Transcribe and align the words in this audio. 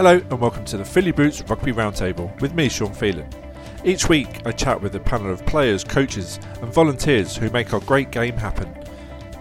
Hello 0.00 0.16
and 0.16 0.40
welcome 0.40 0.64
to 0.64 0.78
the 0.78 0.84
Fill 0.86 1.04
Your 1.04 1.12
Boots 1.12 1.42
Rugby 1.42 1.72
Roundtable 1.72 2.40
with 2.40 2.54
me, 2.54 2.70
Sean 2.70 2.94
Phelan. 2.94 3.28
Each 3.84 4.08
week 4.08 4.46
I 4.46 4.50
chat 4.50 4.80
with 4.80 4.94
a 4.94 4.98
panel 4.98 5.30
of 5.30 5.44
players, 5.44 5.84
coaches, 5.84 6.40
and 6.62 6.72
volunteers 6.72 7.36
who 7.36 7.50
make 7.50 7.74
our 7.74 7.80
great 7.80 8.10
game 8.10 8.34
happen. 8.34 8.74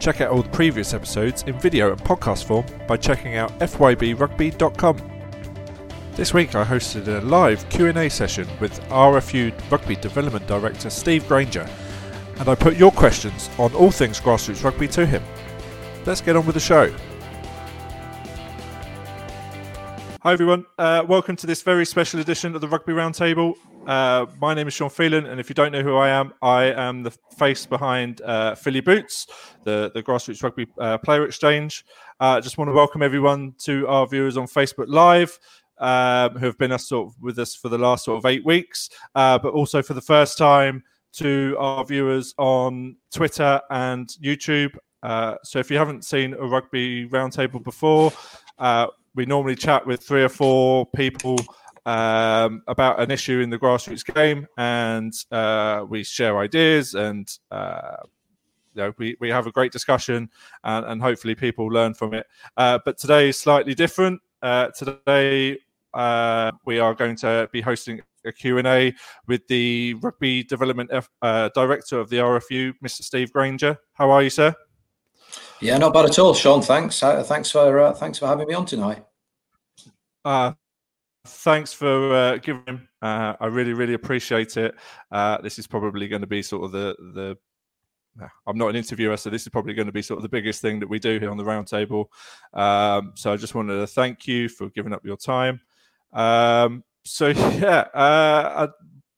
Check 0.02 0.20
out 0.20 0.32
all 0.32 0.42
the 0.42 0.50
previous 0.50 0.94
episodes 0.94 1.44
in 1.44 1.58
video 1.60 1.94
and 1.94 2.02
podcast 2.02 2.44
form 2.44 2.66
by 2.90 2.98
checking 2.98 3.38
out 3.38 3.58
fybrugby.com. 3.60 4.98
This 6.16 6.34
week 6.34 6.54
I 6.54 6.66
hosted 6.66 7.08
a 7.08 7.22
live 7.22 7.70
Q&A 7.70 8.10
session 8.10 8.46
with 8.60 8.82
RFU 8.90 9.54
Rugby 9.72 9.96
Development 9.96 10.46
Director 10.46 10.90
Steve 10.90 11.26
Grainger 11.30 11.70
and 12.38 12.50
I 12.50 12.56
put 12.56 12.76
your 12.76 12.92
questions 12.92 13.50
on 13.58 13.74
all 13.76 13.92
things 13.92 14.20
grassroots 14.20 14.66
rugby 14.66 14.90
to 14.90 15.06
him. 15.06 15.24
Let's 16.06 16.20
get 16.20 16.36
on 16.36 16.46
with 16.46 16.56
the 16.56 16.60
show. 16.60 16.94
Hi, 20.22 20.34
everyone. 20.34 20.66
Uh, 20.78 21.06
welcome 21.08 21.38
to 21.38 21.48
this 21.48 21.62
very 21.62 21.86
special 21.86 22.20
edition 22.20 22.54
of 22.54 22.60
the 22.60 22.68
Rugby 22.68 22.92
Roundtable. 22.92 23.54
Uh, 23.88 24.26
my 24.42 24.54
name 24.54 24.68
is 24.68 24.74
Sean 24.74 24.90
Phelan, 24.90 25.26
and 25.26 25.40
if 25.40 25.48
you 25.48 25.56
don't 25.56 25.72
know 25.72 25.82
who 25.82 25.96
I 25.96 26.10
am, 26.10 26.34
I 26.42 26.66
am 26.74 27.04
the 27.04 27.12
face 27.38 27.66
behind 27.66 28.22
uh, 28.24 28.54
Fill 28.56 28.74
Your 28.74 28.84
Boots, 28.84 29.28
the, 29.64 29.90
the 29.94 30.04
grassroots 30.04 30.44
rugby 30.44 30.68
uh, 30.78 30.98
player 30.98 31.24
exchange. 31.24 31.86
I 32.20 32.36
uh, 32.36 32.42
just 32.42 32.58
want 32.58 32.68
to 32.68 32.74
welcome 32.74 33.02
everyone 33.02 33.54
to 33.60 33.88
our 33.88 34.06
viewers 34.08 34.36
on 34.36 34.46
Facebook 34.48 34.88
Live. 34.90 35.40
Um, 35.78 36.32
who 36.32 36.48
have 36.48 36.58
been 36.58 36.74
us 36.74 36.90
sort 36.90 37.08
of 37.08 37.22
with 37.22 37.40
us 37.40 37.56
for 37.56 37.70
the 37.70 37.78
last 37.78 38.04
sort 38.04 38.18
of 38.18 38.26
eight 38.26 38.44
weeks, 38.44 38.90
uh, 39.16 39.40
but 39.40 39.54
also 39.54 39.82
for 39.82 39.94
the 39.94 40.02
first 40.02 40.38
time 40.38 40.84
to 41.14 41.56
our 41.58 41.86
viewers 41.86 42.36
on 42.38 42.98
Twitter 43.14 43.62
and 43.72 44.10
YouTube. 44.22 44.76
so 45.44 45.60
if 45.60 45.72
you 45.72 45.78
haven't 45.78 46.04
seen 46.04 46.34
a 46.34 46.46
rugby 46.46 47.08
roundtable 47.08 47.64
before, 47.64 48.12
we 49.20 49.26
normally 49.26 49.54
chat 49.54 49.86
with 49.86 50.02
three 50.02 50.24
or 50.24 50.30
four 50.30 50.86
people 50.96 51.38
um, 51.86 52.64
about 52.68 53.02
an 53.02 53.12
issue 53.12 53.42
in 53.42 53.50
the 53.50 53.60
grassroots 53.60 54.06
game, 54.14 54.48
and 54.58 55.14
uh, 55.32 55.86
we 55.88 56.04
share 56.04 56.40
ideas 56.40 56.96
and. 56.96 57.30
Uh, 57.52 57.98
you 58.76 58.84
know, 58.84 58.94
we, 59.00 59.18
we 59.20 59.30
have 59.30 59.48
a 59.48 59.52
great 59.52 59.72
discussion 59.72 60.30
and, 60.64 60.86
and 60.86 61.02
hopefully 61.02 61.34
people 61.34 61.66
learn 61.66 61.96
from 61.96 62.14
it. 62.14 62.28
Uh, 62.56 62.78
but 62.86 63.00
today 63.00 63.30
is 63.30 63.38
slightly 63.38 63.74
different. 63.74 64.22
Uh, 64.44 64.68
today 64.78 65.58
uh, 65.96 66.52
we 66.66 66.78
are 66.80 66.94
going 66.94 67.16
to 67.16 67.50
be 67.52 67.62
hosting 67.62 68.00
a 68.26 68.32
Q&A 68.32 68.94
with 69.26 69.46
the 69.48 69.96
Rugby 69.96 70.44
Development 70.44 70.88
F, 70.94 71.10
uh, 71.24 71.50
Director 71.56 72.00
of 72.00 72.12
the 72.12 72.18
RFU, 72.18 72.74
Mr. 72.82 73.02
Steve 73.02 73.34
Grainger. 73.34 73.76
How 73.94 74.12
are 74.12 74.22
you, 74.22 74.30
sir? 74.30 74.54
Yeah, 75.62 75.80
not 75.80 75.94
bad 75.94 76.06
at 76.06 76.20
all, 76.20 76.36
Sean. 76.36 76.62
Thanks. 76.62 77.00
Thanks 77.00 77.52
for 77.52 77.94
thanks 77.94 78.20
for 78.20 78.28
having 78.28 78.48
me 78.48 78.54
on 78.54 78.66
tonight. 78.68 79.04
Uh, 80.30 80.54
thanks 81.26 81.74
for 81.74 82.14
uh, 82.14 82.38
giving. 82.38 82.88
Uh, 83.02 83.34
I 83.40 83.48
really, 83.48 83.74
really 83.74 83.96
appreciate 83.96 84.58
it. 84.58 84.76
Uh, 85.12 85.42
this 85.42 85.58
is 85.58 85.66
probably 85.66 86.08
going 86.08 86.22
to 86.22 86.28
be 86.28 86.44
sort 86.44 86.66
of 86.66 86.72
the 86.72 86.96
the. 87.16 87.38
I'm 88.46 88.58
not 88.58 88.68
an 88.68 88.76
interviewer, 88.76 89.18
so 89.18 89.32
this 89.32 89.42
is 89.42 89.50
probably 89.50 89.74
going 89.74 89.88
to 89.88 89.92
be 89.92 90.04
sort 90.04 90.20
of 90.20 90.22
the 90.24 90.30
biggest 90.30 90.62
thing 90.62 90.80
that 90.82 90.90
we 90.90 91.00
do 91.00 91.20
here 91.20 91.32
on 91.32 91.38
the 91.38 91.44
roundtable. 91.44 92.06
Um, 92.54 93.14
so 93.16 93.34
I 93.34 93.38
just 93.38 93.56
wanted 93.56 93.78
to 93.78 93.88
thank 93.88 94.28
you 94.28 94.50
for 94.50 94.70
giving 94.70 94.94
up 94.94 95.04
your 95.04 95.18
time. 95.18 95.62
Um, 96.14 96.84
so 97.06 97.28
yeah, 97.28 97.88
uh, 97.96 98.68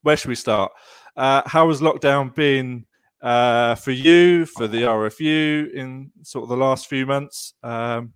where 0.03 0.15
should 0.15 0.29
we 0.29 0.35
start? 0.35 0.71
Uh, 1.17 1.41
how 1.45 1.67
has 1.67 1.81
lockdown 1.81 2.33
been 2.33 2.85
uh, 3.21 3.75
for 3.75 3.91
you, 3.91 4.45
for 4.45 4.67
the 4.67 4.83
RFU 4.83 5.73
in 5.73 6.11
sort 6.21 6.43
of 6.43 6.49
the 6.49 6.57
last 6.57 6.87
few 6.87 7.05
months? 7.05 7.53
Um, 7.63 8.13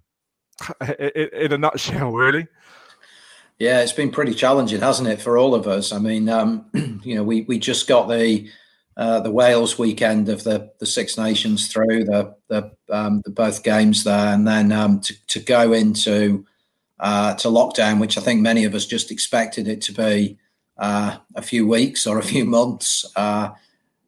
in, 1.00 1.30
in 1.34 1.52
a 1.52 1.58
nutshell, 1.58 2.12
really. 2.12 2.48
Yeah, 3.58 3.82
it's 3.82 3.94
been 3.94 4.12
pretty 4.12 4.34
challenging, 4.34 4.82
hasn't 4.82 5.08
it, 5.08 5.22
for 5.22 5.38
all 5.38 5.56
of 5.56 5.68
us? 5.68 5.94
I 5.94 6.00
mean, 6.00 6.28
um, 6.28 6.66
you 7.04 7.16
know, 7.16 7.24
we 7.24 7.42
we 7.44 7.58
just 7.58 7.88
got 7.88 8.10
the 8.10 8.50
uh, 8.98 9.22
the 9.22 9.32
Wales 9.32 9.80
weekend 9.80 10.28
of 10.30 10.44
the 10.44 10.72
the 10.80 10.86
Six 10.86 11.18
Nations 11.18 11.68
through 11.68 12.04
the 12.04 12.36
the, 12.50 12.72
um, 12.90 13.22
the 13.24 13.32
both 13.32 13.64
games 13.64 14.04
there, 14.04 14.34
and 14.34 14.46
then 14.46 14.72
um, 14.72 15.00
to 15.02 15.28
to 15.28 15.40
go 15.40 15.72
into 15.72 16.46
uh, 17.00 17.36
to 17.36 17.48
lockdown, 17.48 18.00
which 18.00 18.18
I 18.18 18.22
think 18.22 18.42
many 18.42 18.66
of 18.66 18.76
us 18.76 18.86
just 18.86 19.10
expected 19.10 19.68
it 19.70 19.82
to 19.84 19.94
be 19.94 20.38
uh, 20.78 21.18
a 21.36 21.42
few 21.42 21.66
weeks 21.66 22.06
or 22.06 22.20
a 22.20 22.24
few 22.24 22.44
months. 22.46 23.06
Uh, 23.16 23.52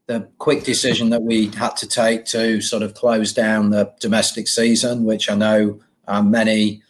the 0.08 0.30
quick 0.38 0.64
decision 0.64 1.10
that 1.10 1.22
we 1.22 1.48
had 1.48 1.76
to 1.78 1.88
take 1.88 2.24
to 2.26 2.62
sort 2.62 2.82
of 2.82 2.94
close 2.94 3.34
down 3.34 3.70
the 3.70 3.94
domestic 4.00 4.48
season, 4.48 5.04
which 5.04 5.30
I 5.30 5.36
know 5.36 5.82
um, 6.08 6.32
many 6.32 6.82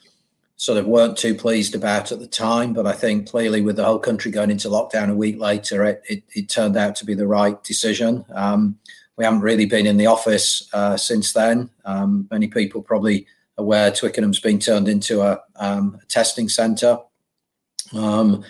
sort 0.57 0.79
of 0.79 0.88
weren't 0.88 1.18
too 1.18 1.35
pleased 1.35 1.75
about 1.75 2.12
at 2.12 2.19
the 2.19 2.28
time. 2.28 2.73
But 2.73 2.88
I 2.88 2.94
think 2.94 3.29
clearly, 3.29 3.62
with 3.62 3.75
the 3.75 3.85
whole 3.85 4.00
country 4.00 4.31
going 4.31 4.51
into 4.51 4.69
lockdown 4.69 5.09
a 5.09 5.16
week 5.16 5.40
later, 5.40 5.85
it, 5.85 6.03
it, 6.09 6.23
it 6.34 6.50
turned 6.50 6.75
out 6.75 6.95
to 6.97 7.06
be 7.06 7.13
the 7.13 7.28
right 7.28 7.63
decision. 7.63 8.25
Um, 8.34 8.78
we 9.16 9.23
haven't 9.23 9.41
really 9.41 9.66
been 9.66 9.88
in 9.88 9.97
the 9.97 10.07
office 10.07 10.68
uh, 10.73 10.97
since 10.97 11.34
then. 11.34 11.69
Um, 11.85 12.28
many 12.29 12.47
people 12.47 12.81
probably 12.81 13.25
aware 13.57 13.91
Twickenham's 13.91 14.40
been 14.40 14.59
turned 14.59 14.88
into 14.88 15.22
a, 15.22 15.41
um, 15.56 16.00
a 16.01 16.06
testing 16.06 16.50
centre. 16.50 17.00
Um, 17.94 18.44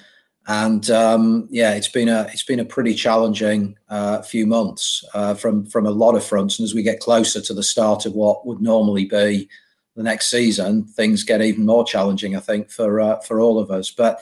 and 0.47 0.89
um, 0.89 1.47
yeah, 1.51 1.74
it's 1.74 1.89
been 1.89 2.07
a 2.07 2.25
it's 2.31 2.44
been 2.44 2.62
a 2.62 2.66
pretty 2.66 2.94
challenging 2.94 3.78
uh, 3.89 4.22
few 4.22 4.47
months 4.47 5.03
uh, 5.13 5.34
from 5.34 5.66
from 5.66 5.85
a 5.85 5.91
lot 5.91 6.16
of 6.16 6.24
fronts. 6.24 6.57
And 6.57 6.63
as 6.63 6.74
we 6.74 6.84
get 6.84 7.01
closer 7.01 7.41
to 7.41 7.53
the 7.53 7.63
start 7.63 8.06
of 8.06 8.13
what 8.13 8.45
would 8.45 8.62
normally 8.62 9.03
be 9.03 9.50
the 9.97 10.03
next 10.03 10.28
season, 10.28 10.84
things 10.85 11.24
get 11.24 11.41
even 11.41 11.66
more 11.66 11.84
challenging, 11.84 12.35
I 12.35 12.40
think, 12.40 12.69
for 12.69 13.02
uh, 13.02 13.19
for 13.22 13.41
all 13.41 13.59
of 13.59 13.72
us. 13.72 13.90
But 13.90 14.22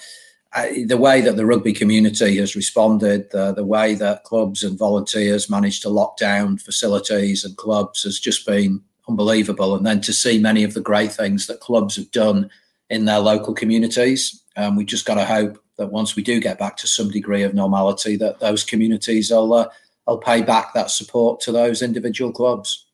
uh, 0.53 0.67
the 0.85 0.97
way 0.97 1.19
that 1.19 1.35
the 1.35 1.45
rugby 1.45 1.73
community 1.73 2.37
has 2.37 2.55
responded, 2.55 3.29
the, 3.31 3.63
way 3.63 3.93
that 3.95 4.23
clubs 4.23 4.63
and 4.63 4.79
volunteers 4.79 5.49
managed 5.49 5.81
to 5.81 5.89
lock 5.89 6.15
down 6.15 6.57
facilities 6.57 7.43
and 7.43 7.57
clubs 7.57 8.03
has 8.03 8.21
just 8.21 8.45
been 8.45 8.81
unbelievable. 9.09 9.75
And 9.75 9.85
then 9.85 9.99
to 10.01 10.13
see 10.13 10.39
many 10.39 10.63
of 10.63 10.73
the 10.73 10.79
great 10.79 11.11
things 11.11 11.47
that 11.47 11.59
clubs 11.59 11.97
have 11.97 12.09
done 12.11 12.49
in 12.89 13.03
their 13.03 13.19
local 13.19 13.53
communities, 13.53 14.41
um, 14.55 14.77
we 14.77 14.85
just 14.85 15.05
got 15.05 15.15
to 15.15 15.25
hope 15.25 15.61
that 15.77 15.91
once 15.91 16.15
we 16.15 16.23
do 16.23 16.39
get 16.39 16.57
back 16.57 16.77
to 16.77 16.87
some 16.87 17.11
degree 17.11 17.43
of 17.43 17.53
normality, 17.53 18.15
that 18.15 18.39
those 18.39 18.63
communities 18.63 19.31
will 19.31 19.53
uh, 19.53 19.67
will 20.07 20.19
pay 20.19 20.41
back 20.41 20.73
that 20.73 20.89
support 20.89 21.41
to 21.41 21.51
those 21.51 21.81
individual 21.81 22.31
clubs 22.31 22.84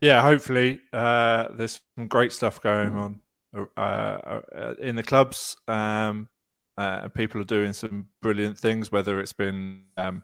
yeah, 0.00 0.22
hopefully 0.22 0.80
uh, 0.92 1.48
there's 1.54 1.80
some 1.96 2.08
great 2.08 2.32
stuff 2.32 2.60
going 2.60 2.94
on 2.94 3.20
uh, 3.56 3.80
uh, 3.80 4.74
in 4.78 4.96
the 4.96 5.02
clubs. 5.02 5.56
Um, 5.66 6.28
uh, 6.76 7.08
people 7.08 7.40
are 7.40 7.44
doing 7.44 7.72
some 7.72 8.06
brilliant 8.20 8.58
things, 8.58 8.92
whether 8.92 9.18
it's 9.18 9.32
been 9.32 9.82
um, 9.96 10.22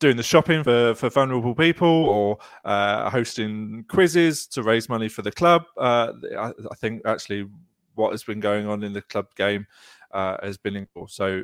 doing 0.00 0.16
the 0.16 0.22
shopping 0.22 0.64
for, 0.64 0.94
for 0.94 1.10
vulnerable 1.10 1.54
people 1.54 1.86
or 1.86 2.38
uh, 2.64 3.10
hosting 3.10 3.84
quizzes 3.88 4.46
to 4.46 4.62
raise 4.62 4.88
money 4.88 5.08
for 5.08 5.20
the 5.20 5.32
club. 5.32 5.64
Uh, 5.76 6.12
I, 6.38 6.48
I, 6.48 6.74
think 6.76 7.02
actually 7.04 7.46
what 7.94 8.12
has 8.12 8.24
been 8.24 8.40
going 8.40 8.66
on 8.66 8.82
in 8.82 8.94
the 8.94 9.02
club 9.02 9.26
game 9.36 9.66
has 10.14 10.56
been 10.56 10.76
incredible. 10.76 11.08
So 11.08 11.42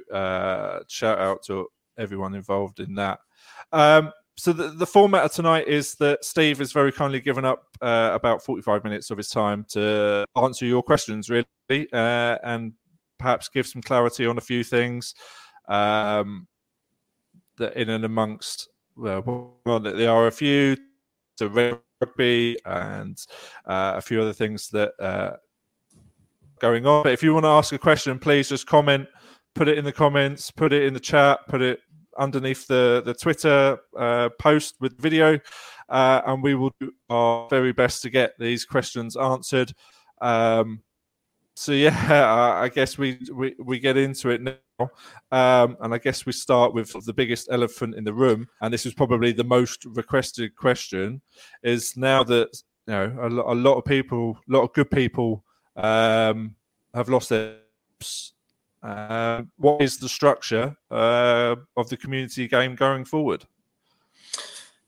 shout 0.88 1.19
out 1.19 1.43
to 1.44 1.67
everyone 1.99 2.35
involved 2.35 2.81
in 2.81 2.94
that. 2.94 3.19
Um, 3.73 4.11
so 4.37 4.53
the, 4.53 4.69
the 4.69 4.87
format 4.87 5.25
of 5.25 5.33
tonight 5.33 5.69
is 5.69 5.95
that 5.97 6.25
Steve 6.25 6.59
has 6.59 6.73
very 6.73 6.91
kindly 6.91 7.21
given 7.21 7.45
up 7.45 7.65
uh, 7.81 8.11
about 8.13 8.43
45 8.43 8.83
minutes 8.83 9.11
of 9.11 9.17
his 9.17 9.29
time 9.29 9.65
to 9.71 10.27
answer 10.37 10.67
your 10.67 10.83
questions, 10.83 11.31
really, 11.31 11.47
uh, 11.93 12.39
and 12.43 12.73
perhaps 13.19 13.49
give 13.49 13.67
some 13.67 13.81
clarity 13.81 14.27
on 14.27 14.37
a 14.37 14.41
few 14.41 14.65
things 14.65 15.15
um, 15.69 16.49
that 17.59 17.77
in 17.77 17.91
and 17.91 18.05
amongst 18.05 18.69
well, 18.97 19.57
well 19.65 19.81
the 19.81 19.91
RFU, 19.91 20.77
to 21.37 21.81
rugby, 22.01 22.57
and 22.65 23.19
uh, 23.67 23.95
a 23.97 24.01
few 24.01 24.21
other 24.21 24.33
things 24.33 24.69
that 24.71 24.93
uh, 25.01 25.37
going 26.59 26.87
on. 26.87 27.05
But 27.05 27.13
if 27.13 27.23
you 27.23 27.35
want 27.35 27.45
to 27.45 27.51
ask 27.51 27.73
a 27.73 27.79
question, 27.79 28.19
please 28.19 28.49
just 28.49 28.67
comment, 28.67 29.09
put 29.55 29.69
it 29.69 29.79
in 29.79 29.85
the 29.85 29.93
comments, 29.93 30.51
put 30.51 30.73
it 30.73 30.83
in 30.83 30.95
the 30.95 31.01
chat, 31.01 31.41
put 31.49 31.63
it 31.63 31.81
underneath 32.19 32.66
the 32.66 33.02
the 33.05 33.14
Twitter 33.14 33.78
uh, 33.99 34.28
post 34.40 34.76
with 34.81 34.99
video, 35.00 35.38
uh, 35.88 36.22
and 36.26 36.43
we 36.43 36.55
will 36.55 36.72
do 36.81 36.93
our 37.11 37.49
very 37.49 37.72
best 37.72 38.02
to 38.02 38.11
get 38.11 38.32
these 38.38 38.64
questions 38.64 39.16
answered. 39.16 39.72
Um, 40.20 40.82
so 41.56 41.72
yeah, 41.72 42.55
I 42.56 42.69
guess 42.69 42.99
we, 42.99 43.19
we 43.32 43.55
we 43.58 43.78
get 43.78 43.96
into 43.96 44.31
it 44.31 44.43
now, 44.43 44.90
um, 45.31 45.76
and 45.81 45.94
I 45.94 45.99
guess 45.99 46.26
we 46.26 46.32
start 46.32 46.75
with 46.75 46.93
the 47.05 47.12
biggest 47.12 47.49
elephant 47.50 47.94
in 47.94 48.05
the 48.05 48.14
room, 48.14 48.49
and 48.61 48.72
this 48.72 48.87
is 48.87 48.94
probably 48.94 49.32
the 49.32 49.44
most 49.44 49.84
requested 49.84 50.56
question: 50.56 51.22
is 51.62 51.96
now 51.96 52.25
that 52.25 52.49
you 52.87 52.94
know 52.94 53.16
a, 53.20 53.28
a 53.28 53.55
lot 53.55 53.78
of 53.78 53.84
people, 53.84 54.38
a 54.49 54.52
lot 54.52 54.62
of 54.62 54.72
good 54.72 54.90
people 54.90 55.44
um, 55.76 56.56
have 56.93 57.08
lost 57.08 57.28
their. 57.28 57.56
Uh, 58.85 59.43
what 59.57 59.81
is 59.81 59.97
the 59.97 60.09
structure 60.09 60.77
uh, 60.91 61.57
of 61.77 61.89
the 61.89 61.97
community 61.97 62.47
game 62.47 62.75
going 62.75 63.05
forward? 63.05 63.45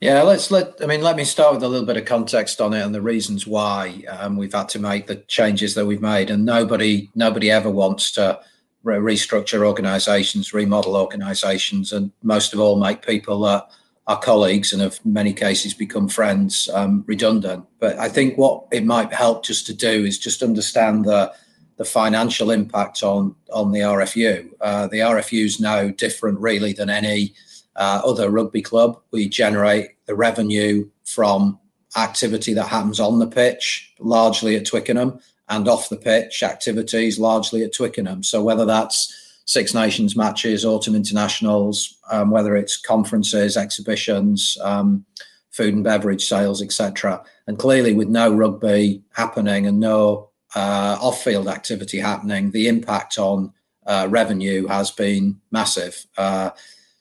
Yeah, 0.01 0.21
let's 0.21 0.51
let. 0.51 0.75
I 0.83 0.87
mean, 0.87 1.01
let 1.01 1.17
me 1.17 1.25
start 1.25 1.55
with 1.55 1.63
a 1.63 1.69
little 1.69 1.87
bit 1.87 1.97
of 1.97 2.05
context 2.05 2.61
on 2.61 2.75
it 2.75 2.83
and 2.83 2.95
the 2.95 3.01
reasons 3.01 3.47
why 3.47 4.05
um, 4.11 4.37
we've 4.37 4.53
had 4.53 4.69
to 4.71 4.79
make 4.79 5.07
the 5.07 5.17
changes 5.29 5.75
that 5.75 5.87
we've 5.87 6.03
made. 6.03 6.29
And 6.29 6.45
nobody, 6.45 7.11
nobody 7.15 7.51
ever 7.51 7.71
wants 7.71 8.13
to 8.13 8.39
re- 8.83 8.99
restructure 8.99 9.67
organisations, 9.67 10.53
remodel 10.53 10.97
organisations, 10.97 11.93
and 11.93 12.13
most 12.23 12.53
of 12.53 12.61
all, 12.61 12.79
make 12.79 13.07
people 13.07 13.41
that 13.43 13.67
are 14.07 14.21
colleagues 14.21 14.75
and 14.75 14.83
have 14.83 15.05
many 15.07 15.33
cases 15.33 15.73
become 15.73 16.09
friends 16.09 16.69
um, 16.75 17.03
redundant. 17.07 17.65
But 17.81 17.99
I 17.99 18.11
think 18.11 18.37
what 18.37 18.67
it 18.71 18.85
might 18.85 19.15
help 19.15 19.47
just 19.47 19.67
to 19.67 19.75
do 19.75 20.05
is 20.05 20.19
just 20.19 20.43
understand 20.43 21.07
the 21.07 21.33
the 21.77 21.85
financial 21.85 22.51
impact 22.51 23.03
on 23.03 23.35
on 23.53 23.73
the 23.73 23.81
RFU. 23.81 24.51
Uh, 24.61 24.87
the 24.87 24.99
RFU 24.99 25.45
is 25.45 25.61
no 25.61 25.91
different, 25.91 26.39
really, 26.41 26.73
than 26.73 26.91
any 26.91 27.35
uh, 27.77 28.01
other 28.05 28.31
rugby 28.31 28.63
club. 28.63 28.99
We 29.11 29.29
generate 29.29 29.91
the 30.07 30.15
revenue 30.15 30.89
from 31.05 31.59
activity 31.97 32.55
that 32.55 32.69
happens 32.69 33.01
on 33.01 33.19
the 33.19 33.27
pitch, 33.27 33.95
largely 33.99 34.57
at 34.57 34.67
Twickenham, 34.67 35.21
and 35.49 35.69
off 35.69 35.89
the 35.89 35.97
pitch 35.97 36.43
activities, 36.43 37.19
largely 37.19 37.63
at 37.63 37.75
Twickenham. 37.75 38.23
So 38.23 38.43
whether 38.43 38.65
that's 38.65 39.13
Six 39.45 39.75
Nations 39.75 40.17
matches, 40.17 40.65
autumn 40.65 40.97
internationals, 40.97 41.97
um, 42.11 42.31
whether 42.31 42.57
it's 42.57 42.77
conferences, 42.77 43.57
exhibitions, 43.57 44.59
um, 44.61 45.05
food 45.51 45.73
and 45.73 45.85
beverage 45.85 46.27
sales, 46.27 46.61
etc. 46.61 47.23
And 47.47 47.59
clearly, 47.59 47.95
with 47.95 48.09
no 48.09 48.33
rugby 48.35 49.03
happening 49.13 49.67
and 49.67 49.79
no 49.79 50.31
uh, 50.55 50.99
off-field 51.01 51.49
activity 51.49 51.99
happening, 51.99 52.51
the 52.51 52.69
impact 52.69 53.19
on 53.19 53.53
uh, 53.87 54.07
revenue 54.11 54.67
has 54.67 54.91
been 54.91 55.41
massive. 55.51 56.07
Uh, 56.17 56.51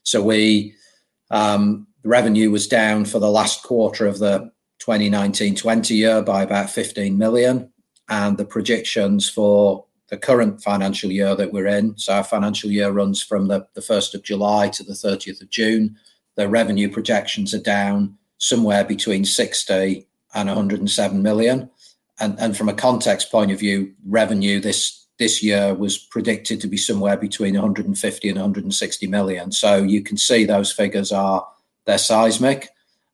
so 0.03 0.21
we 0.21 0.75
um, 1.31 1.87
revenue 2.03 2.51
was 2.51 2.67
down 2.67 3.05
for 3.05 3.19
the 3.19 3.29
last 3.29 3.63
quarter 3.63 4.05
of 4.05 4.19
the 4.19 4.51
2019-20 4.79 5.95
year 5.95 6.21
by 6.21 6.43
about 6.43 6.69
15 6.69 7.17
million, 7.17 7.71
and 8.09 8.37
the 8.37 8.45
projections 8.45 9.27
for 9.27 9.85
the 10.09 10.17
current 10.17 10.61
financial 10.61 11.11
year 11.11 11.35
that 11.35 11.51
we're 11.51 11.67
in. 11.67 11.97
So 11.97 12.13
our 12.13 12.23
financial 12.23 12.69
year 12.69 12.91
runs 12.91 13.23
from 13.23 13.47
the, 13.47 13.65
the 13.73 13.81
1st 13.81 14.13
of 14.13 14.23
July 14.23 14.69
to 14.69 14.83
the 14.83 14.93
30th 14.93 15.41
of 15.41 15.49
June. 15.49 15.97
The 16.35 16.47
revenue 16.47 16.89
projections 16.89 17.53
are 17.55 17.61
down 17.61 18.17
somewhere 18.37 18.83
between 18.83 19.25
60 19.25 20.07
and 20.35 20.47
107 20.49 21.23
million. 21.23 21.71
And, 22.19 22.39
and 22.39 22.55
from 22.55 22.69
a 22.69 22.73
context 22.73 23.31
point 23.31 23.51
of 23.51 23.59
view, 23.59 23.93
revenue 24.05 24.59
this 24.59 25.05
this 25.17 25.41
year 25.41 25.73
was 25.73 25.97
predicted 25.97 26.59
to 26.59 26.67
be 26.67 26.75
somewhere 26.75 27.15
between 27.15 27.53
150 27.53 28.29
and 28.29 28.37
160 28.37 29.07
million. 29.07 29.51
So 29.51 29.77
you 29.77 30.01
can 30.01 30.17
see 30.17 30.43
those 30.43 30.73
figures 30.73 31.11
are 31.11 31.47
they're 31.85 31.97
seismic, 31.97 32.69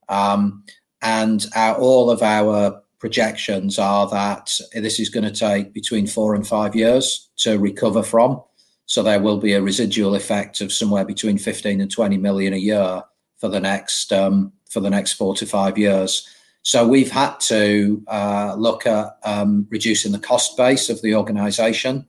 um, 0.09 0.63
and 1.01 1.45
our, 1.56 1.75
all 1.75 2.09
of 2.09 2.21
our 2.21 2.81
projections 3.00 3.80
are 3.80 4.07
that 4.09 4.57
this 4.74 5.00
is 5.00 5.09
going 5.09 5.24
to 5.24 5.31
take 5.31 5.74
between 5.74 6.07
four 6.07 6.36
and 6.36 6.47
five 6.47 6.75
years 6.75 7.30
to 7.38 7.57
recover 7.57 8.04
from. 8.04 8.42
So 8.86 9.01
there 9.01 9.19
will 9.19 9.38
be 9.38 9.54
a 9.54 9.62
residual 9.62 10.15
effect 10.15 10.62
of 10.62 10.71
somewhere 10.71 11.06
between 11.06 11.38
15 11.38 11.81
and 11.81 11.89
20 11.89 12.18
million 12.18 12.54
a 12.54 12.57
year 12.57 13.01
for 13.38 13.50
the 13.50 13.59
next 13.59 14.13
um, 14.13 14.54
for 14.69 14.80
the 14.80 14.89
next 14.89 15.13
four 15.13 15.36
to 15.36 15.45
five 15.45 15.77
years. 15.77 16.27
So 16.63 16.87
we've 16.87 17.11
had 17.11 17.39
to 17.41 18.03
uh, 18.07 18.55
look 18.57 18.85
at 18.85 19.17
um, 19.23 19.67
reducing 19.69 20.11
the 20.11 20.19
cost 20.19 20.55
base 20.57 20.89
of 20.89 21.01
the 21.01 21.15
organisation, 21.15 22.05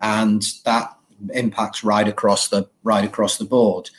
and 0.00 0.42
that 0.64 0.96
impacts 1.34 1.82
right 1.82 2.06
across 2.06 2.48
the 2.48 2.68
right 2.84 3.04
across 3.04 3.38
the 3.38 3.44
board. 3.44 3.90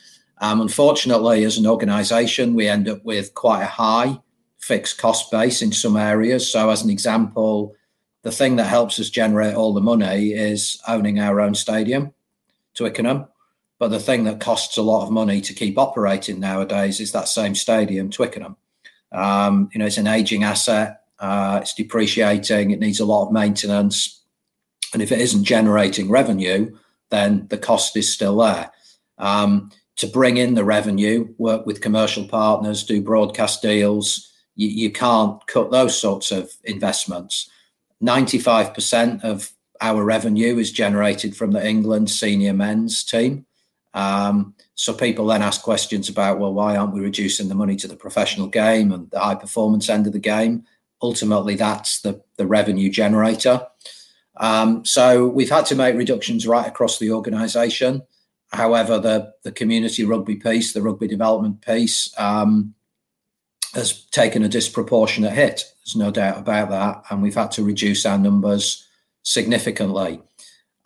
Um, 0.41 0.61
unfortunately, 0.61 1.43
as 1.43 1.57
an 1.57 1.67
organisation, 1.67 2.55
we 2.55 2.67
end 2.67 2.87
up 2.87 3.03
with 3.03 3.33
quite 3.33 3.63
a 3.63 3.67
high 3.67 4.19
fixed 4.57 4.97
cost 4.97 5.31
base 5.31 5.61
in 5.61 5.71
some 5.71 5.97
areas. 5.97 6.49
So, 6.49 6.69
as 6.69 6.81
an 6.81 6.89
example, 6.89 7.75
the 8.23 8.31
thing 8.31 8.55
that 8.55 8.65
helps 8.65 8.99
us 8.99 9.09
generate 9.09 9.55
all 9.55 9.73
the 9.73 9.81
money 9.81 10.31
is 10.31 10.81
owning 10.87 11.19
our 11.19 11.41
own 11.41 11.55
stadium, 11.55 12.13
Twickenham. 12.73 13.25
But 13.79 13.89
the 13.89 13.99
thing 13.99 14.25
that 14.25 14.41
costs 14.41 14.77
a 14.77 14.81
lot 14.81 15.03
of 15.03 15.11
money 15.11 15.39
to 15.41 15.53
keep 15.53 15.77
operating 15.77 16.39
nowadays 16.39 16.99
is 16.99 17.13
that 17.13 17.29
same 17.29 17.55
stadium, 17.55 18.09
Twickenham. 18.09 18.57
Um, 19.11 19.69
you 19.73 19.79
know, 19.79 19.85
it's 19.85 19.97
an 19.97 20.07
aging 20.07 20.43
asset. 20.43 21.01
Uh, 21.19 21.59
it's 21.61 21.73
depreciating. 21.73 22.71
It 22.71 22.79
needs 22.79 22.99
a 22.99 23.05
lot 23.05 23.25
of 23.25 23.33
maintenance, 23.33 24.23
and 24.93 25.01
if 25.01 25.11
it 25.11 25.19
isn't 25.19 25.43
generating 25.43 26.09
revenue, 26.09 26.77
then 27.09 27.47
the 27.49 27.57
cost 27.57 27.97
is 27.97 28.11
still 28.11 28.37
there. 28.37 28.71
Um, 29.17 29.71
to 29.97 30.07
bring 30.07 30.37
in 30.37 30.53
the 30.53 30.63
revenue, 30.63 31.33
work 31.37 31.65
with 31.65 31.81
commercial 31.81 32.25
partners, 32.25 32.85
do 32.85 33.01
broadcast 33.01 33.61
deals, 33.61 34.31
you, 34.55 34.69
you 34.69 34.91
can't 34.91 35.45
cut 35.47 35.71
those 35.71 35.99
sorts 35.99 36.31
of 36.31 36.51
investments. 36.63 37.49
Ninety-five 37.99 38.73
percent 38.73 39.23
of 39.25 39.51
our 39.81 40.03
revenue 40.03 40.57
is 40.57 40.71
generated 40.71 41.35
from 41.35 41.51
the 41.51 41.67
England 41.67 42.09
senior 42.09 42.53
men's 42.53 43.03
team. 43.03 43.45
Um, 43.93 44.53
so 44.75 44.93
people 44.93 45.25
then 45.27 45.41
ask 45.41 45.61
questions 45.61 46.09
about, 46.09 46.39
well, 46.39 46.53
why 46.53 46.75
aren't 46.75 46.93
we 46.93 47.01
reducing 47.01 47.49
the 47.49 47.55
money 47.55 47.75
to 47.77 47.87
the 47.87 47.95
professional 47.95 48.47
game 48.47 48.91
and 48.91 49.09
the 49.11 49.19
high 49.19 49.35
performance 49.35 49.89
end 49.89 50.07
of 50.07 50.13
the 50.13 50.19
game? 50.19 50.65
Ultimately, 51.01 51.55
that's 51.55 52.01
the, 52.01 52.21
the 52.37 52.45
revenue 52.45 52.89
generator. 52.89 53.65
Um, 54.37 54.85
so 54.85 55.27
we've 55.27 55.49
had 55.49 55.65
to 55.67 55.75
make 55.75 55.95
reductions 55.95 56.47
right 56.47 56.67
across 56.67 56.99
the 56.99 57.11
organisation. 57.11 58.03
However, 58.51 58.99
the, 58.99 59.33
the 59.43 59.51
community 59.51 60.05
rugby 60.05 60.35
piece, 60.35 60.73
the 60.73 60.81
rugby 60.81 61.07
development 61.07 61.61
piece, 61.61 62.13
um, 62.17 62.73
has 63.73 64.05
taken 64.05 64.43
a 64.43 64.49
disproportionate 64.49 65.33
hit. 65.33 65.65
There's 65.85 65.95
no 65.95 66.09
doubt 66.09 66.37
about 66.37 66.69
that. 66.69 67.03
And 67.09 67.21
we've 67.21 67.35
had 67.35 67.51
to 67.51 67.63
reduce 67.63 68.05
our 68.05 68.17
numbers 68.17 68.87
significantly. 69.23 70.21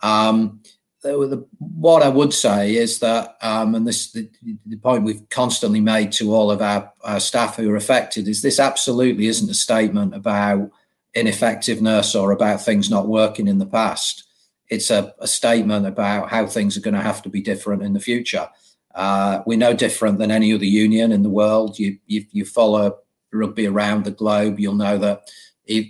Um, 0.01 0.62
the, 1.03 1.45
what 1.59 2.01
I 2.01 2.09
would 2.09 2.33
say 2.33 2.75
is 2.75 2.99
that, 2.99 3.37
um, 3.41 3.75
and 3.75 3.87
this 3.87 4.11
the, 4.11 4.29
the, 4.65 4.77
point 4.77 5.03
we've 5.03 5.27
constantly 5.29 5.81
made 5.81 6.11
to 6.13 6.33
all 6.33 6.49
of 6.49 6.61
our, 6.61 6.91
our, 7.03 7.19
staff 7.19 7.57
who 7.57 7.69
are 7.71 7.75
affected 7.75 8.27
is 8.27 8.41
this 8.41 8.59
absolutely 8.59 9.27
isn't 9.27 9.49
a 9.49 9.53
statement 9.53 10.15
about 10.15 10.71
ineffectiveness 11.13 12.15
or 12.15 12.31
about 12.31 12.61
things 12.61 12.89
not 12.89 13.07
working 13.07 13.47
in 13.47 13.59
the 13.59 13.65
past. 13.65 14.23
It's 14.69 14.89
a, 14.89 15.13
a 15.19 15.27
statement 15.27 15.85
about 15.85 16.29
how 16.29 16.47
things 16.47 16.77
are 16.77 16.81
going 16.81 16.95
to 16.95 17.01
have 17.01 17.21
to 17.23 17.29
be 17.29 17.41
different 17.41 17.83
in 17.83 17.93
the 17.93 17.99
future. 17.99 18.49
Uh, 18.95 19.41
we're 19.45 19.57
no 19.57 19.73
different 19.73 20.19
than 20.19 20.31
any 20.31 20.53
other 20.53 20.65
union 20.65 21.11
in 21.11 21.23
the 21.23 21.29
world. 21.29 21.77
You, 21.77 21.97
you, 22.07 22.25
you 22.31 22.45
follow 22.45 22.97
rugby 23.31 23.67
around 23.67 24.05
the 24.05 24.11
globe, 24.11 24.59
you'll 24.59 24.75
know 24.75 24.97
that 24.99 25.29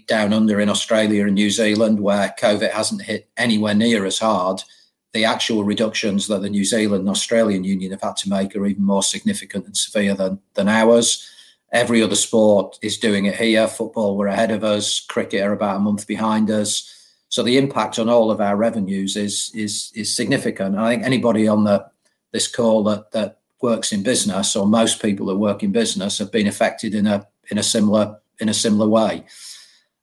down 0.08 0.34
under 0.34 0.60
in 0.60 0.70
Australia 0.70 1.26
and 1.26 1.36
New 1.36 1.50
Zealand, 1.50 2.00
where 2.00 2.34
COVID 2.40 2.72
hasn't 2.72 3.02
hit 3.02 3.30
anywhere 3.38 3.74
near 3.74 4.06
as 4.06 4.20
hard, 4.20 4.64
the 5.14 5.26
actual 5.26 5.64
reductions 5.64 6.28
that 6.28 6.42
the 6.42 6.50
New 6.50 6.66
Zealand 6.66 7.02
and 7.02 7.10
Australian 7.10 7.64
Union 7.64 7.92
have 7.92 8.02
had 8.02 8.18
to 8.18 8.30
make 8.30 8.56
are 8.56 8.66
even 8.66 8.84
more 8.84 9.04
significant 9.04 9.66
and 9.66 9.78
severe 9.78 10.16
than, 10.16 10.40
than 10.56 10.68
ours. 10.68 11.30
Every 11.72 12.02
other 12.02 12.16
sport 12.16 12.78
is 12.82 12.98
doing 12.98 13.26
it 13.26 13.36
here. 13.36 13.68
Football, 13.68 14.18
we're 14.18 14.28
ahead 14.28 14.52
of 14.52 14.64
us. 14.64 15.00
Cricket 15.00 15.42
are 15.42 15.54
about 15.54 15.78
a 15.78 15.80
month 15.80 16.08
behind 16.08 16.50
us. 16.50 16.90
So 17.30 17.42
the 17.42 17.58
impact 17.58 17.98
on 17.98 18.10
all 18.10 18.30
of 18.30 18.42
our 18.42 18.56
revenues 18.56 19.16
is 19.16 19.50
is 19.56 19.92
is 19.96 20.16
significant. 20.16 20.78
I 20.78 20.92
think 20.92 21.04
anybody 21.04 21.48
on 21.48 21.64
the 21.64 21.86
this 22.32 22.48
call 22.48 22.84
that 22.84 23.12
that 23.12 23.40
works 23.60 23.92
in 23.92 24.04
business, 24.04 24.56
or 24.56 24.68
most 24.68 25.02
people 25.02 25.26
that 25.28 25.38
work 25.38 25.64
in 25.64 25.72
business, 25.72 26.20
have 26.20 26.32
been 26.32 26.46
affected 26.48 26.94
in 26.94 27.08
a 27.08 27.28
in 27.50 27.58
a 27.58 27.64
similar 27.64 28.20
in 28.40 28.50
a 28.50 28.54
similar 28.54 28.88
way. 28.88 29.26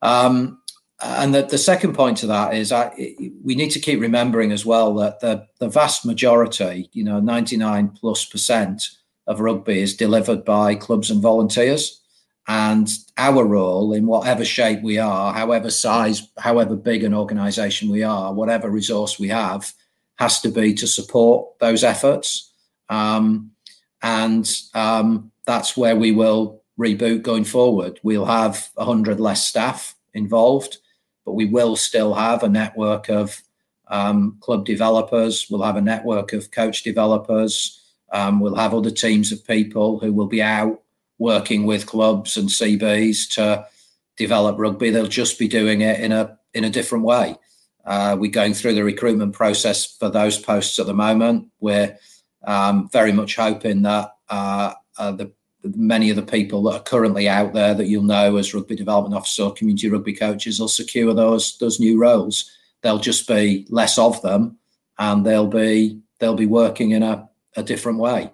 Um, 0.02 0.59
and 1.02 1.34
the, 1.34 1.42
the 1.42 1.58
second 1.58 1.94
point 1.94 2.18
to 2.18 2.26
that 2.26 2.54
is 2.54 2.72
I, 2.72 2.92
we 3.42 3.54
need 3.54 3.70
to 3.70 3.80
keep 3.80 4.00
remembering 4.00 4.52
as 4.52 4.66
well 4.66 4.94
that 4.96 5.20
the, 5.20 5.46
the 5.58 5.68
vast 5.68 6.04
majority, 6.04 6.90
you 6.92 7.04
know, 7.04 7.20
99 7.20 7.88
plus 8.00 8.24
percent 8.24 8.82
of 9.26 9.40
rugby 9.40 9.80
is 9.80 9.96
delivered 9.96 10.44
by 10.44 10.74
clubs 10.74 11.10
and 11.10 11.22
volunteers. 11.22 12.02
And 12.48 12.88
our 13.16 13.44
role 13.44 13.92
in 13.92 14.06
whatever 14.06 14.44
shape 14.44 14.82
we 14.82 14.98
are, 14.98 15.32
however 15.32 15.70
size, 15.70 16.28
however 16.38 16.74
big 16.74 17.04
an 17.04 17.14
organization 17.14 17.90
we 17.90 18.02
are, 18.02 18.34
whatever 18.34 18.68
resource 18.68 19.18
we 19.18 19.28
have, 19.28 19.72
has 20.18 20.40
to 20.40 20.48
be 20.50 20.74
to 20.74 20.86
support 20.86 21.58
those 21.60 21.84
efforts. 21.84 22.52
Um, 22.88 23.52
and 24.02 24.50
um, 24.74 25.30
that's 25.46 25.76
where 25.76 25.96
we 25.96 26.12
will 26.12 26.62
reboot 26.78 27.22
going 27.22 27.44
forward. 27.44 28.00
We'll 28.02 28.24
have 28.24 28.68
100 28.74 29.20
less 29.20 29.46
staff 29.46 29.94
involved 30.12 30.78
but 31.24 31.32
we 31.32 31.44
will 31.44 31.76
still 31.76 32.14
have 32.14 32.42
a 32.42 32.48
network 32.48 33.08
of 33.08 33.42
um, 33.88 34.36
club 34.40 34.64
developers. 34.64 35.46
We'll 35.50 35.62
have 35.62 35.76
a 35.76 35.82
network 35.82 36.32
of 36.32 36.50
coach 36.50 36.82
developers. 36.82 37.80
Um, 38.12 38.40
we'll 38.40 38.56
have 38.56 38.74
other 38.74 38.90
teams 38.90 39.32
of 39.32 39.46
people 39.46 39.98
who 39.98 40.12
will 40.12 40.26
be 40.26 40.42
out 40.42 40.82
working 41.18 41.66
with 41.66 41.86
clubs 41.86 42.36
and 42.36 42.48
CBs 42.48 43.34
to 43.34 43.66
develop 44.16 44.58
rugby. 44.58 44.90
They'll 44.90 45.06
just 45.06 45.38
be 45.38 45.48
doing 45.48 45.80
it 45.82 46.00
in 46.00 46.12
a 46.12 46.38
in 46.54 46.64
a 46.64 46.70
different 46.70 47.04
way. 47.04 47.36
Uh, 47.84 48.16
we're 48.18 48.30
going 48.30 48.54
through 48.54 48.74
the 48.74 48.84
recruitment 48.84 49.32
process 49.32 49.96
for 49.96 50.10
those 50.10 50.38
posts 50.38 50.78
at 50.78 50.86
the 50.86 50.94
moment. 50.94 51.48
We're 51.60 51.96
um, 52.44 52.88
very 52.90 53.12
much 53.12 53.36
hoping 53.36 53.82
that 53.82 54.14
uh, 54.28 54.74
uh, 54.98 55.12
the 55.12 55.32
many 55.62 56.10
of 56.10 56.16
the 56.16 56.22
people 56.22 56.62
that 56.64 56.76
are 56.76 56.82
currently 56.82 57.28
out 57.28 57.52
there 57.52 57.74
that 57.74 57.86
you'll 57.86 58.02
know 58.02 58.36
as 58.36 58.54
rugby 58.54 58.76
development 58.76 59.14
officer 59.14 59.44
or 59.44 59.52
community 59.52 59.88
rugby 59.88 60.14
coaches 60.14 60.58
will 60.58 60.68
secure 60.68 61.12
those 61.14 61.58
those 61.58 61.80
new 61.80 61.98
roles. 62.00 62.50
There'll 62.82 62.98
just 62.98 63.28
be 63.28 63.66
less 63.68 63.98
of 63.98 64.20
them, 64.22 64.58
and 64.98 65.24
they'll 65.24 65.46
be 65.46 66.00
they'll 66.18 66.34
be 66.34 66.46
working 66.46 66.92
in 66.92 67.02
a, 67.02 67.28
a 67.56 67.62
different 67.62 67.98
way. 67.98 68.30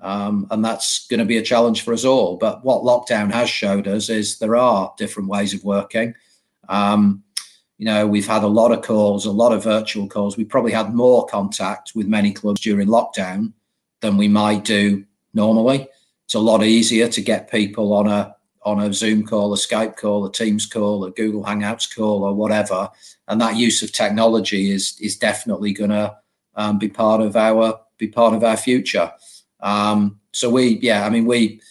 Um, 0.00 0.46
and 0.50 0.64
that's 0.64 1.06
going 1.08 1.18
to 1.18 1.26
be 1.26 1.38
a 1.38 1.42
challenge 1.42 1.82
for 1.82 1.92
us 1.92 2.04
all. 2.04 2.36
But 2.36 2.64
what 2.64 2.82
lockdown 2.82 3.32
has 3.32 3.50
showed 3.50 3.88
us 3.88 4.08
is 4.08 4.38
there 4.38 4.56
are 4.56 4.94
different 4.96 5.28
ways 5.28 5.54
of 5.54 5.64
working. 5.64 6.14
Um, 6.68 7.24
you 7.78 7.84
know, 7.84 8.06
we've 8.06 8.26
had 8.26 8.42
a 8.42 8.48
lot 8.48 8.72
of 8.72 8.82
calls, 8.82 9.26
a 9.26 9.32
lot 9.32 9.52
of 9.52 9.64
virtual 9.64 10.08
calls. 10.08 10.36
We 10.36 10.44
probably 10.44 10.72
had 10.72 10.94
more 10.94 11.26
contact 11.26 11.92
with 11.94 12.06
many 12.06 12.32
clubs 12.32 12.60
during 12.60 12.88
lockdown 12.88 13.52
than 14.00 14.16
we 14.16 14.28
might 14.28 14.64
do 14.64 15.04
normally. 15.34 15.88
It's 16.28 16.34
a 16.34 16.40
lot 16.40 16.62
easier 16.62 17.08
to 17.08 17.22
get 17.22 17.50
people 17.50 17.94
on 17.94 18.06
a 18.06 18.36
on 18.62 18.80
a 18.80 18.92
Zoom 18.92 19.24
call, 19.24 19.54
a 19.54 19.56
Skype 19.56 19.96
call, 19.96 20.26
a 20.26 20.30
Teams 20.30 20.66
call, 20.66 21.02
a 21.06 21.10
Google 21.10 21.42
Hangouts 21.42 21.88
call, 21.96 22.22
or 22.22 22.34
whatever. 22.34 22.90
And 23.28 23.40
that 23.40 23.56
use 23.56 23.82
of 23.82 23.92
technology 23.92 24.70
is 24.70 24.98
is 25.00 25.16
definitely 25.16 25.72
going 25.72 25.88
to 25.88 26.14
um, 26.54 26.78
be 26.78 26.90
part 26.90 27.22
of 27.22 27.34
our 27.34 27.80
be 27.96 28.08
part 28.08 28.34
of 28.34 28.44
our 28.44 28.58
future. 28.58 29.10
Um, 29.60 30.20
so 30.32 30.50
we, 30.50 30.78
yeah, 30.82 31.06
I 31.06 31.08
mean, 31.08 31.24
we 31.24 31.62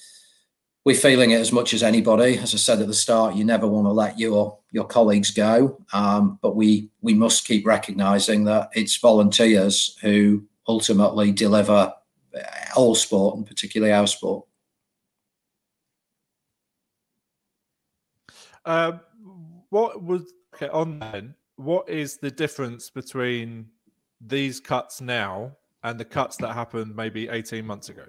we're 0.85 0.95
feeling 0.95 1.29
it 1.29 1.39
as 1.39 1.51
much 1.51 1.75
as 1.75 1.83
anybody. 1.83 2.39
As 2.39 2.55
I 2.55 2.57
said 2.57 2.81
at 2.81 2.87
the 2.87 2.95
start, 2.95 3.35
you 3.35 3.45
never 3.45 3.67
want 3.67 3.85
to 3.85 3.91
let 3.91 4.17
your 4.17 4.57
your 4.71 4.85
colleagues 4.85 5.29
go, 5.29 5.77
um, 5.93 6.39
but 6.41 6.55
we 6.55 6.89
we 7.01 7.13
must 7.13 7.45
keep 7.45 7.63
recognising 7.63 8.45
that 8.45 8.71
it's 8.73 8.97
volunteers 8.97 9.99
who 10.01 10.43
ultimately 10.67 11.31
deliver 11.31 11.93
all 12.75 12.95
sport, 12.95 13.37
and 13.37 13.45
particularly 13.45 13.93
our 13.93 14.07
sport. 14.07 14.47
Uh, 18.67 19.00
what 19.69 20.03
was 20.03 20.33
okay 20.53 20.67
on 20.69 21.00
then? 21.00 21.33
What 21.55 21.89
is 21.89 22.17
the 22.17 22.29
difference 22.29 22.89
between 22.89 23.67
these 24.19 24.59
cuts 24.59 25.00
now 25.00 25.53
and 25.83 25.97
the 25.97 26.05
cuts 26.05 26.36
that 26.38 26.53
happened 26.53 26.93
maybe 26.93 27.29
18 27.29 27.65
months 27.65 27.88
ago? 27.88 28.03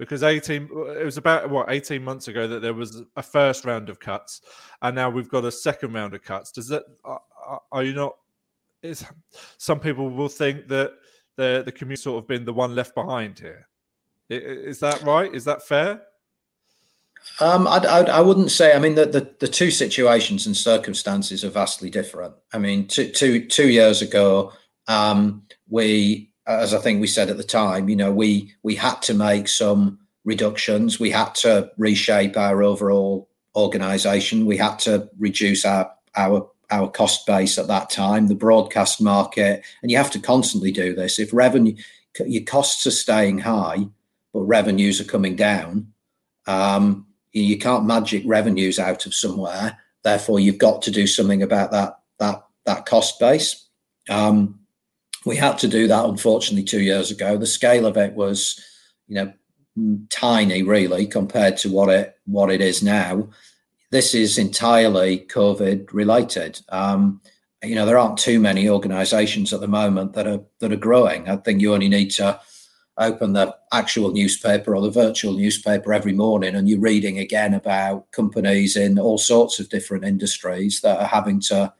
Because 0.00 0.24
18, 0.24 0.68
it 0.96 1.04
was 1.04 1.16
about 1.16 1.48
what 1.48 1.70
18 1.70 2.02
months 2.02 2.26
ago 2.26 2.48
that 2.48 2.60
there 2.60 2.74
was 2.74 3.02
a 3.16 3.22
first 3.22 3.64
round 3.64 3.88
of 3.88 4.00
cuts, 4.00 4.42
and 4.82 4.96
now 4.96 5.08
we've 5.08 5.28
got 5.28 5.44
a 5.44 5.52
second 5.52 5.92
round 5.92 6.12
of 6.12 6.22
cuts. 6.22 6.50
Does 6.50 6.68
that 6.68 6.82
are 7.72 7.84
you 7.84 7.94
not? 7.94 8.16
Is 8.82 9.04
some 9.58 9.80
people 9.80 10.10
will 10.10 10.28
think 10.28 10.68
that 10.68 10.92
the 11.36 11.62
the 11.64 11.72
community 11.72 12.02
sort 12.02 12.22
of 12.22 12.28
been 12.28 12.44
the 12.44 12.52
one 12.52 12.74
left 12.74 12.94
behind 12.94 13.38
here? 13.38 13.68
Is 14.28 14.78
that 14.80 15.02
right? 15.02 15.32
Is 15.34 15.44
that 15.44 15.66
fair? 15.66 16.02
Um, 17.40 17.68
I, 17.68 17.76
I, 17.76 18.00
I, 18.00 18.20
wouldn't 18.20 18.50
say. 18.50 18.74
I 18.74 18.78
mean, 18.78 18.96
the, 18.96 19.06
the, 19.06 19.30
the 19.38 19.48
two 19.48 19.70
situations 19.70 20.46
and 20.46 20.56
circumstances 20.56 21.44
are 21.44 21.50
vastly 21.50 21.88
different. 21.88 22.34
I 22.52 22.58
mean, 22.58 22.88
two, 22.88 23.10
two, 23.10 23.46
two 23.46 23.68
years 23.68 24.02
ago, 24.02 24.52
um, 24.88 25.44
we, 25.68 26.32
as 26.46 26.74
I 26.74 26.78
think 26.78 27.00
we 27.00 27.06
said 27.06 27.30
at 27.30 27.36
the 27.36 27.44
time, 27.44 27.88
you 27.88 27.96
know, 27.96 28.12
we 28.12 28.52
we 28.62 28.74
had 28.74 29.02
to 29.02 29.14
make 29.14 29.46
some 29.48 30.00
reductions. 30.24 30.98
We 30.98 31.10
had 31.10 31.34
to 31.36 31.70
reshape 31.76 32.36
our 32.36 32.62
overall 32.62 33.28
organisation. 33.54 34.46
We 34.46 34.56
had 34.56 34.78
to 34.80 35.08
reduce 35.18 35.64
our 35.64 35.92
our 36.16 36.50
our 36.70 36.90
cost 36.90 37.26
base 37.26 37.58
at 37.58 37.68
that 37.68 37.90
time, 37.90 38.28
the 38.28 38.34
broadcast 38.34 39.00
market, 39.00 39.64
and 39.82 39.90
you 39.90 39.96
have 39.96 40.10
to 40.10 40.18
constantly 40.18 40.72
do 40.72 40.94
this. 40.94 41.18
If 41.18 41.32
revenue, 41.32 41.76
your 42.26 42.44
costs 42.44 42.86
are 42.86 42.90
staying 42.90 43.38
high, 43.38 43.86
but 44.32 44.40
revenues 44.40 45.00
are 45.00 45.04
coming 45.04 45.36
down. 45.36 45.92
Um, 46.46 47.06
you 47.32 47.58
can't 47.58 47.86
magic 47.86 48.22
revenues 48.26 48.78
out 48.78 49.06
of 49.06 49.14
somewhere. 49.14 49.78
Therefore, 50.02 50.40
you've 50.40 50.58
got 50.58 50.82
to 50.82 50.90
do 50.90 51.06
something 51.06 51.42
about 51.42 51.70
that 51.72 51.98
that 52.18 52.44
that 52.66 52.86
cost 52.86 53.18
base. 53.18 53.66
Um, 54.08 54.60
we 55.26 55.36
had 55.36 55.58
to 55.58 55.68
do 55.68 55.88
that, 55.88 56.04
unfortunately, 56.04 56.64
two 56.64 56.82
years 56.82 57.10
ago. 57.10 57.36
The 57.36 57.46
scale 57.46 57.86
of 57.86 57.96
it 57.96 58.14
was, 58.14 58.62
you 59.08 59.16
know, 59.16 59.32
tiny, 60.10 60.62
really, 60.62 61.06
compared 61.06 61.56
to 61.58 61.70
what 61.70 61.88
it 61.88 62.16
what 62.24 62.50
it 62.50 62.60
is 62.60 62.82
now. 62.82 63.28
This 63.90 64.14
is 64.14 64.38
entirely 64.38 65.20
COVID 65.20 65.92
related. 65.92 66.60
Um, 66.68 67.20
you 67.62 67.74
know, 67.74 67.86
there 67.86 67.98
aren't 67.98 68.18
too 68.18 68.38
many 68.38 68.68
organisations 68.68 69.52
at 69.52 69.60
the 69.60 69.68
moment 69.68 70.12
that 70.12 70.26
are 70.26 70.40
that 70.60 70.72
are 70.72 70.76
growing. 70.76 71.28
I 71.28 71.36
think 71.36 71.60
you 71.60 71.74
only 71.74 71.88
need 71.88 72.10
to 72.12 72.40
open 72.98 73.32
the 73.32 73.54
actual 73.72 74.10
newspaper 74.10 74.74
or 74.74 74.82
the 74.82 74.90
virtual 74.90 75.32
newspaper 75.32 75.92
every 75.92 76.12
morning 76.12 76.54
and 76.54 76.68
you're 76.68 76.80
reading 76.80 77.18
again 77.18 77.54
about 77.54 78.10
companies 78.12 78.76
in 78.76 78.98
all 78.98 79.18
sorts 79.18 79.60
of 79.60 79.68
different 79.68 80.04
industries 80.04 80.80
that 80.80 80.98
are 80.98 81.06
having 81.06 81.40
to 81.40 81.72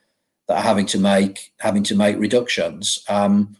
that 0.47 0.59
are 0.59 0.63
having 0.63 0.87
to 0.87 0.99
make 0.99 1.53
having 1.59 1.83
to 1.83 1.95
make 1.95 2.19
reductions. 2.19 3.05
Um, 3.09 3.57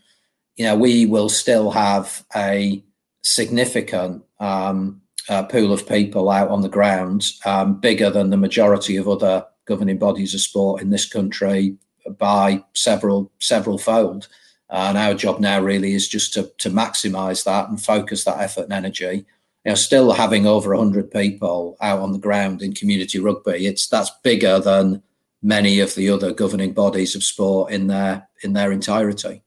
you 0.57 0.65
know 0.65 0.77
we 0.77 1.07
will 1.07 1.29
still 1.29 1.71
have 1.71 2.25
a 2.35 2.83
significant 3.23 4.25
um, 4.41 5.01
uh, 5.29 5.43
pool 5.45 5.73
of 5.73 5.89
people 5.89 6.31
out 6.31 6.49
on 6.49 6.63
the 6.63 6.69
ground 6.69 7.33
um, 7.45 7.79
bigger 7.81 8.11
than 8.11 8.31
the 8.31 8.37
majority 8.37 8.97
of 8.97 9.09
other 9.09 9.45
governing 9.67 9.99
bodies 9.99 10.35
of 10.35 10.41
sport 10.41 10.81
in 10.81 10.91
this 10.91 11.07
country 11.07 11.77
by 12.19 12.63
several 12.75 13.31
several 13.39 13.79
fold 13.79 14.29
and 14.71 14.99
our 14.99 15.15
job 15.15 15.41
now 15.41 15.61
really 15.61 15.95
is 15.95 16.09
just 16.09 16.35
to, 16.35 16.51
to 16.59 16.71
maximize 16.71 17.45
that 17.45 17.69
and 17.69 17.83
focus 17.83 18.25
that 18.25 18.41
effort 18.41 18.65
and 18.65 18.73
energy. 18.73 19.27
You 19.65 19.73
know, 19.73 19.75
still 19.75 20.13
having 20.13 20.47
over 20.47 20.75
100 20.75 21.11
people 21.11 21.77
out 21.81 22.01
on 22.01 22.13
the 22.13 22.19
ground 22.19 22.63
in 22.63 22.73
community 22.75 23.19
rugby, 23.19 23.67
it's 23.67 23.87
that's 23.87 24.11
bigger 24.23 24.59
than 24.59 25.03
many 25.43 25.81
of 25.81 25.95
the 25.95 26.11
other 26.11 26.33
governing 26.33 26.73
bodies 26.73 27.15
of 27.15 27.25
sport 27.25 27.73
in 27.73 27.87
their 27.87 28.29
in 28.43 28.53
their 28.53 28.73
entirety. 28.73 29.43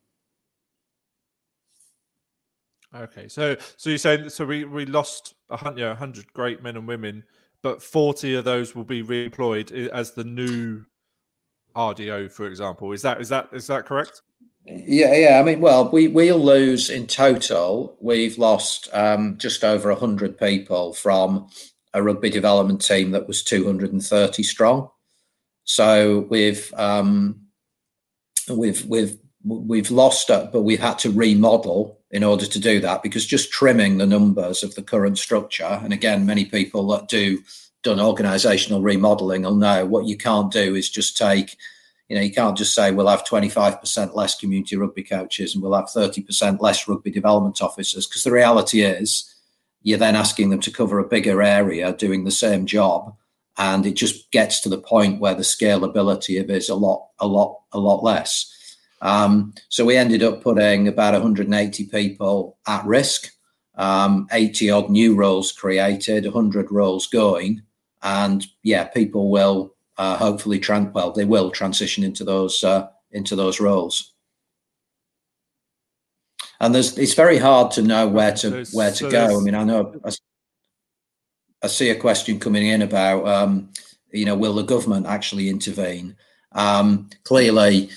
Okay, 2.93 3.27
so 3.27 3.55
so 3.77 3.89
you're 3.89 3.97
saying 3.97 4.29
so 4.29 4.45
we 4.45 4.65
we 4.65 4.85
lost 4.85 5.35
a 5.49 5.57
hundred, 5.57 5.79
you 5.79 5.85
know, 5.85 5.91
100 5.91 6.33
great 6.33 6.61
men 6.61 6.75
and 6.75 6.87
women, 6.87 7.23
but 7.61 7.81
40 7.81 8.35
of 8.35 8.43
those 8.43 8.75
will 8.75 8.83
be 8.83 9.03
reemployed 9.03 9.71
as 9.89 10.11
the 10.11 10.23
new 10.23 10.83
RDO, 11.75 12.31
for 12.31 12.47
example. 12.47 12.91
Is 12.91 13.01
that 13.03 13.21
is 13.21 13.29
that 13.29 13.49
is 13.53 13.67
that 13.67 13.85
correct? 13.85 14.21
Yeah, 14.65 15.13
yeah. 15.13 15.39
I 15.39 15.43
mean, 15.43 15.59
well, 15.59 15.89
we 15.89 16.07
we'll 16.07 16.37
lose 16.37 16.89
in 16.89 17.07
total. 17.07 17.97
We've 17.99 18.37
lost 18.37 18.89
um, 18.93 19.37
just 19.37 19.63
over 19.63 19.93
hundred 19.93 20.37
people 20.37 20.93
from 20.93 21.49
a 21.93 22.03
rugby 22.03 22.29
development 22.29 22.81
team 22.81 23.11
that 23.11 23.27
was 23.27 23.43
two 23.43 23.65
hundred 23.65 23.91
and 23.91 24.03
thirty 24.03 24.43
strong. 24.43 24.89
So 25.63 26.27
we've 26.29 26.71
um, 26.75 27.47
we've 28.49 28.85
we've 28.85 29.17
we've 29.43 29.91
lost 29.91 30.29
it, 30.29 30.51
but 30.51 30.61
we've 30.61 30.79
had 30.79 30.99
to 30.99 31.11
remodel 31.11 31.99
in 32.11 32.23
order 32.23 32.45
to 32.45 32.59
do 32.59 32.79
that 32.81 33.01
because 33.01 33.25
just 33.25 33.51
trimming 33.51 33.97
the 33.97 34.05
numbers 34.05 34.63
of 34.63 34.75
the 34.75 34.83
current 34.83 35.17
structure, 35.17 35.79
and 35.83 35.91
again, 35.91 36.25
many 36.25 36.45
people 36.45 36.87
that 36.89 37.07
do 37.07 37.39
done 37.83 37.97
organisational 37.97 38.83
remodeling 38.83 39.41
will 39.41 39.55
know 39.55 39.87
what 39.87 40.05
you 40.05 40.15
can't 40.15 40.51
do 40.51 40.75
is 40.75 40.87
just 40.87 41.17
take 41.17 41.57
you 42.11 42.17
know, 42.17 42.23
you 42.23 42.33
can't 42.33 42.57
just 42.57 42.75
say 42.75 42.91
we'll 42.91 43.07
have 43.07 43.23
25% 43.23 44.15
less 44.15 44.35
community 44.35 44.75
rugby 44.75 45.01
coaches 45.01 45.55
and 45.55 45.63
we'll 45.63 45.73
have 45.73 45.85
30% 45.85 46.59
less 46.59 46.85
rugby 46.85 47.09
development 47.09 47.61
officers. 47.61 48.05
Because 48.05 48.25
the 48.25 48.33
reality 48.33 48.81
is 48.81 49.33
you're 49.83 49.97
then 49.97 50.17
asking 50.17 50.49
them 50.49 50.59
to 50.59 50.71
cover 50.71 50.99
a 50.99 51.07
bigger 51.07 51.41
area 51.41 51.93
doing 51.93 52.25
the 52.25 52.29
same 52.31 52.65
job 52.65 53.15
and 53.57 53.85
it 53.85 53.93
just 53.93 54.29
gets 54.31 54.59
to 54.59 54.67
the 54.67 54.77
point 54.77 55.21
where 55.21 55.33
the 55.33 55.41
scalability 55.41 56.37
of 56.41 56.49
it 56.49 56.57
is 56.57 56.67
a 56.67 56.75
lot 56.75 57.07
a 57.19 57.27
lot 57.27 57.61
a 57.71 57.79
lot 57.79 58.03
less. 58.03 58.53
Um, 59.01 59.53
so 59.69 59.85
we 59.85 59.95
ended 59.95 60.21
up 60.21 60.43
putting 60.43 60.89
about 60.89 61.13
180 61.13 61.85
people 61.85 62.57
at 62.67 62.85
risk 62.85 63.31
um, 63.75 64.27
80 64.33 64.69
odd 64.69 64.89
new 64.89 65.15
roles 65.15 65.53
created 65.53 66.25
100 66.25 66.69
roles 66.71 67.07
going 67.07 67.61
and 68.03 68.45
yeah 68.63 68.83
people 68.83 69.31
will 69.31 69.73
uh, 69.97 70.17
hopefully, 70.17 70.59
tran- 70.59 70.93
well, 70.93 71.11
they 71.11 71.25
will 71.25 71.51
transition 71.51 72.03
into 72.03 72.23
those 72.23 72.63
uh, 72.63 72.87
into 73.11 73.35
those 73.35 73.59
roles. 73.59 74.13
And 76.59 76.73
there's 76.73 76.97
it's 76.97 77.13
very 77.15 77.37
hard 77.37 77.71
to 77.71 77.81
know 77.81 78.07
where 78.07 78.33
to 78.35 78.65
where 78.73 78.91
to 78.91 78.95
so 78.95 79.11
go. 79.11 79.39
I 79.39 79.43
mean, 79.43 79.55
I 79.55 79.63
know 79.63 79.93
I, 80.05 80.11
I, 81.63 81.67
see 81.67 81.89
a 81.89 81.95
question 81.95 82.39
coming 82.39 82.67
in 82.67 82.83
about 82.83 83.27
um, 83.27 83.71
you 84.11 84.25
know 84.25 84.35
will 84.35 84.53
the 84.53 84.63
government 84.63 85.07
actually 85.07 85.49
intervene? 85.49 86.15
Um, 86.53 87.09
clearly, 87.23 87.89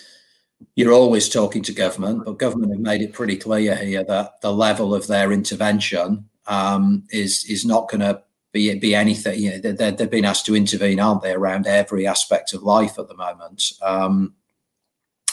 you're 0.76 0.92
always 0.92 1.28
talking 1.28 1.62
to 1.64 1.72
government, 1.72 2.24
but 2.24 2.38
government 2.38 2.72
have 2.72 2.80
made 2.80 3.02
it 3.02 3.12
pretty 3.12 3.36
clear 3.36 3.76
here 3.76 4.04
that 4.04 4.40
the 4.40 4.52
level 4.52 4.94
of 4.94 5.06
their 5.06 5.30
intervention 5.30 6.28
um, 6.46 7.04
is 7.10 7.44
is 7.48 7.64
not 7.64 7.88
going 7.88 8.00
to 8.00 8.22
be 8.54 8.78
be 8.78 8.94
anything. 8.94 9.38
You 9.38 9.50
know, 9.50 9.72
they, 9.72 9.90
they've 9.90 10.10
been 10.10 10.24
asked 10.24 10.46
to 10.46 10.56
intervene, 10.56 11.00
aren't 11.00 11.20
they, 11.20 11.32
around 11.32 11.66
every 11.66 12.06
aspect 12.06 12.54
of 12.54 12.62
life 12.62 12.98
at 12.98 13.08
the 13.08 13.16
moment, 13.16 13.72
um, 13.82 14.34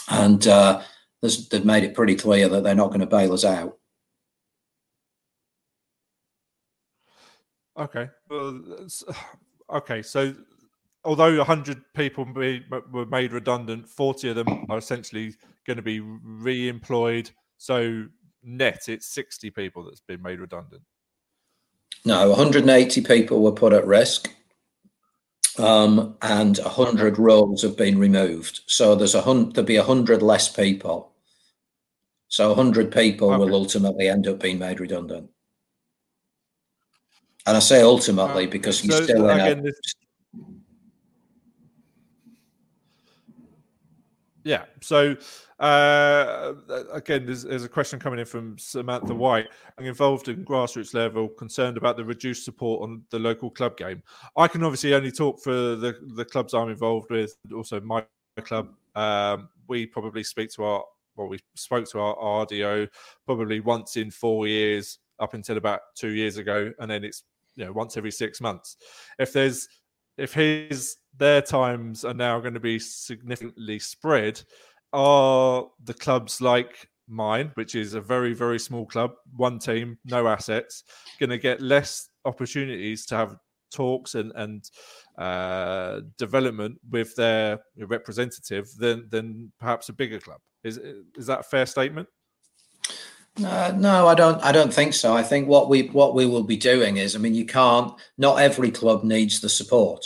and 0.10 0.46
uh, 0.48 0.82
they've 1.22 1.64
made 1.64 1.86
it 1.86 1.94
pretty 1.94 2.16
clear 2.16 2.50
that 2.50 2.64
they're 2.64 2.76
not 2.76 2.90
going 2.90 3.00
to 3.00 3.06
bail 3.06 3.32
us 3.32 3.46
out. 3.46 3.78
Okay. 7.78 8.10
Well, 8.30 8.62
okay. 9.70 10.02
So, 10.02 10.34
although 11.06 11.38
100 11.38 11.82
people 11.94 12.26
were 12.26 13.06
made 13.06 13.32
redundant, 13.32 13.88
40 13.88 14.30
of 14.30 14.36
them 14.36 14.66
are 14.70 14.80
essentially 14.80 15.36
going 15.66 15.78
to 15.78 15.84
be 15.84 16.00
re-employed. 16.00 17.30
So, 17.58 18.08
net, 18.44 18.90
it's 18.90 19.06
60 19.14 19.52
people 19.52 19.84
that's 19.86 20.02
been 20.02 20.22
made 20.24 20.40
redundant. 20.40 20.82
No, 22.04 22.30
180 22.30 23.02
people 23.02 23.42
were 23.42 23.52
put 23.52 23.74
at 23.74 23.86
risk, 23.86 24.34
um, 25.60 26.16
and 26.22 26.58
100 26.58 27.20
roles 27.20 27.62
have 27.62 27.78
been 27.78 28.00
removed. 28.00 28.62
So 28.66 28.96
there's 28.96 29.16
a 29.16 29.22
hundred. 29.22 29.56
There'll 29.56 29.68
be 29.68 29.78
100 29.78 30.22
less 30.22 30.50
people. 30.50 31.12
So 32.28 32.48
100 32.50 32.92
people 32.92 33.30
okay. 33.30 33.38
will 33.38 33.54
ultimately 33.54 34.08
end 34.08 34.28
up 34.28 34.40
being 34.40 34.58
made 34.58 34.80
redundant. 34.80 35.30
And 37.46 37.58
I 37.58 37.60
say 37.60 37.82
ultimately 37.82 38.48
because 38.48 38.84
you're 38.84 39.04
still 39.04 39.30
in 39.30 39.40
a. 39.40 39.62
This... 39.62 39.80
Yeah. 44.44 44.66
So 44.82 45.16
uh, 45.60 46.54
again, 46.92 47.26
there's, 47.26 47.44
there's, 47.44 47.64
a 47.64 47.70
question 47.70 48.00
coming 48.00 48.20
in 48.20 48.26
from 48.26 48.58
Samantha 48.58 49.14
White. 49.14 49.48
I'm 49.78 49.86
involved 49.86 50.28
in 50.28 50.44
grassroots 50.44 50.94
level, 50.94 51.28
concerned 51.28 51.78
about 51.78 51.98
the 51.98 52.06
reduced 52.06 52.46
support 52.46 52.82
on 52.82 53.04
the 53.12 53.20
local 53.20 53.52
club 53.52 53.78
game. 53.78 54.02
I 54.36 54.48
can 54.48 54.64
obviously 54.64 54.96
only 54.96 55.12
talk 55.12 55.40
for 55.42 55.52
the, 55.52 55.96
the 56.16 56.26
clubs 56.26 56.54
I'm 56.54 56.70
involved 56.70 57.12
with, 57.12 57.38
also 57.54 57.80
my 57.82 58.04
club. 58.44 58.70
Um, 58.96 59.50
we 59.68 59.86
probably 59.86 60.24
speak 60.24 60.52
to 60.54 60.64
our, 60.64 60.84
well, 61.16 61.28
we 61.28 61.40
spoke 61.56 61.88
to 61.92 62.00
our 62.00 62.16
RDO 62.46 62.88
probably 63.26 63.60
once 63.60 63.98
in 63.98 64.10
four 64.10 64.48
years 64.48 64.98
up 65.20 65.36
until 65.36 65.58
about 65.58 65.82
two 65.96 66.10
years 66.10 66.38
ago, 66.38 66.74
and 66.80 66.90
then 66.90 67.04
it's 67.04 67.24
you 67.56 67.66
know 67.66 67.72
once 67.72 67.98
every 67.98 68.12
six 68.12 68.42
months. 68.42 68.78
If 69.20 69.32
there's 69.32 69.68
if 70.18 70.34
his 70.34 70.98
their 71.18 71.42
times 71.42 72.06
are 72.06 72.14
now 72.14 72.40
going 72.40 72.54
to 72.54 72.60
be 72.60 72.80
significantly 72.80 73.80
spread, 73.80 74.42
are 74.94 75.68
the 75.84 75.94
clubs 75.94 76.42
like 76.42 76.88
mine, 77.08 77.52
which 77.56 77.76
is 77.76 77.94
a 77.94 78.02
very 78.02 78.34
very 78.34 78.60
small 78.60 78.86
club, 78.86 79.12
one 79.36 79.60
team, 79.60 79.98
no 80.06 80.28
assets, 80.28 80.84
going 81.20 81.30
to 81.30 81.38
get 81.38 81.62
less 81.62 82.10
opportunities 82.26 83.06
to 83.08 83.16
have 83.16 83.36
talks 83.72 84.16
and 84.16 84.32
and 84.36 84.70
uh, 85.18 86.02
development 86.18 86.78
with 86.90 87.16
their 87.16 87.60
representative 87.78 88.68
than 88.78 89.08
than 89.10 89.52
perhaps 89.60 89.90
a 89.90 89.94
bigger 89.94 90.20
club. 90.20 90.40
Is 90.64 90.78
is 91.16 91.28
that 91.28 91.40
a 91.40 91.44
fair 91.44 91.66
statement? 91.66 92.08
Uh, 93.38 93.74
no, 93.78 94.08
I 94.08 94.16
don't. 94.16 94.44
I 94.44 94.52
don't 94.52 94.74
think 94.74 94.94
so. 94.94 95.16
I 95.16 95.24
think 95.24 95.48
what 95.48 95.70
we 95.70 95.88
what 95.88 96.14
we 96.14 96.26
will 96.26 96.44
be 96.44 96.58
doing 96.58 96.98
is, 96.98 97.16
I 97.16 97.20
mean, 97.20 97.34
you 97.34 97.46
can't. 97.46 97.94
Not 98.18 98.42
every 98.42 98.72
club 98.72 99.04
needs 99.04 99.40
the 99.40 99.50
support. 99.50 100.06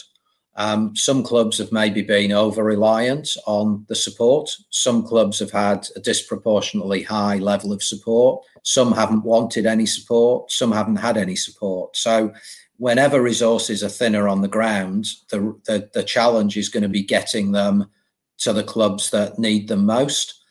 Um, 0.58 0.96
some 0.96 1.24
clubs 1.24 1.58
have 1.58 1.72
maybe 1.72 2.02
been 2.02 2.32
over 2.32 2.64
reliant 2.64 3.30
on 3.46 3.86
the 3.90 3.96
support. 3.96 4.50
Some 4.70 5.06
clubs 5.06 5.40
have 5.40 5.52
had 5.52 5.88
a 5.96 6.00
disproportionately 6.00 7.04
high 7.04 7.38
level 7.38 7.74
of 7.74 7.84
support. 7.84 8.46
Some 8.64 8.94
haven't 8.94 9.26
wanted 9.26 9.66
any 9.66 9.86
support. 9.86 10.52
Some 10.52 10.72
haven't 10.72 10.96
had 10.98 11.18
any 11.18 11.36
support. 11.36 11.98
So, 11.98 12.32
whenever 12.78 13.22
resources 13.22 13.84
are 13.84 13.90
thinner 13.90 14.28
on 14.28 14.42
the 14.42 14.48
ground, 14.48 15.08
the 15.30 15.60
the, 15.66 15.90
the 15.94 16.04
challenge 16.04 16.58
is 16.58 16.70
going 16.70 16.84
to 16.84 16.90
be 16.90 17.04
getting 17.04 17.52
them 17.52 17.90
to 18.38 18.54
the 18.54 18.64
clubs 18.64 19.10
that 19.10 19.40
need 19.40 19.68
them 19.68 19.86
most. 19.86 20.42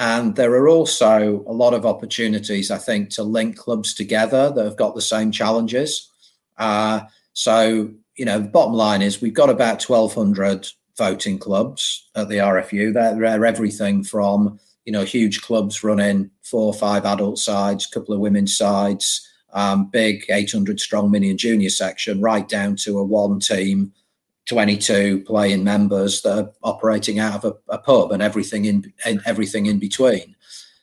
And 0.00 0.34
there 0.34 0.54
are 0.54 0.66
also 0.66 1.44
a 1.46 1.52
lot 1.52 1.74
of 1.74 1.84
opportunities, 1.84 2.70
I 2.70 2.78
think, 2.78 3.10
to 3.10 3.22
link 3.22 3.58
clubs 3.58 3.92
together 3.92 4.50
that 4.50 4.64
have 4.64 4.78
got 4.78 4.94
the 4.94 5.02
same 5.02 5.30
challenges. 5.30 6.08
Uh, 6.56 7.00
so, 7.34 7.90
you 8.16 8.24
know, 8.24 8.40
the 8.40 8.48
bottom 8.48 8.72
line 8.72 9.02
is 9.02 9.20
we've 9.20 9.34
got 9.34 9.50
about 9.50 9.82
1,200 9.82 10.68
voting 10.96 11.38
clubs 11.38 12.08
at 12.14 12.30
the 12.30 12.36
RFU. 12.36 12.94
They're, 12.94 13.14
they're 13.14 13.44
everything 13.44 14.02
from, 14.02 14.58
you 14.86 14.92
know, 14.92 15.04
huge 15.04 15.42
clubs 15.42 15.84
running 15.84 16.30
four 16.44 16.68
or 16.68 16.74
five 16.74 17.04
adult 17.04 17.38
sides, 17.38 17.86
a 17.86 17.90
couple 17.90 18.14
of 18.14 18.20
women's 18.20 18.56
sides, 18.56 19.28
um, 19.52 19.90
big 19.90 20.24
800 20.30 20.80
strong 20.80 21.10
mini 21.10 21.28
and 21.28 21.38
junior 21.38 21.68
section, 21.68 22.22
right 22.22 22.48
down 22.48 22.74
to 22.76 22.98
a 22.98 23.04
one 23.04 23.38
team 23.38 23.92
22 24.50 25.22
playing 25.22 25.62
members 25.62 26.22
that 26.22 26.36
are 26.36 26.52
operating 26.64 27.20
out 27.20 27.44
of 27.44 27.44
a, 27.44 27.74
a 27.74 27.78
pub 27.78 28.10
and 28.10 28.20
everything 28.20 28.64
in 28.64 28.92
and 29.04 29.20
everything 29.24 29.66
in 29.66 29.78
between. 29.78 30.34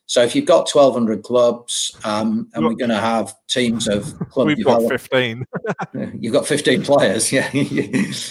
So 0.05 0.23
if 0.23 0.35
you've 0.35 0.45
got 0.45 0.73
1,200 0.73 1.21
clubs, 1.21 1.93
um, 2.05 2.49
and 2.53 2.65
we're 2.65 2.75
going 2.75 2.91
to 2.91 2.95
have 2.95 3.35
teams 3.49 3.89
of 3.89 4.05
club 4.29 4.47
We've 4.47 4.63
got 4.63 4.87
15. 4.87 5.43
you've 6.21 6.31
got 6.31 6.47
15 6.47 6.83
players, 6.83 7.29
yeah. 7.33 7.49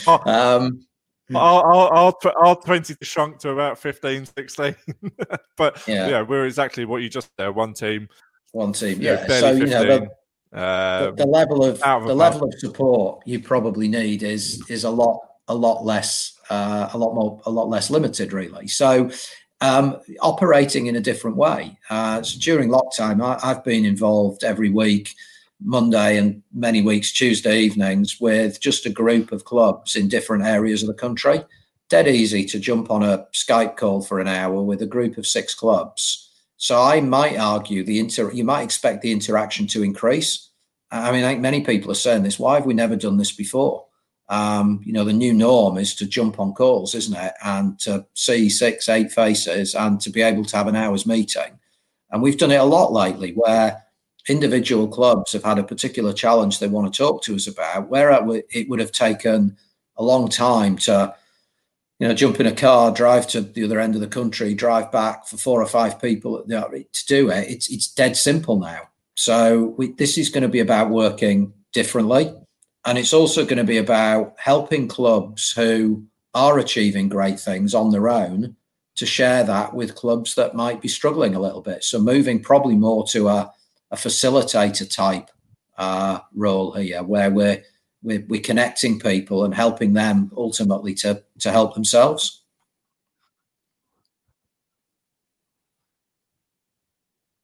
Oh, 0.06 0.20
um, 0.24 0.86
our, 1.34 1.92
our, 1.92 2.14
our, 2.42 2.56
20 2.56 2.96
shrunk 3.02 3.38
to 3.40 3.50
about 3.50 3.78
15, 3.78 4.24
16. 4.24 4.74
but 5.58 5.86
yeah. 5.86 6.08
yeah, 6.08 6.22
we're 6.22 6.46
exactly 6.46 6.86
what 6.86 7.02
you 7.02 7.10
just 7.10 7.28
said, 7.38 7.48
one 7.48 7.74
team. 7.74 8.08
One 8.52 8.72
team, 8.72 9.02
yeah. 9.02 9.26
so, 9.26 9.52
you 9.52 9.66
know, 9.66 10.08
the, 10.52 11.12
the, 11.16 11.24
the, 11.24 11.26
level 11.26 11.64
of 11.64 11.78
the 11.80 12.14
level 12.14 12.44
of 12.48 12.54
support 12.58 13.22
you 13.26 13.40
probably 13.40 13.88
need 13.88 14.22
is 14.22 14.62
is 14.70 14.84
a 14.84 14.90
lot 14.90 15.20
a 15.48 15.54
lot 15.54 15.84
less 15.84 16.38
uh, 16.50 16.88
a 16.92 16.98
lot 16.98 17.14
more 17.14 17.40
a 17.46 17.50
lot 17.50 17.68
less 17.68 17.90
limited 17.90 18.32
really. 18.32 18.68
So 18.68 19.10
um, 19.60 20.00
operating 20.20 20.86
in 20.86 20.96
a 20.96 21.00
different 21.00 21.36
way. 21.36 21.78
Uh, 21.88 22.22
so 22.22 22.38
during 22.40 22.68
lockdown, 22.68 23.22
I, 23.22 23.46
have 23.46 23.64
been 23.64 23.84
involved 23.84 24.44
every 24.44 24.70
week, 24.70 25.14
Monday 25.62 26.18
and 26.18 26.42
many 26.52 26.82
weeks 26.82 27.12
Tuesday 27.12 27.60
evenings, 27.60 28.20
with 28.20 28.60
just 28.60 28.86
a 28.86 28.90
group 28.90 29.32
of 29.32 29.44
clubs 29.44 29.96
in 29.96 30.08
different 30.08 30.44
areas 30.44 30.82
of 30.82 30.88
the 30.88 30.94
country. 30.94 31.42
Dead 31.88 32.08
easy 32.08 32.44
to 32.44 32.58
jump 32.58 32.90
on 32.90 33.02
a 33.02 33.26
Skype 33.32 33.76
call 33.76 34.02
for 34.02 34.20
an 34.20 34.28
hour 34.28 34.60
with 34.62 34.82
a 34.82 34.86
group 34.86 35.16
of 35.16 35.26
six 35.26 35.54
clubs. 35.54 36.25
So 36.56 36.80
I 36.80 37.00
might 37.00 37.36
argue 37.36 37.84
the 37.84 37.98
inter 37.98 38.30
you 38.32 38.44
might 38.44 38.62
expect 38.62 39.02
the 39.02 39.12
interaction 39.12 39.66
to 39.68 39.82
increase. 39.82 40.50
I 40.90 41.12
mean, 41.12 41.24
I 41.24 41.30
think 41.30 41.40
many 41.40 41.62
people 41.62 41.90
are 41.90 41.94
saying 41.94 42.22
this. 42.22 42.38
Why 42.38 42.54
have 42.54 42.66
we 42.66 42.74
never 42.74 42.96
done 42.96 43.16
this 43.16 43.32
before? 43.32 43.86
Um, 44.28 44.80
you 44.84 44.92
know, 44.92 45.04
the 45.04 45.12
new 45.12 45.32
norm 45.32 45.78
is 45.78 45.94
to 45.96 46.06
jump 46.06 46.40
on 46.40 46.52
calls, 46.52 46.94
isn't 46.94 47.16
it? 47.16 47.32
And 47.44 47.78
to 47.80 48.06
see 48.14 48.48
six, 48.48 48.88
eight 48.88 49.12
faces 49.12 49.74
and 49.74 50.00
to 50.00 50.10
be 50.10 50.22
able 50.22 50.44
to 50.44 50.56
have 50.56 50.66
an 50.66 50.76
hour's 50.76 51.06
meeting. 51.06 51.58
And 52.10 52.22
we've 52.22 52.38
done 52.38 52.52
it 52.52 52.56
a 52.56 52.64
lot 52.64 52.92
lately 52.92 53.32
where 53.32 53.82
individual 54.28 54.88
clubs 54.88 55.32
have 55.32 55.44
had 55.44 55.58
a 55.58 55.64
particular 55.64 56.12
challenge 56.12 56.58
they 56.58 56.68
want 56.68 56.92
to 56.92 56.96
talk 56.96 57.22
to 57.22 57.34
us 57.34 57.46
about, 57.46 57.88
where 57.88 58.10
it 58.50 58.68
would 58.68 58.80
have 58.80 58.92
taken 58.92 59.56
a 59.96 60.02
long 60.02 60.28
time 60.28 60.76
to, 60.78 61.14
you 61.98 62.06
know, 62.06 62.14
jump 62.14 62.40
in 62.40 62.46
a 62.46 62.52
car, 62.52 62.90
drive 62.90 63.26
to 63.28 63.40
the 63.40 63.64
other 63.64 63.80
end 63.80 63.94
of 63.94 64.00
the 64.00 64.06
country, 64.06 64.54
drive 64.54 64.92
back 64.92 65.26
for 65.26 65.36
four 65.36 65.62
or 65.62 65.66
five 65.66 66.00
people 66.00 66.44
to 66.46 67.04
do 67.06 67.30
it. 67.30 67.48
It's, 67.48 67.70
it's 67.70 67.88
dead 67.88 68.16
simple 68.16 68.58
now. 68.58 68.82
So 69.14 69.74
we, 69.78 69.92
this 69.92 70.18
is 70.18 70.28
going 70.28 70.42
to 70.42 70.48
be 70.48 70.60
about 70.60 70.90
working 70.90 71.54
differently 71.72 72.34
and 72.86 72.98
it's 72.98 73.12
also 73.12 73.44
going 73.44 73.58
to 73.58 73.64
be 73.64 73.78
about 73.78 74.34
helping 74.38 74.86
clubs 74.86 75.52
who 75.52 76.04
are 76.34 76.58
achieving 76.58 77.08
great 77.08 77.40
things 77.40 77.74
on 77.74 77.90
their 77.90 78.08
own 78.08 78.54
to 78.94 79.04
share 79.04 79.42
that 79.42 79.74
with 79.74 79.96
clubs 79.96 80.36
that 80.36 80.54
might 80.54 80.80
be 80.80 80.88
struggling 80.88 81.34
a 81.34 81.40
little 81.40 81.60
bit. 81.60 81.82
So 81.82 81.98
moving 81.98 82.40
probably 82.40 82.76
more 82.76 83.04
to 83.08 83.28
a, 83.28 83.52
a 83.90 83.96
facilitator 83.96 84.88
type 84.88 85.30
uh, 85.76 86.20
role 86.32 86.72
here, 86.72 87.02
where 87.02 87.30
we're, 87.30 87.62
we're 88.06 88.24
we're 88.28 88.40
connecting 88.40 88.98
people 88.98 89.44
and 89.44 89.54
helping 89.54 89.92
them 89.92 90.30
ultimately 90.36 90.94
to 90.94 91.22
to 91.40 91.50
help 91.52 91.74
themselves. 91.74 92.44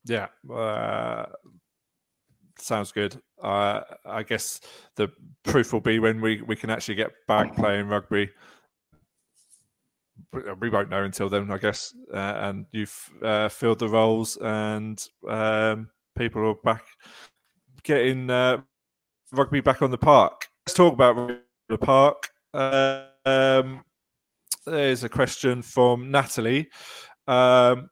Yeah, 0.05 0.27
uh, 0.51 1.25
sounds 2.59 2.91
good. 2.91 3.21
Uh, 3.41 3.81
I 4.05 4.23
guess 4.23 4.59
the 4.95 5.09
proof 5.43 5.71
will 5.71 5.81
be 5.81 5.99
when 5.99 6.19
we, 6.21 6.41
we 6.41 6.55
can 6.55 6.69
actually 6.69 6.95
get 6.95 7.11
back 7.27 7.55
playing 7.55 7.87
rugby. 7.87 8.29
We 10.59 10.69
won't 10.69 10.89
know 10.89 11.03
until 11.03 11.29
then, 11.29 11.51
I 11.51 11.57
guess. 11.57 11.93
Uh, 12.13 12.17
and 12.17 12.65
you've 12.71 13.09
uh, 13.21 13.49
filled 13.49 13.79
the 13.79 13.87
roles, 13.87 14.37
and 14.37 15.01
um, 15.29 15.89
people 16.17 16.47
are 16.49 16.55
back 16.55 16.83
getting 17.83 18.29
uh, 18.29 18.61
rugby 19.31 19.61
back 19.61 19.81
on 19.81 19.91
the 19.91 19.97
park. 19.97 20.47
Let's 20.65 20.75
talk 20.75 20.93
about 20.93 21.41
the 21.67 21.77
park. 21.77 22.29
Um, 22.53 23.83
there's 24.65 25.03
a 25.03 25.09
question 25.09 25.61
from 25.61 26.09
Natalie. 26.09 26.69
Um, 27.27 27.89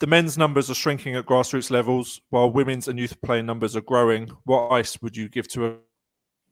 the 0.00 0.06
men's 0.06 0.38
numbers 0.38 0.70
are 0.70 0.74
shrinking 0.74 1.16
at 1.16 1.26
grassroots 1.26 1.70
levels, 1.70 2.20
while 2.30 2.50
women's 2.50 2.88
and 2.88 2.98
youth 2.98 3.20
playing 3.20 3.44
numbers 3.46 3.76
are 3.76 3.82
growing. 3.82 4.30
What 4.44 4.70
ice 4.70 5.00
would 5.02 5.16
you 5.16 5.28
give 5.28 5.48
to 5.48 5.80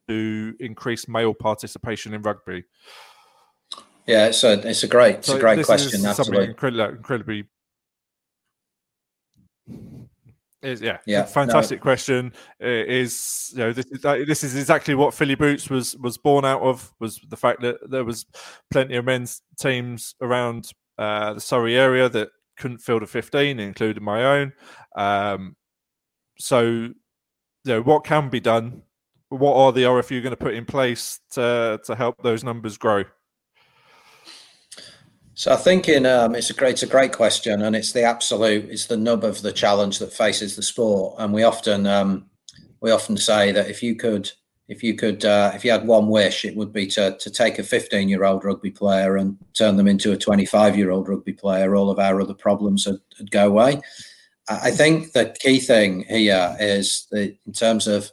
to 0.09 0.55
increase 0.61 1.09
male 1.09 1.33
participation 1.33 2.12
in 2.12 2.23
rugby? 2.23 2.64
Yeah, 4.07 4.27
it's 4.27 4.45
a 4.45 4.69
it's 4.69 4.83
a 4.83 4.88
great 4.88 5.16
it's 5.16 5.29
so 5.29 5.37
a 5.37 5.40
great 5.40 5.64
question. 5.64 6.03
Natalie. 6.03 6.45
incredibly, 6.45 6.97
incredibly 6.97 7.45
is 10.66 10.81
yeah, 10.81 10.98
yeah, 11.07 11.24
fantastic 11.24 11.81
no. 11.81 11.83
question. 11.83 12.33
It 12.61 12.88
is 12.88 13.52
you 13.52 13.59
know 13.59 13.72
this 13.72 13.87
is 13.87 14.00
this 14.00 14.44
is 14.44 14.57
exactly 14.57 14.94
what 14.94 15.14
Fill 15.14 15.29
Your 15.29 15.37
Boots 15.37 15.70
was 15.70 15.96
was 15.96 16.18
born 16.18 16.44
out 16.44 16.62
of 16.62 16.92
was 17.00 17.20
the 17.29 17.37
fact 17.37 17.62
that 17.62 17.76
there 17.90 18.05
was 18.05 18.26
plenty 18.70 18.96
of 18.96 19.05
men's 19.05 19.42
teams 19.59 20.14
around 20.20 20.70
uh, 20.98 21.35
the 21.35 21.40
Surrey 21.40 21.76
area 21.76 22.09
that 22.09 22.29
couldn't 22.57 22.79
field 22.79 23.02
a 23.02 23.07
15, 23.07 23.61
including 23.61 24.02
my 24.02 24.24
own. 24.24 24.52
Um, 24.96 25.57
so, 26.38 26.62
you 26.62 26.94
know, 27.64 27.83
what 27.83 28.05
can 28.05 28.29
be 28.29 28.40
done? 28.40 28.83
What 29.29 29.57
are 29.57 29.72
the 29.72 29.83
RFU 29.83 30.22
going 30.22 30.31
to 30.31 30.37
put 30.37 30.55
in 30.55 30.64
place 30.64 31.20
to 31.33 31.81
to 31.85 31.96
help 31.96 32.22
those 32.22 32.44
numbers 32.44 32.79
grow? 32.79 33.05
So 35.37 35.53
I 35.53 35.57
think 35.57 35.87
in 35.87 36.07
um, 36.07 36.35
it's 36.35 36.49
a 36.49 36.55
great 36.55 36.72
it's 36.72 36.83
a 36.83 36.87
great 36.87 37.12
question, 37.12 37.61
and 37.61 37.77
it's 37.77 37.92
the 37.92 38.03
absolute 38.03 38.70
it's 38.70 38.87
the 38.87 38.96
nub 38.96 39.22
of 39.22 39.42
the 39.42 39.53
challenge 39.53 39.99
that 39.99 40.14
faces 40.14 40.57
the 40.57 40.62
sport. 40.62 41.14
And 41.18 41.31
we 41.31 41.42
often 41.42 41.87
um, 41.87 42.25
we 42.81 42.90
often 42.90 43.18
say 43.18 43.53
that 43.53 43.68
if 43.68 43.83
you 43.83 43.96
could 43.96 44.33
if 44.68 44.83
you 44.83 44.94
could 44.94 45.27
uh, 45.27 45.53
if 45.55 45.62
you 45.62 45.70
had 45.70 45.87
one 45.87 46.09
wish, 46.09 46.46
it 46.46 46.57
would 46.57 46.72
be 46.72 46.87
to 46.87 47.18
to 47.18 47.31
take 47.31 47.59
a 47.59 47.62
15 47.62 48.09
year 48.09 48.25
old 48.25 48.46
rugby 48.46 48.70
player 48.70 49.18
and 49.18 49.37
turn 49.53 49.77
them 49.77 49.87
into 49.87 50.11
a 50.11 50.16
25 50.16 50.75
year 50.75 50.90
old 50.90 51.07
rugby 51.07 51.35
player. 51.35 51.77
All 51.77 51.90
of 51.90 51.99
our 51.99 52.18
other 52.18 52.35
problems 52.35 52.87
would, 52.87 53.03
would 53.18 53.31
go 53.31 53.46
away. 53.46 53.83
I 54.49 54.70
think 54.70 55.12
the 55.12 55.37
key 55.38 55.59
thing 55.59 56.07
here 56.09 56.57
is 56.59 57.09
that 57.11 57.37
in 57.46 57.53
terms 57.53 57.87
of 57.87 58.11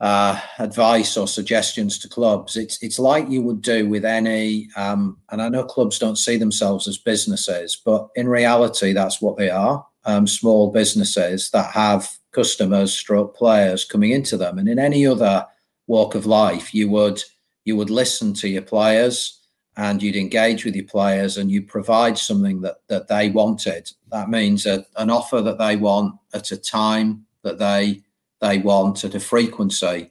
uh, 0.00 0.40
advice 0.58 1.16
or 1.16 1.26
suggestions 1.26 1.98
to 1.98 2.08
clubs. 2.08 2.56
It's 2.56 2.82
it's 2.82 2.98
like 2.98 3.28
you 3.28 3.42
would 3.42 3.62
do 3.62 3.88
with 3.88 4.04
any, 4.04 4.68
um, 4.76 5.18
and 5.30 5.42
I 5.42 5.48
know 5.48 5.64
clubs 5.64 5.98
don't 5.98 6.18
see 6.18 6.36
themselves 6.36 6.86
as 6.86 6.98
businesses, 6.98 7.80
but 7.84 8.08
in 8.14 8.28
reality, 8.28 8.92
that's 8.92 9.20
what 9.20 9.36
they 9.36 9.50
are. 9.50 9.84
Um, 10.04 10.26
small 10.26 10.70
businesses 10.70 11.50
that 11.50 11.72
have 11.72 12.08
customers, 12.32 12.94
stroke 12.94 13.36
players 13.36 13.84
coming 13.84 14.12
into 14.12 14.36
them, 14.36 14.58
and 14.58 14.68
in 14.68 14.78
any 14.78 15.06
other 15.06 15.46
walk 15.86 16.14
of 16.14 16.26
life, 16.26 16.72
you 16.72 16.88
would 16.90 17.22
you 17.64 17.76
would 17.76 17.90
listen 17.90 18.32
to 18.34 18.48
your 18.48 18.62
players 18.62 19.34
and 19.76 20.02
you'd 20.02 20.16
engage 20.16 20.64
with 20.64 20.74
your 20.74 20.86
players 20.86 21.36
and 21.36 21.50
you 21.50 21.62
provide 21.62 22.16
something 22.16 22.60
that 22.60 22.76
that 22.88 23.08
they 23.08 23.30
wanted. 23.30 23.90
That 24.12 24.30
means 24.30 24.64
a, 24.64 24.86
an 24.96 25.10
offer 25.10 25.42
that 25.42 25.58
they 25.58 25.76
want 25.76 26.14
at 26.32 26.52
a 26.52 26.56
time 26.56 27.26
that 27.42 27.58
they 27.58 28.02
they 28.40 28.58
want 28.58 29.04
at 29.04 29.14
a 29.14 29.20
frequency 29.20 30.10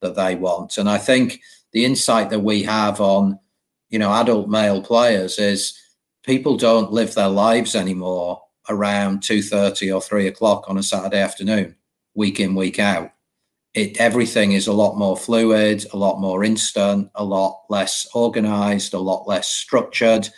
that 0.00 0.14
they 0.14 0.34
want. 0.34 0.78
And 0.78 0.88
I 0.88 0.98
think 0.98 1.40
the 1.72 1.84
insight 1.84 2.30
that 2.30 2.40
we 2.40 2.62
have 2.64 3.00
on, 3.00 3.38
you 3.90 3.98
know, 3.98 4.12
adult 4.12 4.48
male 4.48 4.82
players 4.82 5.38
is 5.38 5.78
people 6.24 6.56
don't 6.56 6.92
live 6.92 7.14
their 7.14 7.28
lives 7.28 7.74
anymore 7.74 8.42
around 8.68 9.20
2.30 9.20 9.94
or 9.94 10.00
3 10.00 10.26
o'clock 10.26 10.64
on 10.68 10.78
a 10.78 10.82
Saturday 10.82 11.20
afternoon, 11.20 11.74
week 12.14 12.38
in, 12.38 12.54
week 12.54 12.78
out. 12.78 13.12
It, 13.74 13.98
everything 13.98 14.52
is 14.52 14.66
a 14.66 14.72
lot 14.72 14.96
more 14.96 15.16
fluid, 15.16 15.86
a 15.92 15.96
lot 15.96 16.20
more 16.20 16.42
instant, 16.42 17.10
a 17.14 17.24
lot 17.24 17.62
less 17.68 18.06
organized, 18.14 18.94
a 18.94 18.98
lot 18.98 19.28
less 19.28 19.48
structured. 19.48 20.28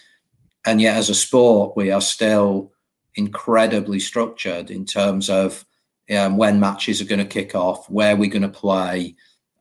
And 0.66 0.80
yet, 0.80 0.96
as 0.96 1.08
a 1.08 1.14
sport, 1.14 1.76
we 1.76 1.90
are 1.90 2.00
still 2.00 2.72
incredibly 3.14 3.98
structured 3.98 4.70
in 4.70 4.84
terms 4.84 5.30
of 5.30 5.64
um, 6.16 6.36
when 6.36 6.60
matches 6.60 7.00
are 7.00 7.06
going 7.06 7.20
to 7.20 7.24
kick 7.24 7.54
off, 7.54 7.88
where 7.88 8.16
we're 8.16 8.30
going 8.30 8.42
to 8.42 8.48
play, 8.48 9.14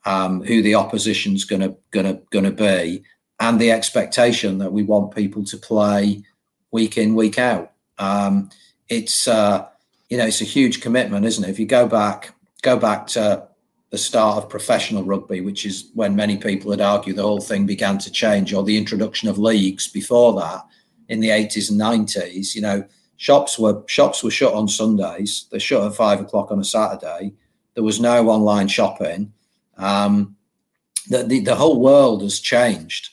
um, 0.05 0.41
who 0.43 0.61
the 0.61 0.75
opposition's 0.75 1.43
going 1.43 1.61
to 1.61 1.75
going 1.91 2.05
to 2.05 2.21
going 2.31 2.45
to 2.45 2.51
be, 2.51 3.03
and 3.39 3.59
the 3.59 3.71
expectation 3.71 4.57
that 4.59 4.71
we 4.71 4.83
want 4.83 5.15
people 5.15 5.43
to 5.45 5.57
play 5.57 6.23
week 6.71 6.97
in 6.97 7.15
week 7.15 7.37
out. 7.37 7.71
Um, 7.97 8.49
it's 8.87 9.27
uh, 9.27 9.67
you 10.09 10.17
know 10.17 10.25
it's 10.25 10.41
a 10.41 10.45
huge 10.45 10.81
commitment, 10.81 11.25
isn't 11.25 11.43
it? 11.43 11.49
If 11.49 11.59
you 11.59 11.65
go 11.65 11.87
back 11.87 12.33
go 12.61 12.77
back 12.77 13.07
to 13.07 13.47
the 13.91 13.97
start 13.97 14.37
of 14.37 14.49
professional 14.49 15.03
rugby, 15.03 15.41
which 15.41 15.65
is 15.65 15.89
when 15.93 16.15
many 16.15 16.37
people 16.37 16.69
would 16.69 16.81
argue 16.81 17.13
the 17.13 17.23
whole 17.23 17.41
thing 17.41 17.65
began 17.65 17.97
to 17.99 18.11
change, 18.11 18.53
or 18.53 18.63
the 18.63 18.77
introduction 18.77 19.29
of 19.29 19.39
leagues 19.39 19.87
before 19.87 20.39
that 20.39 20.65
in 21.07 21.19
the 21.19 21.29
80s 21.29 21.71
and 21.71 21.79
90s, 21.79 22.53
you 22.53 22.61
know, 22.61 22.83
shops 23.19 23.59
were 23.59 23.83
shops 23.85 24.23
were 24.23 24.31
shut 24.31 24.53
on 24.53 24.67
Sundays. 24.67 25.45
They 25.51 25.59
shut 25.59 25.85
at 25.85 25.95
five 25.95 26.21
o'clock 26.21 26.51
on 26.51 26.59
a 26.59 26.63
Saturday. 26.63 27.33
There 27.75 27.83
was 27.83 27.99
no 27.99 28.29
online 28.29 28.69
shopping. 28.69 29.33
Um, 29.77 30.35
the, 31.09 31.23
the, 31.23 31.39
the 31.41 31.55
whole 31.55 31.79
world 31.79 32.23
has 32.23 32.39
changed, 32.39 33.09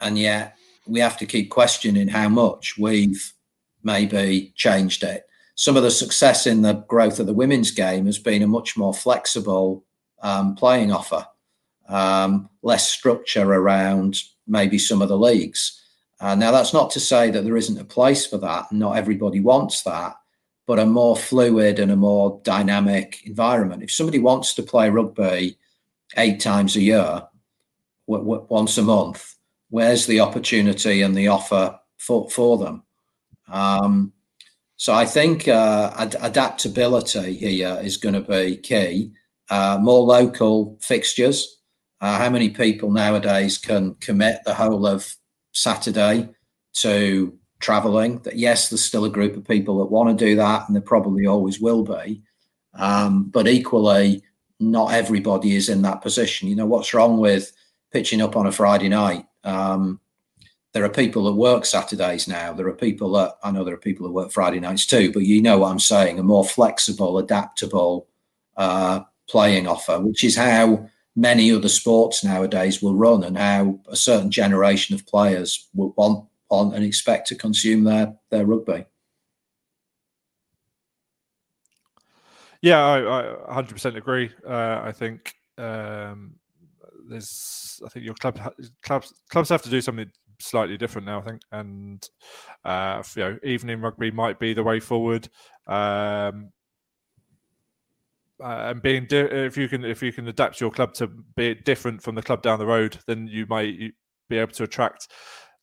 and 0.00 0.18
yet 0.18 0.56
we 0.86 1.00
have 1.00 1.18
to 1.18 1.26
keep 1.26 1.50
questioning 1.50 2.08
how 2.08 2.28
much 2.28 2.78
we've 2.78 3.32
maybe 3.82 4.52
changed 4.56 5.02
it. 5.02 5.26
Some 5.54 5.76
of 5.76 5.82
the 5.82 5.90
success 5.90 6.46
in 6.46 6.62
the 6.62 6.74
growth 6.74 7.18
of 7.18 7.26
the 7.26 7.34
women's 7.34 7.72
game 7.72 8.06
has 8.06 8.18
been 8.18 8.42
a 8.42 8.46
much 8.46 8.76
more 8.76 8.94
flexible 8.94 9.84
um, 10.22 10.54
playing 10.54 10.92
offer, 10.92 11.26
um, 11.88 12.48
less 12.62 12.88
structure 12.88 13.52
around 13.52 14.22
maybe 14.46 14.78
some 14.78 15.02
of 15.02 15.08
the 15.08 15.18
leagues. 15.18 15.82
Uh, 16.20 16.34
now, 16.34 16.50
that's 16.50 16.72
not 16.72 16.90
to 16.90 17.00
say 17.00 17.30
that 17.30 17.44
there 17.44 17.56
isn't 17.56 17.80
a 17.80 17.84
place 17.84 18.26
for 18.26 18.38
that. 18.38 18.72
Not 18.72 18.96
everybody 18.96 19.40
wants 19.40 19.82
that, 19.84 20.16
but 20.66 20.78
a 20.78 20.86
more 20.86 21.16
fluid 21.16 21.78
and 21.78 21.92
a 21.92 21.96
more 21.96 22.40
dynamic 22.42 23.20
environment. 23.24 23.82
If 23.82 23.92
somebody 23.92 24.18
wants 24.18 24.54
to 24.54 24.62
play 24.62 24.90
rugby 24.90 25.56
eight 26.16 26.40
times 26.40 26.74
a 26.74 26.80
year, 26.80 27.22
w- 28.08 28.24
w- 28.24 28.46
once 28.48 28.76
a 28.78 28.82
month, 28.82 29.36
where's 29.70 30.06
the 30.06 30.20
opportunity 30.20 31.02
and 31.02 31.14
the 31.14 31.28
offer 31.28 31.78
for, 31.98 32.28
for 32.30 32.58
them? 32.58 32.82
Um, 33.46 34.12
so 34.76 34.94
I 34.94 35.06
think 35.06 35.46
uh, 35.46 35.92
ad- 35.96 36.16
adaptability 36.20 37.34
here 37.34 37.78
is 37.82 37.96
going 37.96 38.14
to 38.14 38.20
be 38.20 38.56
key. 38.56 39.12
Uh, 39.50 39.78
more 39.80 40.02
local 40.02 40.78
fixtures. 40.80 41.56
Uh, 42.00 42.18
how 42.18 42.30
many 42.30 42.50
people 42.50 42.90
nowadays 42.90 43.58
can 43.58 43.94
commit 43.96 44.40
the 44.44 44.54
whole 44.54 44.86
of 44.86 45.16
Saturday 45.58 46.28
to 46.74 47.36
traveling. 47.60 48.18
That 48.20 48.36
yes, 48.36 48.68
there's 48.68 48.84
still 48.84 49.04
a 49.04 49.10
group 49.10 49.36
of 49.36 49.44
people 49.44 49.78
that 49.78 49.90
want 49.90 50.16
to 50.16 50.24
do 50.24 50.36
that, 50.36 50.66
and 50.66 50.74
there 50.74 50.82
probably 50.82 51.26
always 51.26 51.60
will 51.60 51.84
be. 51.84 52.22
Um, 52.74 53.24
but 53.24 53.48
equally, 53.48 54.22
not 54.60 54.92
everybody 54.92 55.56
is 55.56 55.68
in 55.68 55.82
that 55.82 56.02
position. 56.02 56.48
You 56.48 56.56
know 56.56 56.66
what's 56.66 56.94
wrong 56.94 57.18
with 57.18 57.52
pitching 57.92 58.20
up 58.20 58.36
on 58.36 58.46
a 58.46 58.52
Friday 58.52 58.88
night? 58.88 59.26
Um, 59.44 60.00
there 60.72 60.84
are 60.84 60.90
people 60.90 61.24
that 61.24 61.32
work 61.32 61.64
Saturdays 61.64 62.28
now. 62.28 62.52
There 62.52 62.68
are 62.68 62.74
people 62.74 63.12
that 63.12 63.36
I 63.42 63.50
know 63.50 63.64
there 63.64 63.74
are 63.74 63.78
people 63.78 64.06
that 64.06 64.12
work 64.12 64.30
Friday 64.30 64.60
nights 64.60 64.86
too. 64.86 65.12
But 65.12 65.24
you 65.24 65.42
know 65.42 65.58
what 65.58 65.70
I'm 65.70 65.80
saying? 65.80 66.18
A 66.18 66.22
more 66.22 66.44
flexible, 66.44 67.18
adaptable 67.18 68.06
uh, 68.56 69.00
playing 69.28 69.66
offer, 69.66 69.98
which 70.00 70.24
is 70.24 70.36
how 70.36 70.88
many 71.18 71.50
other 71.50 71.68
sports 71.68 72.22
nowadays 72.22 72.80
will 72.80 72.94
run 72.94 73.24
and 73.24 73.36
how 73.36 73.80
a 73.88 73.96
certain 73.96 74.30
generation 74.30 74.94
of 74.94 75.04
players 75.04 75.68
will 75.74 75.92
want, 75.96 76.24
want 76.48 76.76
and 76.76 76.84
expect 76.84 77.26
to 77.26 77.34
consume 77.34 77.82
their, 77.82 78.14
their 78.30 78.46
rugby. 78.46 78.86
Yeah, 82.62 82.84
I, 82.84 83.58
I 83.58 83.62
100% 83.62 83.96
agree. 83.96 84.30
Uh, 84.46 84.80
I 84.84 84.92
think 84.92 85.34
um, 85.58 86.36
there's, 87.08 87.80
I 87.84 87.88
think 87.88 88.04
your 88.04 88.14
club 88.14 88.38
clubs 88.82 89.12
clubs 89.28 89.48
have 89.48 89.62
to 89.62 89.70
do 89.70 89.80
something 89.80 90.10
slightly 90.40 90.76
different 90.76 91.06
now. 91.06 91.20
I 91.20 91.22
think, 91.22 91.42
and 91.50 92.08
uh, 92.64 93.02
you 93.16 93.22
know, 93.22 93.38
evening 93.42 93.80
rugby 93.80 94.12
might 94.12 94.38
be 94.38 94.54
the 94.54 94.62
way 94.62 94.78
forward. 94.78 95.28
Um, 95.66 96.52
uh, 98.42 98.70
and 98.70 98.82
being 98.82 99.06
di- 99.06 99.18
if 99.18 99.56
you 99.56 99.68
can 99.68 99.84
if 99.84 100.02
you 100.02 100.12
can 100.12 100.28
adapt 100.28 100.60
your 100.60 100.70
club 100.70 100.94
to 100.94 101.08
be 101.36 101.54
different 101.54 102.02
from 102.02 102.14
the 102.14 102.22
club 102.22 102.42
down 102.42 102.58
the 102.58 102.66
road, 102.66 102.98
then 103.06 103.26
you 103.26 103.46
might 103.48 103.92
be 104.28 104.38
able 104.38 104.52
to 104.52 104.64
attract 104.64 105.08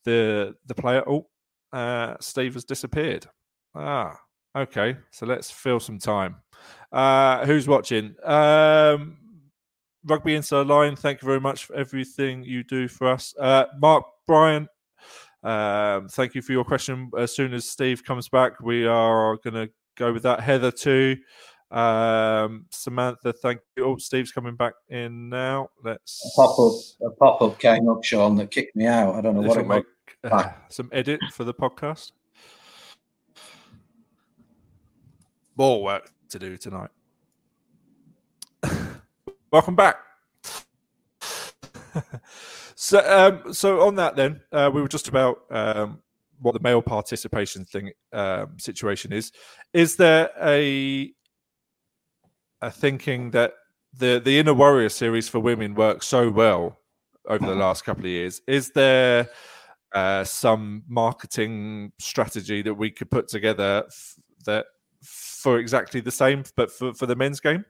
the 0.03 0.53
the 0.67 0.75
player. 0.75 1.03
Oh, 1.07 1.27
uh, 1.73 2.15
Steve 2.19 2.53
has 2.53 2.63
disappeared. 2.63 3.27
Ah, 3.75 4.17
okay. 4.57 4.97
So 5.11 5.25
let's 5.25 5.51
fill 5.51 5.79
some 5.79 5.99
time. 5.99 6.37
Uh, 6.91 7.45
who's 7.45 7.67
watching? 7.67 8.15
Um, 8.23 9.17
Rugby 10.05 10.35
Inside 10.35 10.67
Line. 10.67 10.95
Thank 10.95 11.21
you 11.21 11.25
very 11.25 11.41
much 11.41 11.65
for 11.65 11.75
everything 11.75 12.43
you 12.43 12.63
do 12.63 12.87
for 12.87 13.07
us. 13.07 13.33
Uh, 13.39 13.65
Mark 13.79 14.05
Bryan. 14.27 14.67
Um, 15.43 16.07
thank 16.07 16.33
you 16.35 16.41
for 16.41 16.53
your 16.53 16.63
question. 16.63 17.11
As 17.17 17.35
soon 17.35 17.53
as 17.53 17.69
Steve 17.69 18.03
comes 18.03 18.29
back, 18.29 18.59
we 18.61 18.85
are 18.85 19.37
going 19.37 19.53
to 19.53 19.69
go 19.95 20.13
with 20.13 20.23
that. 20.23 20.39
Heather 20.39 20.71
too. 20.71 21.17
Um, 21.71 22.65
Samantha, 22.69 23.33
thank 23.33 23.59
you. 23.75 23.85
Oh, 23.85 23.97
Steve's 23.97 24.31
coming 24.31 24.55
back 24.55 24.73
in 24.89 25.29
now. 25.29 25.69
Let's 25.83 26.23
a 26.25 26.29
pop 26.35 26.59
up. 26.59 26.73
A 27.01 27.09
pop 27.11 27.41
up 27.41 27.59
came 27.59 27.89
up, 27.89 28.03
Sean, 28.03 28.35
that 28.35 28.51
kicked 28.51 28.75
me 28.75 28.85
out. 28.85 29.15
I 29.15 29.21
don't 29.21 29.35
know 29.35 29.41
what 29.41 29.57
it, 29.57 29.67
make, 29.67 29.85
uh, 30.23 30.49
some 30.69 30.89
edit 30.91 31.19
for 31.33 31.43
the 31.43 31.53
podcast. 31.53 32.11
More 35.57 35.81
work 35.83 36.11
to 36.29 36.39
do 36.39 36.57
tonight. 36.57 36.91
Welcome 39.51 39.75
back. 39.75 39.97
so, 42.75 42.99
um, 43.45 43.53
so 43.53 43.81
on 43.81 43.95
that, 43.95 44.15
then 44.15 44.41
uh, 44.51 44.69
we 44.73 44.81
were 44.81 44.87
just 44.87 45.07
about 45.07 45.43
um, 45.49 46.01
what 46.41 46.53
the 46.53 46.59
male 46.59 46.81
participation 46.81 47.63
thing 47.65 47.91
um, 48.11 48.57
situation 48.59 49.13
is. 49.13 49.31
Is 49.73 49.95
there 49.95 50.29
a 50.41 51.14
a 52.65 52.71
thinking 52.71 53.31
that 53.31 53.53
the 53.97 54.21
the 54.23 54.39
Inner 54.39 54.53
Warrior 54.53 54.89
series 54.89 55.29
for 55.29 55.39
women 55.39 55.75
works 55.75 56.07
so 56.07 56.29
well 56.29 56.79
over 57.27 57.45
the 57.45 57.55
last 57.55 57.85
couple 57.85 58.03
of 58.03 58.09
years? 58.09 58.41
Is 58.47 58.71
there 58.71 59.29
uh, 59.93 60.23
some 60.23 60.83
marketing 60.87 61.91
strategy 61.99 62.61
that 62.61 62.73
we 62.73 62.91
could 62.91 63.09
put 63.09 63.27
together 63.27 63.83
f- 63.87 64.15
that 64.45 64.65
for 65.01 65.59
exactly 65.59 66.01
the 66.01 66.11
same, 66.11 66.43
but 66.55 66.71
for, 66.71 66.93
for 66.93 67.05
the 67.05 67.15
men's 67.15 67.39
game? 67.39 67.63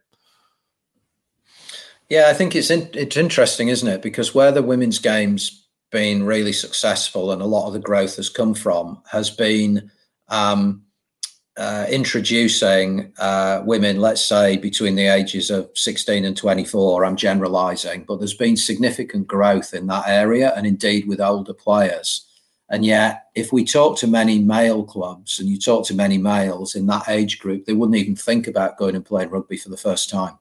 Yeah, 2.10 2.25
I 2.27 2.34
think 2.34 2.55
it's 2.55 2.69
in, 2.71 2.89
it's 2.93 3.17
interesting, 3.17 3.67
isn't 3.67 3.88
it? 3.88 4.01
Because 4.01 4.34
where 4.34 4.51
the 4.51 4.63
women's 4.63 4.99
game's 4.99 5.67
been 5.91 6.23
really 6.23 6.53
successful 6.53 7.31
and 7.31 7.41
a 7.41 7.45
lot 7.45 7.67
of 7.67 7.73
the 7.73 7.79
growth 7.79 8.15
has 8.15 8.29
come 8.29 8.53
from 8.53 9.01
has 9.12 9.29
been 9.29 9.89
um, 10.29 10.85
uh, 11.58 11.86
introducing 11.89 13.13
uh, 13.18 13.62
women, 13.65 14.02
let's 14.02 14.24
say 14.24 14.58
between 14.58 14.96
the 14.96 15.08
ages 15.08 15.50
of 15.50 15.70
16 15.74 16.26
and 16.26 16.36
24. 16.36 17.06
I'm 17.06 17.15
generalizing, 17.15 18.04
but 18.04 18.20
there's 18.20 18.34
been 18.34 18.58
significant 18.58 19.28
growth 19.28 19.74
in 19.74 19.88
that 19.88 20.08
area 20.08 20.54
and 20.56 20.68
indeed 20.68 21.08
with 21.08 21.22
older 21.22 21.54
players. 21.54 22.26
And 22.70 22.84
yet, 22.84 23.28
if 23.36 23.54
we 23.54 23.63
talk 23.63 23.98
to 24.00 24.08
many 24.08 24.39
male 24.39 24.84
clubs 24.84 25.39
and 25.39 25.48
you 25.48 25.60
talk 25.60 25.86
to 25.88 25.94
many 25.94 26.18
males 26.18 26.76
in 26.76 26.88
that 26.88 27.08
age 27.08 27.39
group, 27.39 27.65
they 27.65 27.74
wouldn't 27.74 27.98
even 27.98 28.15
think 28.15 28.48
about 28.48 28.78
going 28.78 28.96
and 28.96 29.06
playing 29.06 29.30
rugby 29.30 29.58
for 29.58 29.70
the 29.70 29.78
first 29.78 30.10
time. 30.10 30.38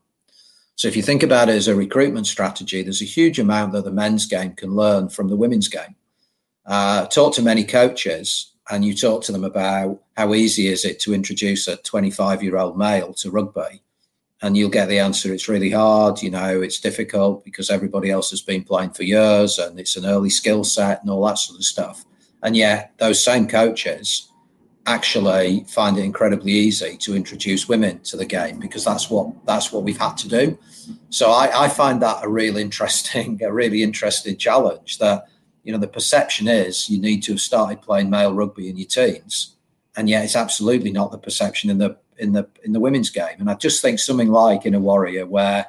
So 0.77 0.88
if 0.88 0.96
you 0.96 1.03
think 1.03 1.22
about 1.22 1.48
it 1.48 1.55
as 1.55 1.68
a 1.68 1.77
recruitment 1.77 2.27
strategy, 2.27 2.83
there's 2.83 3.03
a 3.03 3.07
huge 3.07 3.38
amount 3.38 3.72
that 3.72 3.85
the 3.85 3.92
men's 3.92 4.27
game 4.27 4.55
can 4.55 4.74
learn 4.74 5.11
from 5.11 5.29
the 5.29 5.37
women's 5.37 5.68
game. 5.68 5.94
Uh, 6.66 7.07
talk 7.07 7.35
to 7.35 7.42
many 7.42 7.62
coaches, 7.62 8.53
and 8.70 8.85
you 8.85 8.94
talk 8.94 9.22
to 9.24 9.33
them 9.33 9.44
about 9.44 10.00
how 10.16 10.35
easy 10.35 10.68
is 10.68 10.85
it 10.85 11.00
to 11.00 11.14
introduce 11.14 11.68
a 11.68 11.77
25 11.77 12.42
year 12.42 12.57
old 12.57 12.79
male 12.79 13.12
to 13.14 13.31
rugby, 13.31 13.83
and 14.42 14.57
you'll 14.57 14.70
get 14.70 14.88
the 14.88 14.98
answer: 14.98 15.33
it's 15.33 15.48
really 15.48 15.70
hard. 15.70 16.22
You 16.22 16.31
know, 16.31 16.61
it's 16.61 16.81
difficult 16.81 17.44
because 17.44 17.70
everybody 17.70 18.11
else 18.11 18.31
has 18.31 18.42
been 18.42 18.64
playing 18.64 18.90
for 18.90 19.03
years, 19.03 19.59
and 19.59 19.79
it's 19.79 19.96
an 19.96 20.07
early 20.07 20.31
skill 20.31 20.64
set 20.64 21.00
and 21.03 21.11
all 21.11 21.24
that 21.27 21.38
sort 21.38 21.59
of 21.59 21.64
stuff. 21.64 22.05
And 22.42 22.57
yet, 22.57 22.92
those 22.98 23.22
same 23.22 23.48
coaches 23.48 24.29
actually 24.87 25.64
find 25.68 25.96
it 25.96 26.05
incredibly 26.05 26.53
easy 26.53 26.96
to 26.98 27.16
introduce 27.16 27.68
women 27.68 27.98
to 28.00 28.16
the 28.16 28.27
game 28.27 28.59
because 28.59 28.85
that's 28.85 29.09
what 29.09 29.33
that's 29.46 29.72
what 29.72 29.83
we've 29.83 29.98
had 29.98 30.16
to 30.18 30.29
do. 30.29 30.59
So 31.11 31.31
I, 31.31 31.64
I 31.64 31.68
find 31.68 32.03
that 32.03 32.22
a 32.22 32.29
real 32.29 32.57
interesting, 32.57 33.40
a 33.44 33.53
really 33.53 33.83
interesting 33.83 34.37
challenge. 34.37 34.98
That 34.98 35.27
you 35.64 35.72
know 35.72 35.79
the 35.79 35.88
perception 35.88 36.46
is 36.46 36.88
you 36.88 37.00
need 37.00 37.22
to 37.24 37.33
have 37.33 37.40
started 37.40 37.83
playing 37.83 38.11
male 38.11 38.35
rugby 38.35 38.68
in 38.68 38.77
your 38.77 38.87
teens, 38.87 39.57
and 39.96 40.09
yet 40.09 40.24
it's 40.24 40.37
absolutely 40.37 40.92
not 40.92 41.11
the 41.11 41.18
perception 41.18 41.70
in 41.70 41.79
the 41.79 41.96
in 42.18 42.33
the 42.33 42.46
in 42.62 42.72
the 42.72 42.81
women's 42.81 43.11
game. 43.11 43.37
And 43.40 43.50
I 43.50 43.55
just 43.55 43.83
think 43.83 43.98
something 43.98 44.29
like 44.29 44.66
Inner 44.66 44.79
Warrior, 44.79 45.27
where 45.27 45.66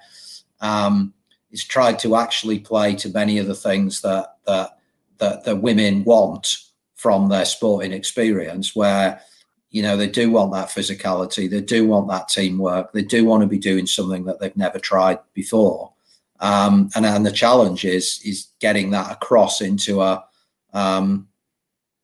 um, 0.61 1.13
it's 1.49 1.63
tried 1.63 1.99
to 1.99 2.17
actually 2.17 2.59
play 2.59 2.95
to 2.95 3.09
many 3.09 3.37
of 3.39 3.47
the 3.47 3.55
things 3.55 4.01
that 4.01 4.35
that 4.45 4.77
that 5.17 5.45
the 5.45 5.55
women 5.55 6.03
want 6.03 6.57
from 6.95 7.29
their 7.29 7.45
sporting 7.45 7.93
experience 7.93 8.75
where 8.75 9.21
you 9.69 9.81
know 9.81 9.95
they 9.95 10.07
do 10.07 10.31
want 10.31 10.51
that 10.53 10.69
physicality 10.69 11.49
they 11.49 11.61
do 11.61 11.85
want 11.85 12.09
that 12.09 12.27
teamwork 12.27 12.91
they 12.91 13.01
do 13.01 13.25
want 13.25 13.41
to 13.41 13.47
be 13.47 13.57
doing 13.57 13.85
something 13.85 14.25
that 14.25 14.39
they've 14.39 14.57
never 14.57 14.79
tried 14.79 15.19
before 15.33 15.93
um, 16.39 16.89
and 16.95 17.05
and 17.05 17.25
the 17.25 17.31
challenge 17.31 17.85
is 17.85 18.21
is 18.23 18.47
getting 18.59 18.91
that 18.91 19.11
across 19.11 19.61
into 19.61 20.01
a 20.01 20.23
um, 20.73 21.27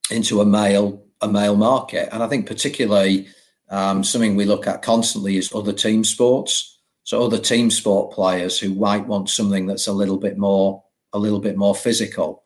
into 0.09 0.41
a 0.41 0.45
male 0.45 1.03
a 1.21 1.27
male 1.27 1.55
market. 1.55 2.09
And 2.11 2.23
i 2.23 2.27
think 2.27 2.47
particularly 2.47 3.27
um, 3.69 4.03
something 4.03 4.35
we 4.35 4.45
look 4.45 4.67
at 4.67 4.81
constantly 4.81 5.37
is 5.37 5.53
other 5.53 5.73
team 5.73 6.03
sports. 6.03 6.79
So 7.03 7.23
other 7.23 7.39
team 7.39 7.71
sport 7.71 8.13
players 8.13 8.59
who 8.59 8.75
might 8.75 9.07
want 9.07 9.29
something 9.29 9.65
that's 9.65 9.87
a 9.87 9.93
little 9.93 10.17
bit 10.17 10.37
more 10.37 10.83
a 11.13 11.19
little 11.19 11.39
bit 11.39 11.57
more 11.57 11.75
physical. 11.75 12.43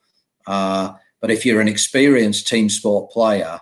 Uh, 0.48 0.94
but 1.22 1.32
if 1.32 1.46
you're 1.46 1.62
an 1.62 1.68
experienced 1.68 2.48
team 2.48 2.70
sport 2.70 3.12
player, 3.12 3.60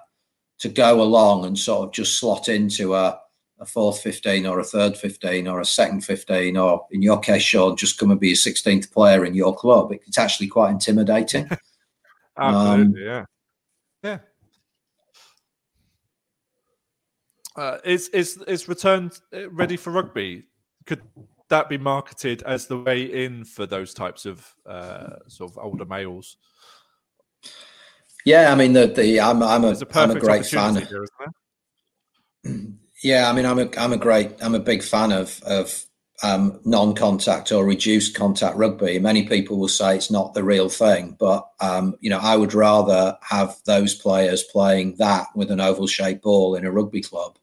to 0.64 0.70
go 0.70 1.02
along 1.02 1.46
and 1.46 1.60
sort 1.60 1.88
of 1.88 1.94
just 1.94 2.18
slot 2.18 2.48
into 2.48 2.96
a, 2.96 3.20
a 3.64 3.66
fourth 3.66 4.02
15 4.02 4.46
or 4.46 4.60
a 4.60 4.64
third 4.64 4.96
15 4.96 5.48
or 5.48 5.60
a 5.60 5.66
second 5.66 6.02
15, 6.02 6.56
or 6.58 6.86
in 6.92 7.02
your 7.02 7.20
case, 7.20 7.42
Sean, 7.42 7.76
just 7.76 7.98
come 7.98 8.12
and 8.12 8.20
be 8.20 8.32
a 8.32 8.36
16th 8.36 8.92
player 8.92 9.26
in 9.26 9.34
your 9.34 9.56
club, 9.56 9.92
it's 9.92 10.18
actually 10.18 10.48
quite 10.48 10.70
intimidating. 10.70 11.50
Absolutely, 12.38 13.02
um, 13.02 13.08
yeah. 13.08 13.26
Yeah. 14.04 14.18
Uh, 17.56 17.78
is 17.86 18.10
is 18.10 18.38
is 18.48 18.68
returned 18.68 19.20
uh, 19.34 19.50
ready 19.52 19.78
for 19.78 19.92
rugby? 19.92 20.44
Could 20.86 21.02
that 21.50 21.70
be 21.70 21.78
marketed 21.78 22.42
as 22.44 22.66
the 22.66 22.80
way 22.80 23.04
in 23.04 23.46
for 23.46 23.68
those 23.68 23.94
types 23.94 24.26
of 24.26 24.46
uh, 24.66 25.18
sort 25.28 25.52
of 25.52 25.60
older 25.60 25.86
males? 25.86 26.38
Yeah, 28.26 28.52
I 28.52 28.56
mean 28.56 28.74
the, 28.74 28.88
the 28.88 29.22
I'm 29.22 29.44
I'm 29.44 29.64
a, 29.64 29.70
a 29.70 29.88
I'm 29.94 30.12
a 30.12 30.20
great 30.20 30.48
fan. 30.48 30.76
Here, 30.76 31.06
yeah, 33.04 33.30
I 33.30 33.34
mean 33.34 33.46
I'm 33.46 33.60
a 33.60 33.70
I'm 33.78 33.94
a 33.94 33.98
great 33.98 34.32
I'm 34.42 34.56
a 34.56 34.60
big 34.60 34.82
fan 34.82 35.12
of 35.12 35.42
of 35.44 35.86
um, 36.24 36.62
non-contact 36.64 37.52
or 37.52 37.66
reduced 37.66 38.16
contact 38.16 38.56
rugby. 38.56 38.98
Many 38.98 39.28
people 39.28 39.58
will 39.58 39.68
say 39.68 39.96
it's 39.96 40.10
not 40.10 40.34
the 40.34 40.44
real 40.44 40.70
thing, 40.70 41.18
but 41.20 41.50
um, 41.60 41.96
you 42.00 42.10
know 42.10 42.20
I 42.22 42.38
would 42.38 42.54
rather 42.54 43.18
have 43.22 43.58
those 43.66 43.94
players 43.94 44.44
playing 44.44 44.96
that 44.98 45.28
with 45.36 45.52
an 45.52 45.60
oval-shaped 45.60 46.24
ball 46.24 46.56
in 46.56 46.66
a 46.66 46.72
rugby 46.72 47.02
club 47.02 47.38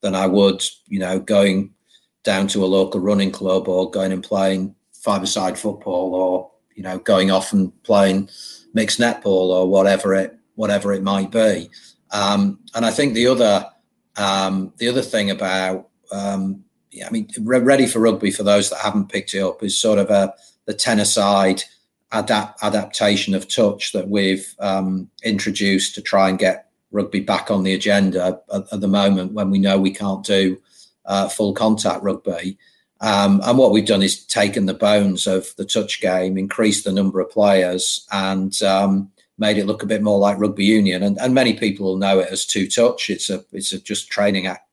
than 0.00 0.14
I 0.16 0.26
would 0.26 0.64
you 0.86 0.98
know 0.98 1.20
going 1.20 1.72
down 2.24 2.48
to 2.48 2.64
a 2.64 2.66
local 2.66 3.00
running 3.00 3.30
club 3.30 3.68
or 3.68 3.90
going 3.90 4.10
and 4.10 4.24
playing 4.24 4.74
five-a-side 4.92 5.58
football 5.58 6.14
or 6.14 6.50
you 6.74 6.82
know 6.82 6.98
going 6.98 7.30
off 7.30 7.52
and 7.52 7.70
playing 7.84 8.28
mixed 8.72 8.98
netball 8.98 9.50
or 9.50 9.68
whatever 9.68 10.12
it 10.12 10.36
whatever 10.56 10.92
it 10.92 11.02
might 11.02 11.30
be. 11.30 11.70
Um, 12.10 12.60
and 12.74 12.84
I 12.84 12.90
think 12.90 13.14
the 13.14 13.26
other 13.26 13.68
um, 14.16 14.72
the 14.78 14.88
other 14.88 15.02
thing 15.02 15.30
about 15.30 15.88
um, 16.12 16.64
yeah, 16.90 17.08
I 17.08 17.10
mean, 17.10 17.28
ready 17.40 17.86
for 17.86 17.98
rugby 17.98 18.30
for 18.30 18.44
those 18.44 18.70
that 18.70 18.78
haven't 18.78 19.08
picked 19.08 19.34
it 19.34 19.40
up 19.40 19.62
is 19.62 19.76
sort 19.76 19.98
of 19.98 20.10
a 20.10 20.32
the 20.66 20.74
ten-a-side 20.74 21.62
adapt, 22.12 22.62
adaptation 22.62 23.34
of 23.34 23.48
touch 23.48 23.92
that 23.92 24.08
we've 24.08 24.54
um, 24.60 25.10
introduced 25.24 25.94
to 25.96 26.02
try 26.02 26.28
and 26.28 26.38
get 26.38 26.70
rugby 26.92 27.20
back 27.20 27.50
on 27.50 27.64
the 27.64 27.74
agenda 27.74 28.40
at, 28.52 28.64
at 28.72 28.80
the 28.80 28.88
moment 28.88 29.32
when 29.32 29.50
we 29.50 29.58
know 29.58 29.78
we 29.78 29.90
can't 29.90 30.24
do 30.24 30.56
uh, 31.06 31.28
full 31.28 31.52
contact 31.52 32.02
rugby. 32.02 32.56
Um, 33.00 33.42
and 33.44 33.58
what 33.58 33.72
we've 33.72 33.84
done 33.84 34.02
is 34.02 34.24
taken 34.24 34.66
the 34.66 34.74
bones 34.74 35.26
of 35.26 35.54
the 35.56 35.64
touch 35.64 36.00
game, 36.00 36.38
increased 36.38 36.84
the 36.84 36.92
number 36.92 37.20
of 37.20 37.30
players, 37.30 38.06
and 38.12 38.62
um, 38.62 39.10
made 39.38 39.58
it 39.58 39.66
look 39.66 39.82
a 39.82 39.86
bit 39.86 40.02
more 40.02 40.18
like 40.18 40.38
rugby 40.38 40.64
union. 40.64 41.02
And, 41.02 41.18
and 41.18 41.34
many 41.34 41.54
people 41.54 41.86
will 41.86 41.96
know 41.96 42.20
it 42.20 42.28
as 42.30 42.46
two 42.46 42.68
touch. 42.68 43.10
It's 43.10 43.30
a 43.30 43.44
it's 43.52 43.72
a 43.72 43.80
just 43.80 44.08
training 44.08 44.46
act, 44.46 44.68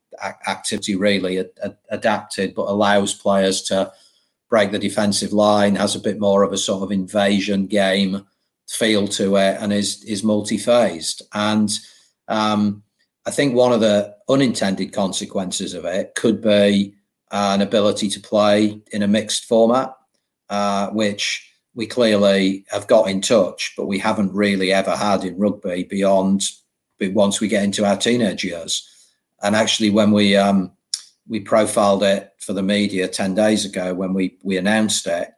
activity, 0.46 0.94
really 0.94 1.38
a, 1.38 1.46
a, 1.62 1.74
adapted, 1.90 2.54
but 2.54 2.68
allows 2.68 3.14
players 3.14 3.62
to 3.62 3.92
break 4.48 4.70
the 4.70 4.78
defensive 4.78 5.32
line. 5.32 5.74
Has 5.76 5.96
a 5.96 6.00
bit 6.00 6.20
more 6.20 6.42
of 6.42 6.52
a 6.52 6.58
sort 6.58 6.82
of 6.82 6.92
invasion 6.92 7.66
game 7.66 8.26
feel 8.68 9.08
to 9.08 9.36
it, 9.36 9.58
and 9.60 9.72
is 9.72 10.02
is 10.04 10.22
multi 10.22 10.58
phased. 10.58 11.22
And 11.32 11.70
um, 12.28 12.82
I 13.26 13.30
think 13.30 13.54
one 13.54 13.72
of 13.72 13.80
the 13.80 14.16
unintended 14.28 14.92
consequences 14.92 15.74
of 15.74 15.84
it 15.84 16.14
could 16.14 16.40
be 16.40 16.94
an 17.30 17.62
ability 17.62 18.08
to 18.10 18.20
play 18.20 18.80
in 18.92 19.02
a 19.02 19.08
mixed 19.08 19.46
format, 19.46 19.94
uh, 20.50 20.90
which 20.90 21.51
we 21.74 21.86
clearly 21.86 22.64
have 22.70 22.86
got 22.86 23.08
in 23.08 23.20
touch, 23.20 23.72
but 23.76 23.86
we 23.86 23.98
haven't 23.98 24.32
really 24.32 24.72
ever 24.72 24.96
had 24.96 25.24
in 25.24 25.38
rugby 25.38 25.84
beyond 25.84 26.50
once 27.00 27.40
we 27.40 27.48
get 27.48 27.64
into 27.64 27.84
our 27.84 27.96
teenage 27.96 28.44
years. 28.44 28.88
And 29.42 29.56
actually, 29.56 29.90
when 29.90 30.12
we 30.12 30.36
um, 30.36 30.72
we 31.28 31.40
profiled 31.40 32.02
it 32.02 32.32
for 32.38 32.52
the 32.52 32.62
media 32.62 33.08
10 33.08 33.34
days 33.34 33.64
ago, 33.64 33.94
when 33.94 34.12
we, 34.14 34.38
we 34.42 34.56
announced 34.56 35.06
it, 35.06 35.32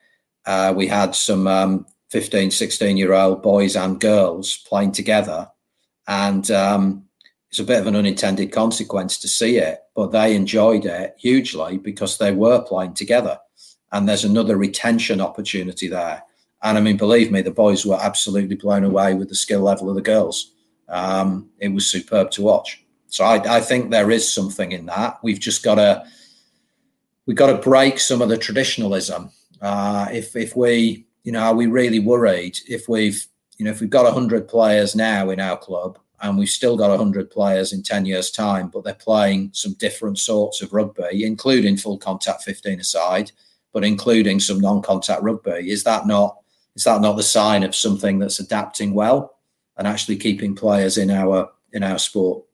uh, 0.47 0.73
we 0.77 0.87
had 0.87 1.14
some 1.14 1.47
um, 1.47 1.87
15, 2.11 2.51
16 2.51 2.97
year 2.97 3.12
old 3.12 3.42
boys 3.42 3.77
and 3.77 4.01
girls 4.01 4.59
playing 4.66 4.92
together. 4.92 5.49
And 6.07 6.51
um, 6.51 7.05
it's 7.51 7.61
a 7.61 7.64
bit 7.64 7.81
of 7.81 7.87
an 7.87 7.97
unintended 7.97 8.53
consequence 8.53 9.18
to 9.18 9.29
see 9.29 9.57
it, 9.59 9.81
but 9.94 10.12
they 10.12 10.35
enjoyed 10.35 10.85
it 10.85 11.14
hugely 11.18 11.79
because 11.79 12.18
they 12.18 12.33
were 12.33 12.62
playing 12.62 12.94
together. 12.94 13.38
And 13.94 14.09
there's 14.09 14.24
another 14.24 14.57
retention 14.57 15.20
opportunity 15.20 15.87
there. 15.87 16.24
And 16.64 16.76
I 16.76 16.80
mean, 16.80 16.96
believe 16.96 17.30
me, 17.30 17.42
the 17.42 17.52
boys 17.52 17.87
were 17.87 17.98
absolutely 18.00 18.57
blown 18.57 18.83
away 18.83 19.14
with 19.14 19.28
the 19.28 19.37
skill 19.37 19.61
level 19.61 19.88
of 19.88 19.94
the 19.94 20.02
girls. 20.02 20.52
Um, 20.88 21.48
it 21.61 21.68
was 21.68 21.87
superb 21.87 22.33
to 22.33 22.42
watch. 22.42 22.85
So 23.07 23.24
I, 23.24 23.59
I 23.59 23.61
think 23.61 23.90
there 23.90 24.11
is 24.11 24.30
something 24.30 24.72
in 24.72 24.87
that. 24.87 25.20
We've 25.22 25.38
just 25.38 25.62
got 25.62 25.76
to 25.76 26.04
we've 27.26 27.37
got 27.37 27.52
to 27.52 27.59
break 27.59 28.00
some 28.00 28.20
of 28.20 28.28
the 28.28 28.37
traditionalism. 28.37 29.30
Uh, 29.62 30.09
if 30.11 30.35
if 30.35 30.57
we 30.57 31.07
you 31.22 31.30
know 31.30 31.40
are 31.40 31.54
we 31.54 31.66
really 31.66 32.00
worried 32.00 32.59
if 32.68 32.88
we've 32.88 33.24
you 33.59 33.64
know 33.64 33.70
if 33.70 33.80
we've 33.80 33.88
got 33.88 34.12
hundred 34.12 34.48
players 34.48 34.96
now 34.96 35.30
in 35.30 35.38
our 35.38 35.57
club 35.57 35.98
and 36.20 36.38
we've 36.38 36.48
still 36.48 36.76
got 36.76 36.88
100 36.88 37.30
players 37.30 37.72
in 37.72 37.83
10 37.83 38.07
years' 38.07 38.30
time, 38.30 38.68
but 38.68 38.83
they're 38.83 38.94
playing 38.94 39.50
some 39.52 39.74
different 39.74 40.18
sorts 40.18 40.62
of 40.62 40.72
rugby, 40.72 41.22
including 41.22 41.76
full 41.76 41.98
contact 41.98 42.42
15 42.42 42.80
aside, 42.80 43.30
but 43.74 43.84
including 43.84 44.40
some 44.40 44.60
non-contact 44.60 45.22
rugby. 45.22 45.70
Is 45.70 45.82
that 45.84 46.06
not 46.06 46.38
is 46.76 46.84
that 46.84 47.02
not 47.02 47.16
the 47.16 47.22
sign 47.22 47.62
of 47.62 47.74
something 47.74 48.18
that's 48.18 48.40
adapting 48.40 48.94
well 48.94 49.37
and 49.76 49.87
actually 49.87 50.16
keeping 50.16 50.54
players 50.54 50.96
in 50.96 51.10
our 51.10 51.50
in 51.72 51.82
our 51.82 51.98
sport? 51.98 52.44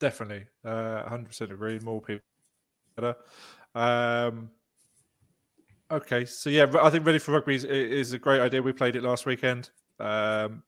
Definitely, 0.00 0.46
uh, 0.64 1.04
100% 1.08 1.52
agree. 1.52 1.78
More 1.80 2.00
people 2.00 2.24
better. 2.96 3.16
Um, 3.74 4.50
okay, 5.90 6.24
so 6.24 6.50
yeah, 6.50 6.66
I 6.80 6.90
think 6.90 7.06
ready 7.06 7.18
for 7.18 7.32
rugby 7.32 7.54
is, 7.54 7.64
is 7.64 8.12
a 8.12 8.18
great 8.18 8.40
idea. 8.40 8.62
We 8.62 8.72
played 8.72 8.96
it 8.96 9.02
last 9.02 9.26
weekend. 9.26 9.70
Um, 10.00 10.64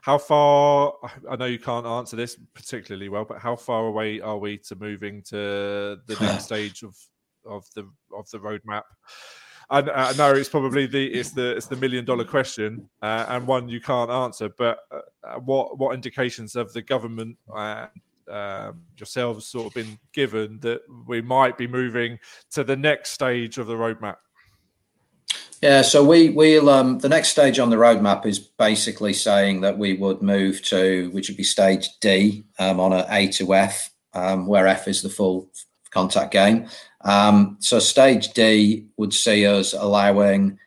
how 0.00 0.18
far? 0.18 0.94
I 1.30 1.36
know 1.36 1.46
you 1.46 1.58
can't 1.58 1.86
answer 1.86 2.16
this 2.16 2.36
particularly 2.54 3.08
well, 3.08 3.24
but 3.24 3.38
how 3.38 3.56
far 3.56 3.86
away 3.86 4.20
are 4.20 4.38
we 4.38 4.58
to 4.58 4.76
moving 4.76 5.22
to 5.22 5.98
the 6.06 6.16
next 6.20 6.44
stage 6.46 6.82
of 6.82 6.96
of 7.46 7.66
the 7.74 7.88
of 8.16 8.28
the 8.30 8.38
roadmap? 8.38 8.82
I, 9.70 9.80
I 9.80 10.12
know 10.14 10.32
it's 10.32 10.48
probably 10.48 10.86
the 10.86 11.06
it's 11.06 11.30
the 11.30 11.56
it's 11.56 11.66
the 11.66 11.76
million 11.76 12.04
dollar 12.04 12.24
question 12.24 12.88
uh, 13.02 13.26
and 13.28 13.46
one 13.46 13.68
you 13.68 13.80
can't 13.80 14.10
answer. 14.10 14.48
But 14.48 14.78
uh, 14.90 15.38
what 15.40 15.78
what 15.78 15.94
indications 15.94 16.54
have 16.54 16.72
the 16.72 16.82
government 16.82 17.36
uh, 17.54 17.86
um, 18.30 18.82
yourselves 18.96 19.46
sort 19.46 19.66
of 19.66 19.74
been 19.74 19.98
given 20.12 20.58
that 20.60 20.82
we 21.06 21.20
might 21.20 21.56
be 21.56 21.66
moving 21.66 22.18
to 22.52 22.64
the 22.64 22.76
next 22.76 23.10
stage 23.10 23.58
of 23.58 23.66
the 23.66 23.74
roadmap? 23.74 24.16
Yeah, 25.64 25.80
so 25.80 26.04
we 26.04 26.28
we'll 26.28 26.68
um, 26.68 26.98
the 26.98 27.08
next 27.08 27.30
stage 27.30 27.58
on 27.58 27.70
the 27.70 27.76
roadmap 27.76 28.26
is 28.26 28.38
basically 28.38 29.14
saying 29.14 29.62
that 29.62 29.78
we 29.78 29.94
would 29.94 30.20
move 30.20 30.60
to 30.64 31.08
which 31.12 31.30
would 31.30 31.38
be 31.38 31.42
stage 31.42 31.88
D 32.02 32.44
um, 32.58 32.78
on 32.78 32.92
a 32.92 33.06
A 33.08 33.28
to 33.28 33.54
F, 33.54 33.90
um, 34.12 34.46
where 34.46 34.66
F 34.66 34.86
is 34.88 35.00
the 35.00 35.08
full 35.08 35.50
contact 35.90 36.32
game. 36.32 36.68
Um, 37.00 37.56
so 37.60 37.78
stage 37.78 38.34
D 38.34 38.88
would 38.98 39.14
see 39.14 39.46
us 39.46 39.72
allowing 39.72 40.58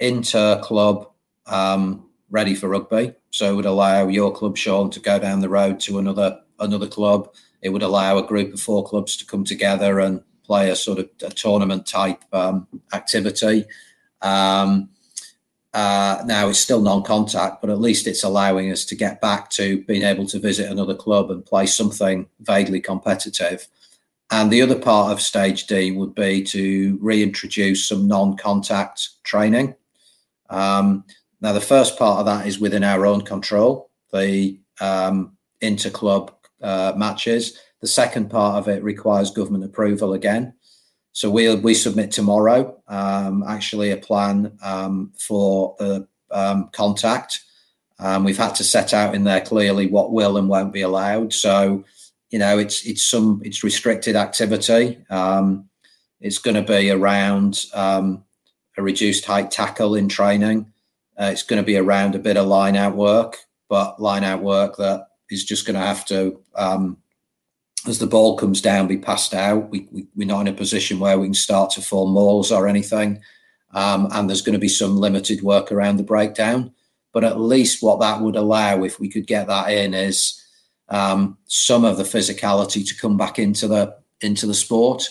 inter 0.00 0.60
club 0.60 1.08
um, 1.46 2.10
ready 2.28 2.54
for 2.54 2.68
rugby. 2.68 3.14
So 3.30 3.50
it 3.50 3.56
would 3.56 3.64
allow 3.64 4.06
your 4.06 4.34
club, 4.34 4.58
Sean, 4.58 4.90
to 4.90 5.00
go 5.00 5.18
down 5.18 5.40
the 5.40 5.48
road 5.48 5.80
to 5.80 5.98
another 5.98 6.38
another 6.58 6.88
club. 6.88 7.34
It 7.62 7.70
would 7.70 7.82
allow 7.82 8.18
a 8.18 8.26
group 8.26 8.52
of 8.52 8.60
four 8.60 8.84
clubs 8.84 9.16
to 9.16 9.24
come 9.24 9.44
together 9.44 9.98
and 9.98 10.22
play 10.44 10.68
a 10.68 10.76
sort 10.76 10.98
of 10.98 11.08
a 11.22 11.30
tournament 11.30 11.86
type 11.86 12.22
um, 12.34 12.66
activity. 12.92 13.64
Um, 14.22 14.88
uh, 15.74 16.22
now 16.26 16.48
it's 16.48 16.58
still 16.58 16.82
non-contact, 16.82 17.60
but 17.60 17.70
at 17.70 17.80
least 17.80 18.06
it's 18.06 18.24
allowing 18.24 18.70
us 18.70 18.84
to 18.84 18.94
get 18.94 19.20
back 19.20 19.48
to 19.50 19.82
being 19.84 20.02
able 20.02 20.26
to 20.26 20.38
visit 20.38 20.70
another 20.70 20.94
club 20.94 21.30
and 21.30 21.44
play 21.46 21.66
something 21.66 22.26
vaguely 22.40 22.80
competitive. 22.80 23.66
And 24.30 24.50
the 24.50 24.62
other 24.62 24.78
part 24.78 25.12
of 25.12 25.20
stage 25.20 25.66
D 25.66 25.92
would 25.92 26.14
be 26.14 26.42
to 26.44 26.98
reintroduce 27.00 27.86
some 27.86 28.06
non-contact 28.06 29.22
training. 29.24 29.74
Um, 30.50 31.04
now 31.40 31.52
the 31.52 31.60
first 31.60 31.98
part 31.98 32.20
of 32.20 32.26
that 32.26 32.46
is 32.46 32.58
within 32.58 32.84
our 32.84 33.06
own 33.06 33.22
control, 33.22 33.90
the 34.12 34.58
um, 34.80 35.36
inter-club 35.60 36.32
uh, 36.62 36.92
matches. 36.96 37.58
The 37.80 37.88
second 37.88 38.30
part 38.30 38.56
of 38.56 38.68
it 38.68 38.82
requires 38.82 39.30
government 39.30 39.64
approval 39.64 40.12
again. 40.12 40.54
So 41.12 41.30
we 41.30 41.54
we 41.56 41.74
submit 41.74 42.10
tomorrow 42.10 42.80
um, 42.88 43.44
actually 43.46 43.90
a 43.90 43.96
plan 43.96 44.58
um, 44.62 45.12
for 45.18 45.76
the 45.78 46.08
um, 46.30 46.70
contact. 46.72 47.40
Um, 47.98 48.24
we've 48.24 48.38
had 48.38 48.54
to 48.56 48.64
set 48.64 48.94
out 48.94 49.14
in 49.14 49.24
there 49.24 49.42
clearly 49.42 49.86
what 49.86 50.12
will 50.12 50.36
and 50.36 50.48
won't 50.48 50.72
be 50.72 50.80
allowed. 50.80 51.32
So 51.32 51.84
you 52.30 52.38
know 52.38 52.58
it's 52.58 52.84
it's 52.86 53.06
some 53.06 53.42
it's 53.44 53.62
restricted 53.62 54.16
activity. 54.16 55.04
Um, 55.10 55.68
it's 56.20 56.38
going 56.38 56.54
to 56.54 56.62
be 56.62 56.90
around 56.90 57.66
um, 57.74 58.24
a 58.78 58.82
reduced 58.82 59.24
height 59.26 59.50
tackle 59.50 59.94
in 59.94 60.08
training. 60.08 60.72
Uh, 61.20 61.30
it's 61.32 61.42
going 61.42 61.60
to 61.60 61.66
be 61.66 61.76
around 61.76 62.14
a 62.14 62.20
bit 62.20 62.38
of 62.38 62.46
line 62.46 62.76
out 62.76 62.96
work, 62.96 63.38
but 63.68 64.00
line 64.00 64.24
out 64.24 64.42
work 64.42 64.76
that 64.76 65.08
is 65.30 65.44
just 65.44 65.66
going 65.66 65.78
to 65.78 65.86
have 65.86 66.06
to 66.06 66.40
as 67.86 67.98
the 67.98 68.06
ball 68.06 68.36
comes 68.36 68.60
down, 68.60 68.86
be 68.86 68.98
passed 68.98 69.34
out. 69.34 69.70
We, 69.70 69.88
we, 69.90 70.24
are 70.24 70.26
not 70.26 70.42
in 70.42 70.48
a 70.48 70.56
position 70.56 70.98
where 70.98 71.18
we 71.18 71.26
can 71.26 71.34
start 71.34 71.70
to 71.70 71.82
form 71.82 72.12
mauls 72.12 72.52
or 72.52 72.68
anything. 72.68 73.20
Um, 73.74 74.08
and 74.12 74.28
there's 74.28 74.42
going 74.42 74.52
to 74.52 74.58
be 74.58 74.68
some 74.68 74.96
limited 74.96 75.42
work 75.42 75.72
around 75.72 75.96
the 75.96 76.02
breakdown. 76.02 76.72
But 77.12 77.24
at 77.24 77.40
least 77.40 77.82
what 77.82 78.00
that 78.00 78.20
would 78.20 78.36
allow, 78.36 78.84
if 78.84 79.00
we 79.00 79.08
could 79.08 79.26
get 79.26 79.46
that 79.48 79.70
in, 79.70 79.94
is 79.94 80.40
um, 80.88 81.38
some 81.46 81.84
of 81.84 81.96
the 81.96 82.04
physicality 82.04 82.86
to 82.86 82.98
come 82.98 83.16
back 83.16 83.38
into 83.38 83.66
the 83.66 83.96
into 84.20 84.46
the 84.46 84.54
sport. 84.54 85.08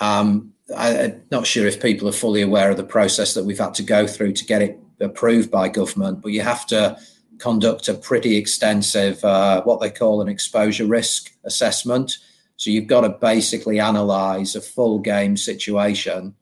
Um, 0.00 0.52
I, 0.76 0.90
am 0.90 1.22
not 1.30 1.46
sure 1.46 1.66
if 1.66 1.82
people 1.82 2.08
are 2.08 2.12
fully 2.12 2.42
aware 2.42 2.70
of 2.70 2.76
the 2.76 2.84
process 2.84 3.34
that 3.34 3.44
we've 3.44 3.58
had 3.58 3.74
to 3.74 3.82
go 3.82 4.06
through 4.06 4.34
to 4.34 4.44
get 4.44 4.62
it 4.62 4.78
approved 5.00 5.50
by 5.50 5.68
government, 5.68 6.22
but 6.22 6.32
you 6.32 6.42
have 6.42 6.66
to 6.66 6.98
conduct 7.38 7.88
a 7.88 7.94
pretty 7.94 8.36
extensive, 8.36 9.24
uh, 9.24 9.62
what 9.62 9.80
they 9.80 9.90
call 9.90 10.20
an 10.20 10.28
exposure 10.28 10.86
risk 10.86 11.32
assessment. 11.44 12.18
So 12.56 12.70
you've 12.70 12.86
got 12.86 13.02
to 13.02 13.10
basically 13.10 13.80
analyze 13.80 14.56
a 14.56 14.60
full 14.60 14.98
game 14.98 15.36
situation 15.36 16.34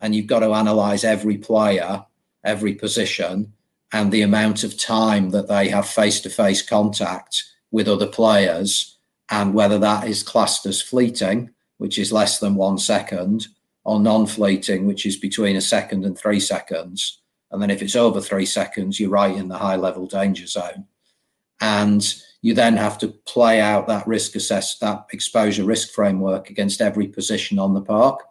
and 0.00 0.14
you've 0.14 0.26
got 0.26 0.40
to 0.40 0.54
analyze 0.54 1.04
every 1.04 1.36
player, 1.36 2.04
every 2.42 2.74
position, 2.74 3.52
and 3.92 4.10
the 4.10 4.22
amount 4.22 4.64
of 4.64 4.78
time 4.78 5.30
that 5.30 5.48
they 5.48 5.68
have 5.68 5.86
face 5.86 6.20
to 6.20 6.30
face 6.30 6.62
contact 6.62 7.44
with 7.70 7.88
other 7.88 8.06
players, 8.06 8.96
and 9.30 9.52
whether 9.54 9.78
that 9.78 10.08
is 10.08 10.22
classed 10.22 10.64
as 10.64 10.80
fleeting, 10.80 11.50
which 11.76 11.98
is 11.98 12.12
less 12.12 12.38
than 12.38 12.54
one 12.54 12.78
second, 12.78 13.48
or 13.84 14.00
non 14.00 14.26
fleeting, 14.26 14.86
which 14.86 15.04
is 15.04 15.16
between 15.16 15.56
a 15.56 15.60
second 15.60 16.04
and 16.04 16.16
three 16.16 16.40
seconds 16.40 17.20
and 17.50 17.60
then 17.60 17.70
if 17.70 17.82
it's 17.82 17.96
over 17.96 18.20
three 18.20 18.46
seconds, 18.46 19.00
you're 19.00 19.10
right 19.10 19.34
in 19.34 19.48
the 19.48 19.58
high 19.58 19.76
level 19.76 20.06
danger 20.06 20.46
zone. 20.46 20.86
And 21.60 22.14
you 22.42 22.54
then 22.54 22.76
have 22.76 22.96
to 22.98 23.08
play 23.08 23.60
out 23.60 23.86
that 23.88 24.06
risk 24.06 24.34
assess, 24.34 24.78
that 24.78 25.06
exposure 25.12 25.64
risk 25.64 25.92
framework 25.92 26.48
against 26.48 26.80
every 26.80 27.08
position 27.08 27.58
on 27.58 27.74
the 27.74 27.82
park. 27.82 28.24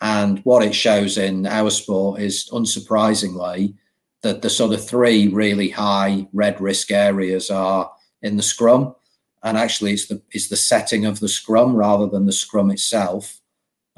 And 0.00 0.40
what 0.40 0.64
it 0.64 0.74
shows 0.74 1.16
in 1.16 1.46
our 1.46 1.70
sport 1.70 2.20
is 2.20 2.48
unsurprisingly 2.52 3.74
that 4.22 4.42
the 4.42 4.50
sort 4.50 4.72
of 4.72 4.86
three 4.86 5.28
really 5.28 5.70
high 5.70 6.26
red 6.32 6.60
risk 6.60 6.90
areas 6.90 7.50
are 7.50 7.90
in 8.22 8.36
the 8.36 8.42
scrum. 8.42 8.94
And 9.42 9.56
actually 9.56 9.92
it's 9.92 10.06
the 10.08 10.20
it's 10.32 10.48
the 10.48 10.56
setting 10.56 11.06
of 11.06 11.20
the 11.20 11.28
scrum 11.28 11.74
rather 11.74 12.06
than 12.06 12.26
the 12.26 12.32
scrum 12.32 12.70
itself 12.70 13.39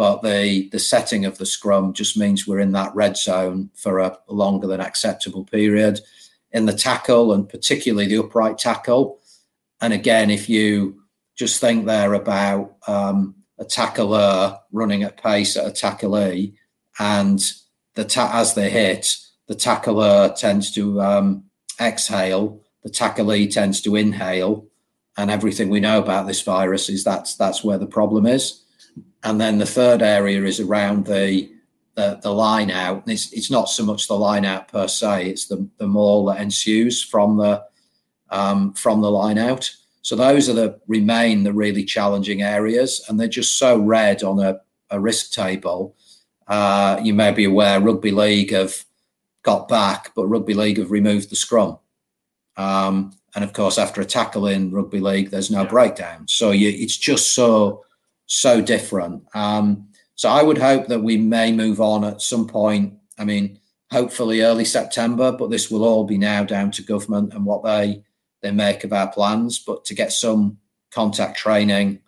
but 0.02 0.20
the 0.22 0.68
the 0.70 0.80
setting 0.80 1.24
of 1.24 1.38
the 1.38 1.46
scrum 1.46 1.92
just 1.92 2.16
means 2.16 2.44
we're 2.44 2.58
in 2.58 2.72
that 2.72 2.92
red 2.92 3.16
zone 3.16 3.70
for 3.72 4.00
a 4.00 4.18
longer 4.26 4.66
than 4.66 4.80
acceptable 4.80 5.44
period. 5.44 6.00
In 6.50 6.66
the 6.66 6.72
tackle 6.72 7.32
and 7.32 7.48
particularly 7.48 8.08
the 8.08 8.18
upright 8.18 8.58
tackle 8.58 9.20
and 9.80 9.92
again 9.92 10.28
if 10.28 10.48
you 10.48 11.00
just 11.36 11.60
think 11.60 11.86
there 11.86 12.14
about 12.14 12.78
um, 12.88 13.36
a 13.60 13.64
tackler 13.64 14.58
running 14.72 15.04
at 15.04 15.22
pace 15.22 15.56
at 15.56 15.68
a 15.68 15.70
tacklee 15.70 16.52
and 16.98 17.52
the 17.94 18.04
ta- 18.04 18.32
as 18.34 18.54
they 18.54 18.70
hit 18.70 19.16
the 19.46 19.54
tackler 19.54 20.34
tends 20.36 20.72
to 20.72 21.00
um, 21.00 21.44
exhale 21.80 22.60
the 22.82 22.90
tacklee 22.90 23.48
tends 23.48 23.80
to 23.82 23.94
inhale 23.94 24.66
and 25.16 25.30
everything 25.30 25.70
we 25.70 25.78
know 25.78 26.00
about 26.00 26.26
this 26.26 26.42
virus 26.42 26.88
is 26.88 27.04
that's 27.04 27.36
that's 27.36 27.62
where 27.62 27.78
the 27.78 27.86
problem 27.86 28.26
is 28.26 28.62
and 29.24 29.40
then 29.40 29.58
the 29.58 29.66
third 29.66 30.02
area 30.02 30.42
is 30.44 30.60
around 30.60 31.06
the 31.06 31.50
the, 31.94 32.18
the 32.22 32.32
line 32.32 32.70
out. 32.70 33.02
It's, 33.06 33.30
it's 33.34 33.50
not 33.50 33.68
so 33.68 33.84
much 33.84 34.08
the 34.08 34.14
line 34.14 34.44
out 34.44 34.68
per 34.68 34.88
se; 34.88 35.28
it's 35.28 35.46
the 35.46 35.68
the 35.78 35.86
maul 35.86 36.26
that 36.26 36.40
ensues 36.40 37.02
from 37.02 37.36
the 37.36 37.64
um, 38.30 38.72
from 38.74 39.00
the 39.00 39.10
line 39.10 39.38
out. 39.38 39.70
So 40.02 40.16
those 40.16 40.48
are 40.48 40.54
the 40.54 40.80
remain 40.88 41.44
the 41.44 41.52
really 41.52 41.84
challenging 41.84 42.42
areas, 42.42 43.04
and 43.08 43.18
they're 43.18 43.28
just 43.28 43.58
so 43.58 43.78
red 43.78 44.22
on 44.22 44.40
a, 44.40 44.60
a 44.90 44.98
risk 44.98 45.32
table. 45.32 45.94
Uh, 46.48 47.00
you 47.02 47.14
may 47.14 47.30
be 47.30 47.44
aware 47.44 47.80
rugby 47.80 48.10
league 48.10 48.50
have 48.50 48.84
got 49.42 49.68
back, 49.68 50.12
but 50.14 50.26
rugby 50.26 50.54
league 50.54 50.78
have 50.78 50.90
removed 50.90 51.30
the 51.30 51.36
scrum. 51.36 51.78
Um, 52.56 53.12
and 53.34 53.44
of 53.44 53.52
course, 53.52 53.78
after 53.78 54.00
a 54.00 54.04
tackle 54.04 54.46
in 54.46 54.72
rugby 54.72 55.00
league, 55.00 55.30
there's 55.30 55.50
no 55.50 55.64
breakdown. 55.64 56.26
So 56.28 56.50
you, 56.50 56.68
it's 56.68 56.96
just 56.96 57.34
so 57.34 57.84
so 58.32 58.60
different. 58.62 59.24
Um, 59.34 59.88
So 60.14 60.28
I 60.28 60.42
would 60.42 60.58
hope 60.58 60.86
that 60.86 61.02
we 61.02 61.16
may 61.16 61.52
move 61.52 61.80
on 61.80 62.04
at 62.04 62.22
some 62.22 62.46
point. 62.46 62.94
I 63.18 63.24
mean, 63.24 63.58
hopefully 63.90 64.42
early 64.42 64.64
September, 64.64 65.32
but 65.32 65.50
this 65.50 65.70
will 65.70 65.84
all 65.84 66.04
be 66.04 66.18
now 66.18 66.44
down 66.44 66.70
to 66.72 66.82
government 66.82 67.34
and 67.34 67.44
what 67.44 67.64
they 67.64 68.04
they 68.40 68.50
make 68.50 68.84
of 68.84 68.92
our 68.92 69.10
plans. 69.10 69.58
But 69.58 69.84
to 69.86 69.94
get 69.94 70.12
some 70.12 70.58
contact 70.90 71.38
training 71.38 72.00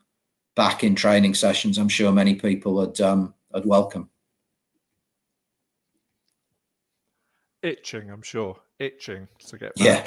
back 0.55 0.85
in 0.85 0.95
training 0.95 1.35
sessions, 1.35 1.79
I'm 1.79 1.89
sure 1.89 2.13
many 2.13 2.35
people 2.35 2.75
would 2.75 3.01
um, 3.01 3.35
would 3.53 3.67
welcome. 3.67 4.09
Itching, 7.63 8.11
I'm 8.11 8.23
sure. 8.23 8.61
Itching 8.79 9.29
to 9.49 9.59
get 9.59 9.75
back. 9.75 9.87
Yeah. 9.87 10.05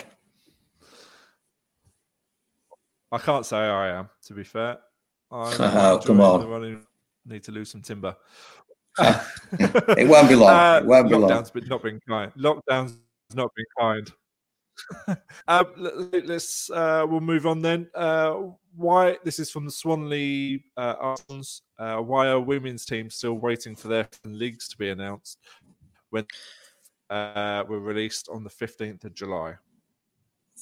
I 3.11 3.17
can't 3.17 3.45
say 3.45 3.57
I 3.57 3.97
am, 3.99 4.09
to 4.25 4.33
be 4.33 4.43
fair. 4.43 4.79
oh, 5.31 6.01
come 6.05 6.21
on. 6.21 6.85
Need 7.25 7.43
to 7.43 7.51
lose 7.51 7.71
some 7.71 7.81
timber. 7.81 8.15
it 8.99 10.07
won't 10.07 10.29
be 10.29 10.35
long. 10.35 10.49
Uh, 10.49 10.79
it 10.81 10.85
won't 10.85 11.09
be 11.09 11.15
lockdown's 11.15 11.51
long. 11.53 11.67
not 11.67 11.83
been 11.83 11.99
kind. 12.07 12.31
Lockdown's 12.35 12.97
not 13.33 13.51
been 13.55 13.65
kind. 13.79 14.11
uh, 15.47 15.63
let's 15.77 16.69
uh, 16.69 17.05
we'll 17.07 17.19
move 17.19 17.45
on 17.45 17.61
then. 17.61 17.87
Uh, 17.93 18.35
why 18.75 19.17
this 19.23 19.39
is 19.39 19.49
from 19.49 19.65
the 19.65 19.71
Swanley 19.71 20.63
uh, 20.77 20.95
Arsenals. 20.99 21.63
Uh, 21.77 21.97
why 21.97 22.27
are 22.27 22.39
women's 22.39 22.85
teams 22.85 23.15
still 23.15 23.33
waiting 23.33 23.75
for 23.75 23.87
their 23.87 24.07
leagues 24.23 24.67
to 24.69 24.77
be 24.77 24.89
announced 24.89 25.39
when 26.09 26.25
uh, 27.09 27.63
were 27.67 27.79
released 27.79 28.29
on 28.31 28.43
the 28.43 28.49
fifteenth 28.49 29.03
of 29.03 29.13
July? 29.13 29.55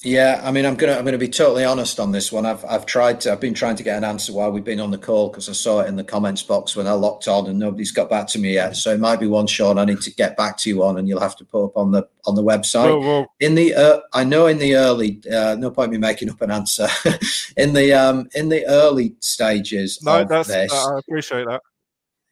Yeah, 0.04 0.42
I 0.44 0.52
mean, 0.52 0.66
I'm 0.66 0.76
gonna 0.76 0.94
I'm 0.94 1.06
gonna 1.06 1.18
be 1.18 1.30
totally 1.30 1.64
honest 1.64 2.00
on 2.00 2.12
this 2.12 2.32
one. 2.32 2.46
I've 2.46 2.64
I've 2.66 2.86
tried 2.86 3.22
to 3.22 3.32
I've 3.32 3.40
been 3.40 3.54
trying 3.54 3.78
to 3.78 3.84
get 3.84 3.98
an 3.98 4.04
answer 4.04 4.34
while 4.34 4.52
we've 4.52 4.64
been 4.64 4.82
on 4.82 4.92
the 4.92 4.98
call 4.98 5.30
because 5.30 5.48
I 5.48 5.54
saw 5.54 5.80
it 5.80 5.88
in 5.88 5.96
the 5.96 6.04
comments 6.04 6.44
box 6.44 6.76
when 6.76 6.86
I 6.86 6.92
locked 6.92 7.28
on 7.28 7.48
and 7.48 7.58
nobody's 7.58 7.92
got 7.92 8.10
back 8.10 8.28
to 8.28 8.40
me 8.40 8.54
yet. 8.54 8.76
So 8.76 8.94
it 8.94 9.00
might 9.00 9.20
be 9.20 9.28
one, 9.28 9.48
Sean. 9.48 9.80
I 9.80 9.86
need 9.86 10.02
to 10.02 10.14
get 10.14 10.36
back 10.36 10.58
to 10.58 10.70
you 10.70 10.84
on, 10.84 10.98
and 10.98 11.08
you'll 11.08 11.22
have 11.22 11.38
to 11.38 11.46
put 11.46 11.66
up 11.66 11.78
on 11.78 11.92
the 11.92 12.08
on 12.26 12.36
the 12.36 12.44
website. 12.44 12.90
Whoa, 12.90 13.00
whoa. 13.00 13.26
In 13.40 13.56
the 13.56 13.74
uh, 13.74 14.00
I 14.14 14.26
know 14.26 14.48
in 14.48 14.60
the 14.60 14.76
early 14.76 15.22
uh, 15.32 15.56
no 15.58 15.72
point 15.72 15.92
me 15.92 15.98
making 15.98 16.30
up 16.30 16.42
an 16.42 16.52
answer 16.52 16.90
in 17.58 17.74
the 17.74 17.94
um 17.94 18.28
in 18.36 18.50
the 18.50 18.66
early 18.68 19.16
stages. 19.22 20.04
No, 20.04 20.26
that's 20.26 20.50
this, 20.50 20.74
uh, 20.74 20.96
I 20.96 21.00
appreciate 21.00 21.48
that. 21.48 21.62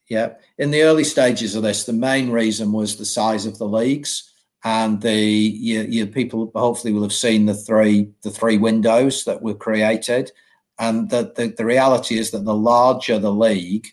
Yeah, 0.09 0.33
in 0.57 0.71
the 0.71 0.83
early 0.83 1.05
stages 1.05 1.55
of 1.55 1.63
this, 1.63 1.85
the 1.85 1.93
main 1.93 2.29
reason 2.29 2.73
was 2.73 2.97
the 2.97 3.05
size 3.05 3.45
of 3.45 3.57
the 3.57 3.67
leagues 3.67 4.32
and 4.63 5.01
the 5.01 5.13
you, 5.13 5.81
you, 5.81 6.07
people 6.07 6.51
hopefully 6.55 6.93
will 6.93 7.01
have 7.01 7.13
seen 7.13 7.45
the 7.45 7.53
three 7.53 8.09
the 8.21 8.31
three 8.31 8.57
windows 8.57 9.25
that 9.25 9.41
were 9.41 9.53
created. 9.53 10.31
And 10.79 11.09
the, 11.09 11.31
the, 11.35 11.53
the 11.55 11.65
reality 11.65 12.17
is 12.17 12.31
that 12.31 12.45
the 12.45 12.55
larger 12.55 13.19
the 13.19 13.31
league 13.31 13.87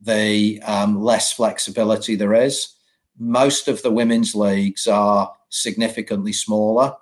the 0.00 0.62
um, 0.62 1.02
less 1.02 1.32
flexibility 1.32 2.16
there 2.16 2.34
is. 2.34 2.74
Most 3.18 3.68
of 3.68 3.82
the 3.82 3.90
women's 3.90 4.34
leagues 4.34 4.86
are 4.86 5.34
significantly 5.50 6.32
smaller 6.32 6.94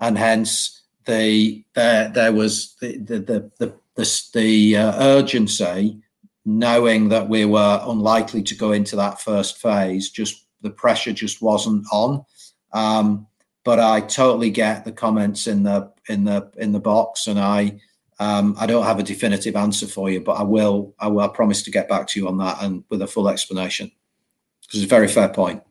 and 0.00 0.18
hence 0.18 0.82
the 1.06 1.64
there, 1.74 2.08
there 2.08 2.32
was 2.32 2.74
the 2.80 2.98
the 2.98 3.18
the, 3.18 3.50
the, 3.58 3.74
the, 3.94 4.22
the 4.34 4.76
uh, 4.76 5.02
urgency 5.02 6.00
knowing 6.44 7.08
that 7.08 7.28
we 7.28 7.44
were 7.44 7.80
unlikely 7.86 8.42
to 8.42 8.54
go 8.54 8.72
into 8.72 8.96
that 8.96 9.20
first 9.20 9.58
phase 9.58 10.10
just 10.10 10.46
the 10.62 10.70
pressure 10.70 11.12
just 11.12 11.40
wasn't 11.40 11.84
on 11.92 12.24
um, 12.72 13.26
but 13.64 13.80
I 13.80 14.00
totally 14.00 14.50
get 14.50 14.84
the 14.84 14.92
comments 14.92 15.46
in 15.46 15.62
the 15.62 15.92
in 16.08 16.24
the 16.24 16.50
in 16.56 16.72
the 16.72 16.80
box, 16.80 17.26
and 17.26 17.38
I 17.38 17.80
um, 18.18 18.56
I 18.58 18.66
don't 18.66 18.84
have 18.84 18.98
a 18.98 19.02
definitive 19.02 19.56
answer 19.56 19.86
for 19.86 20.10
you, 20.10 20.20
but 20.20 20.32
I 20.32 20.42
will 20.42 20.94
I 20.98 21.08
will 21.08 21.20
I 21.20 21.28
promise 21.28 21.62
to 21.62 21.70
get 21.70 21.88
back 21.88 22.06
to 22.08 22.20
you 22.20 22.28
on 22.28 22.38
that 22.38 22.62
and 22.62 22.84
with 22.88 23.02
a 23.02 23.06
full 23.06 23.28
explanation 23.28 23.90
because 24.62 24.82
it's 24.82 24.92
a 24.92 24.94
very 24.94 25.08
fair 25.08 25.28
point. 25.28 25.62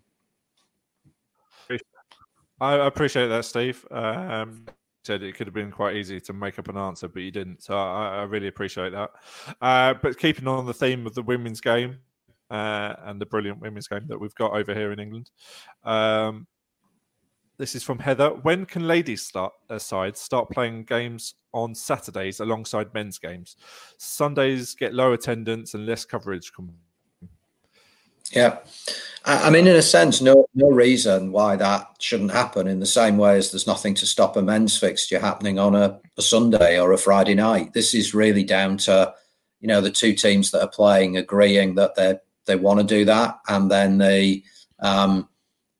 I 2.61 2.85
appreciate 2.87 3.27
that, 3.27 3.43
Steve. 3.43 3.85
Um, 3.91 4.65
said 5.05 5.21
it 5.21 5.35
could 5.35 5.47
have 5.47 5.53
been 5.53 5.71
quite 5.71 5.95
easy 5.95 6.19
to 6.19 6.33
make 6.33 6.57
up 6.57 6.67
an 6.67 6.77
answer, 6.77 7.07
but 7.07 7.21
you 7.21 7.31
didn't. 7.31 7.63
So 7.63 7.77
I, 7.77 8.17
I 8.17 8.23
really 8.23 8.47
appreciate 8.47 8.91
that. 8.91 9.11
Uh, 9.61 9.93
but 9.93 10.17
keeping 10.17 10.47
on 10.47 10.65
the 10.65 10.73
theme 10.73 11.05
of 11.05 11.13
the 11.13 11.21
women's 11.21 11.61
game 11.61 11.97
uh, 12.49 12.95
and 13.03 13.21
the 13.21 13.25
brilliant 13.25 13.59
women's 13.59 13.87
game 13.87 14.07
that 14.07 14.19
we've 14.19 14.35
got 14.35 14.53
over 14.53 14.73
here 14.73 14.91
in 14.91 14.99
England, 14.99 15.29
um, 15.83 16.47
this 17.57 17.75
is 17.75 17.83
from 17.83 17.99
Heather. 17.99 18.29
When 18.29 18.65
can 18.65 18.87
ladies 18.87 19.25
start 19.25 19.53
aside 19.69 20.17
start 20.17 20.49
playing 20.49 20.83
games 20.83 21.35
on 21.53 21.75
Saturdays 21.75 22.39
alongside 22.39 22.93
men's 22.93 23.17
games? 23.17 23.55
Sundays 23.97 24.75
get 24.75 24.93
low 24.93 25.13
attendance 25.13 25.73
and 25.73 25.85
less 25.85 26.05
coverage. 26.05 26.51
Yeah, 28.31 28.57
I 29.23 29.49
mean, 29.49 29.67
in 29.67 29.75
a 29.75 29.81
sense, 29.81 30.21
no 30.21 30.47
no 30.55 30.69
reason 30.69 31.31
why 31.31 31.55
that 31.55 31.95
shouldn't 31.99 32.31
happen. 32.31 32.67
In 32.67 32.79
the 32.79 32.85
same 32.85 33.17
way 33.17 33.37
as 33.37 33.51
there's 33.51 33.67
nothing 33.67 33.93
to 33.95 34.05
stop 34.05 34.35
a 34.35 34.41
men's 34.41 34.77
fixture 34.77 35.19
happening 35.19 35.59
on 35.59 35.75
a, 35.75 35.99
a 36.17 36.21
Sunday 36.21 36.79
or 36.79 36.91
a 36.91 36.97
Friday 36.97 37.35
night. 37.35 37.73
This 37.73 37.93
is 37.93 38.15
really 38.15 38.43
down 38.43 38.77
to 38.79 39.13
you 39.61 39.67
know 39.67 39.79
the 39.79 39.91
two 39.91 40.13
teams 40.13 40.51
that 40.51 40.61
are 40.61 40.69
playing 40.69 41.17
agreeing 41.17 41.75
that 41.75 41.95
they 41.95 42.17
they 42.45 42.55
want 42.55 42.79
to 42.79 42.85
do 42.85 43.05
that, 43.05 43.39
and 43.47 43.69
then 43.69 43.99
the 43.99 44.43
um, 44.79 45.29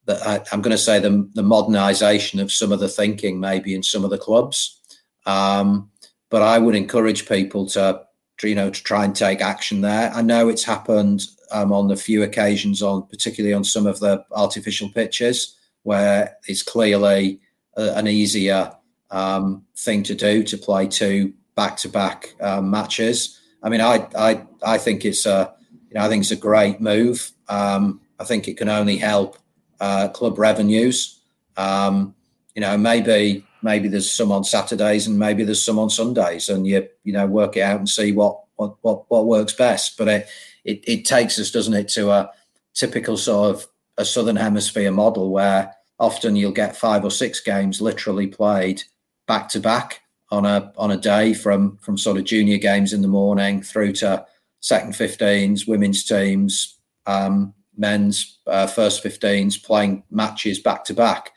that 0.06 0.26
I, 0.26 0.36
am 0.53 0.62
going 0.62 0.72
to 0.72 0.78
say 0.78 0.99
the, 0.99 1.30
the 1.34 1.41
modernisation 1.41 2.41
of 2.41 2.51
some 2.51 2.72
of 2.72 2.80
the 2.80 2.88
thinking 2.88 3.39
maybe 3.39 3.74
in 3.74 3.84
some 3.84 4.03
of 4.03 4.10
the 4.10 4.18
clubs. 4.18 4.80
Um, 5.26 5.89
but 6.30 6.41
I 6.41 6.60
would 6.60 6.76
encourage 6.76 7.28
people 7.28 7.68
to, 7.70 8.01
you 8.43 8.56
know, 8.56 8.70
to 8.70 8.84
try 8.84 9.06
and 9.06 9.16
take 9.16 9.41
action 9.41 9.82
there. 9.82 10.12
I 10.14 10.22
know 10.22 10.49
it's 10.49 10.64
happened 10.64 11.24
um, 11.51 11.72
on 11.72 11.88
the 11.88 11.95
few 11.95 12.24
occasions 12.24 12.82
on, 12.82 13.08
particularly 13.08 13.53
on 13.53 13.64
some 13.64 13.88
of 13.88 13.99
the 13.99 14.24
artificial 14.32 14.89
pitches, 14.89 15.56
where 15.84 16.38
it's 16.47 16.64
clearly 16.64 17.39
a, 17.78 17.97
an 17.97 18.08
easier 18.08 18.72
um, 19.12 19.64
thing 19.78 20.03
to 20.03 20.16
do 20.16 20.43
to 20.43 20.58
play 20.58 20.88
two 20.88 21.34
back-to-back 21.56 22.36
um, 22.41 22.70
matches. 22.70 23.39
I 23.64 23.70
mean, 23.70 23.82
I, 23.82 24.08
I, 24.18 24.43
I 24.64 24.78
think 24.78 25.06
it's 25.06 25.26
a, 25.26 25.53
you 25.88 25.95
know, 25.95 26.06
I 26.06 26.10
think 26.10 26.22
it's 26.22 26.32
a 26.32 26.36
great 26.36 26.82
move. 26.82 27.32
Um, 27.47 28.01
I 28.20 28.24
think 28.24 28.47
it 28.47 28.58
can 28.58 28.70
only 28.70 28.97
help 28.97 29.38
uh, 29.86 30.07
club 30.09 30.39
revenues. 30.39 31.19
Um, 31.57 32.15
you 32.55 32.61
know, 32.61 32.75
maybe 32.75 33.45
maybe 33.61 33.88
there's 33.88 34.11
some 34.11 34.31
on 34.31 34.43
Saturdays 34.43 35.05
and 35.05 35.19
maybe 35.19 35.43
there's 35.43 35.63
some 35.63 35.77
on 35.77 35.91
Sundays, 35.91 36.49
and 36.49 36.65
you 36.65 36.88
you 37.03 37.13
know 37.13 37.27
work 37.27 37.55
it 37.55 37.61
out 37.61 37.77
and 37.77 37.88
see 37.88 38.11
what 38.11 38.39
what 38.55 38.77
what, 38.81 39.05
what 39.11 39.27
works 39.27 39.53
best. 39.53 39.95
But 39.95 40.07
it, 40.07 40.27
it 40.63 40.83
it 40.88 41.05
takes 41.05 41.38
us, 41.38 41.51
doesn't 41.51 41.75
it, 41.75 41.88
to 41.89 42.09
a 42.09 42.31
typical 42.73 43.15
sort 43.15 43.55
of 43.55 43.67
a 43.97 44.05
southern 44.05 44.36
hemisphere 44.38 44.91
model 44.91 45.29
where 45.29 45.73
often 45.99 46.36
you'll 46.36 46.51
get 46.51 46.75
five 46.75 47.05
or 47.05 47.11
six 47.11 47.39
games 47.39 47.79
literally 47.79 48.27
played 48.27 48.83
back 49.27 49.49
to 49.49 49.59
back 49.59 50.01
on 50.31 50.45
a 50.45 50.73
on 50.77 50.89
a 50.89 50.97
day 50.97 51.33
from 51.33 51.77
from 51.77 51.97
sort 51.97 52.17
of 52.17 52.25
junior 52.25 52.57
games 52.57 52.91
in 52.91 53.03
the 53.03 53.07
morning 53.07 53.61
through 53.61 53.93
to 53.93 54.25
second 54.61 54.93
15s 54.93 55.67
women's 55.67 56.03
teams 56.03 56.79
um, 57.05 57.53
men's 57.78 58.39
uh, 58.47 58.67
first 58.67 59.03
15s 59.03 59.63
playing 59.63 60.03
matches 60.09 60.59
back 60.59 60.84
to 60.86 60.93
back. 60.93 61.32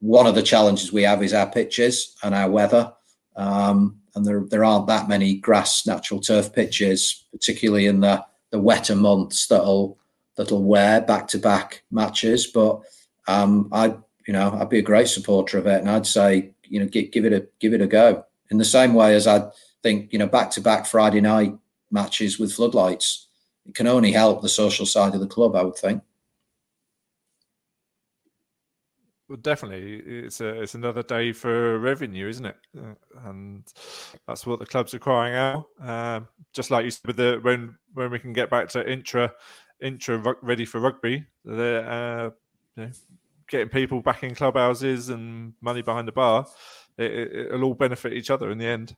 One 0.00 0.26
of 0.26 0.34
the 0.34 0.42
challenges 0.42 0.92
we 0.92 1.02
have 1.02 1.22
is 1.22 1.32
our 1.32 1.50
pitches 1.50 2.16
and 2.22 2.34
our 2.34 2.50
weather. 2.50 2.92
Um, 3.36 4.00
and 4.14 4.26
there, 4.26 4.44
there 4.48 4.64
aren't 4.64 4.88
that 4.88 5.08
many 5.08 5.36
grass 5.36 5.86
natural 5.86 6.20
turf 6.20 6.52
pitches, 6.52 7.24
particularly 7.32 7.86
in 7.86 8.00
the, 8.00 8.24
the 8.50 8.58
wetter 8.58 8.96
months 8.96 9.46
that'll 9.46 9.98
that'll 10.36 10.62
wear 10.62 11.00
back 11.00 11.28
to 11.28 11.38
back 11.38 11.82
matches. 11.90 12.46
But 12.46 12.80
um, 13.28 13.68
I, 13.72 13.94
you 14.26 14.32
know, 14.32 14.56
I'd 14.58 14.68
be 14.68 14.78
a 14.78 14.82
great 14.82 15.08
supporter 15.08 15.58
of 15.58 15.66
it, 15.66 15.80
and 15.80 15.90
I'd 15.90 16.06
say, 16.06 16.52
you 16.64 16.80
know, 16.80 16.86
give, 16.86 17.10
give 17.10 17.24
it 17.24 17.32
a 17.32 17.46
give 17.60 17.72
it 17.72 17.80
a 17.80 17.86
go. 17.86 18.24
In 18.50 18.58
the 18.58 18.64
same 18.64 18.92
way 18.94 19.14
as 19.14 19.26
I 19.26 19.44
think, 19.82 20.12
you 20.12 20.18
know, 20.18 20.26
back 20.26 20.50
to 20.52 20.60
back 20.60 20.84
Friday 20.86 21.20
night 21.20 21.56
matches 21.90 22.38
with 22.38 22.52
floodlights 22.52 23.28
it 23.66 23.74
can 23.74 23.86
only 23.86 24.12
help 24.12 24.42
the 24.42 24.48
social 24.48 24.86
side 24.86 25.14
of 25.14 25.20
the 25.20 25.26
club, 25.26 25.54
I 25.54 25.62
would 25.62 25.76
think. 25.76 26.02
Well, 29.28 29.38
definitely, 29.40 29.94
it's 29.94 30.42
a, 30.42 30.60
it's 30.60 30.74
another 30.74 31.02
day 31.02 31.32
for 31.32 31.78
revenue, 31.78 32.28
isn't 32.28 32.44
it? 32.44 32.56
Uh, 32.76 32.94
and 33.24 33.64
that's 34.26 34.44
what 34.46 34.58
the 34.58 34.66
clubs 34.66 34.92
are 34.92 34.98
crying 34.98 35.34
out. 35.34 35.66
Um, 35.80 36.28
just 36.52 36.70
like 36.70 36.84
you 36.84 36.90
said, 36.90 37.06
with 37.06 37.16
the 37.16 37.38
when 37.40 37.76
when 37.94 38.10
we 38.10 38.18
can 38.18 38.34
get 38.34 38.50
back 38.50 38.68
to 38.70 38.86
intra 38.86 39.32
intra 39.80 40.36
ready 40.42 40.66
for 40.66 40.80
rugby, 40.80 41.24
they're 41.46 41.88
uh, 41.88 42.30
you 42.76 42.84
know, 42.84 42.90
getting 43.48 43.70
people 43.70 44.02
back 44.02 44.22
in 44.22 44.34
clubhouses 44.34 45.08
and 45.08 45.54
money 45.62 45.80
behind 45.80 46.08
the 46.08 46.12
bar. 46.12 46.46
It, 46.98 47.32
it'll 47.32 47.64
all 47.64 47.74
benefit 47.74 48.12
each 48.12 48.30
other 48.30 48.50
in 48.50 48.58
the 48.58 48.66
end. 48.66 48.96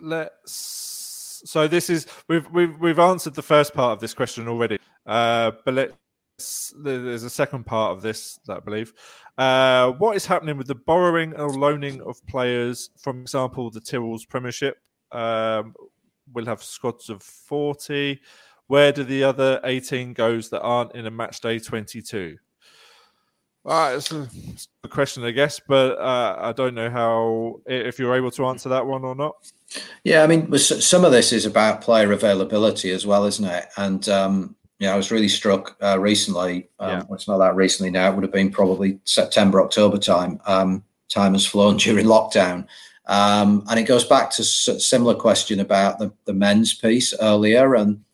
Let's. 0.00 1.42
So 1.44 1.68
this 1.68 1.90
is 1.90 2.06
we've 2.28 2.48
we've 2.50 2.78
we've 2.78 2.98
answered 2.98 3.34
the 3.34 3.42
first 3.42 3.74
part 3.74 3.92
of 3.92 4.00
this 4.00 4.14
question 4.14 4.48
already, 4.48 4.78
uh, 5.06 5.52
but 5.64 5.74
let's. 5.74 6.74
There's 6.78 7.22
a 7.22 7.30
second 7.30 7.64
part 7.64 7.96
of 7.96 8.02
this 8.02 8.38
that 8.46 8.58
I 8.58 8.60
believe. 8.60 8.92
Uh, 9.38 9.92
what 9.92 10.16
is 10.16 10.26
happening 10.26 10.58
with 10.58 10.66
the 10.66 10.74
borrowing 10.74 11.34
or 11.34 11.48
loaning 11.50 12.02
of 12.02 12.24
players? 12.26 12.90
For 12.98 13.18
example, 13.18 13.70
the 13.70 13.80
Tyrrell's 13.80 14.26
Premiership. 14.26 14.76
Um, 15.12 15.74
we'll 16.32 16.46
have 16.46 16.62
squads 16.62 17.08
of 17.08 17.22
40. 17.22 18.20
Where 18.66 18.92
do 18.92 19.04
the 19.04 19.24
other 19.24 19.60
18 19.64 20.12
goes 20.12 20.50
that 20.50 20.60
aren't 20.60 20.94
in 20.94 21.06
a 21.06 21.10
match 21.10 21.40
day 21.40 21.58
22? 21.58 22.36
Uh, 23.66 23.94
it's, 23.96 24.12
a, 24.12 24.28
it's 24.48 24.68
a 24.84 24.88
question, 24.88 25.24
I 25.24 25.32
guess, 25.32 25.60
but 25.66 25.98
uh, 25.98 26.36
I 26.38 26.52
don't 26.52 26.74
know 26.74 26.88
how 26.88 27.60
if 27.66 27.98
you're 27.98 28.14
able 28.14 28.30
to 28.32 28.46
answer 28.46 28.68
that 28.68 28.86
one 28.86 29.02
or 29.04 29.16
not. 29.16 29.34
Yeah, 30.04 30.22
I 30.22 30.28
mean, 30.28 30.56
some 30.56 31.04
of 31.04 31.10
this 31.10 31.32
is 31.32 31.46
about 31.46 31.80
player 31.80 32.12
availability 32.12 32.92
as 32.92 33.04
well, 33.06 33.24
isn't 33.24 33.44
it? 33.44 33.66
And 33.76 34.08
um, 34.08 34.56
yeah, 34.78 34.94
I 34.94 34.96
was 34.96 35.10
really 35.10 35.28
struck 35.28 35.76
uh, 35.82 35.98
recently. 35.98 36.68
Um, 36.78 36.90
yeah. 36.90 37.02
Well, 37.08 37.14
it's 37.14 37.26
not 37.26 37.38
that 37.38 37.56
recently 37.56 37.90
now. 37.90 38.08
It 38.10 38.14
would 38.14 38.24
have 38.24 38.32
been 38.32 38.50
probably 38.50 39.00
September, 39.04 39.60
October 39.60 39.98
time. 39.98 40.40
Um, 40.46 40.84
time 41.08 41.32
has 41.32 41.46
flown 41.46 41.76
during 41.78 42.06
lockdown. 42.06 42.66
Um, 43.06 43.64
and 43.70 43.78
it 43.78 43.84
goes 43.84 44.04
back 44.04 44.30
to 44.32 44.42
a 44.42 44.44
similar 44.44 45.14
question 45.14 45.60
about 45.60 45.98
the, 45.98 46.12
the 46.24 46.34
men's 46.34 46.74
piece 46.74 47.14
earlier 47.20 47.74
and 47.74 48.04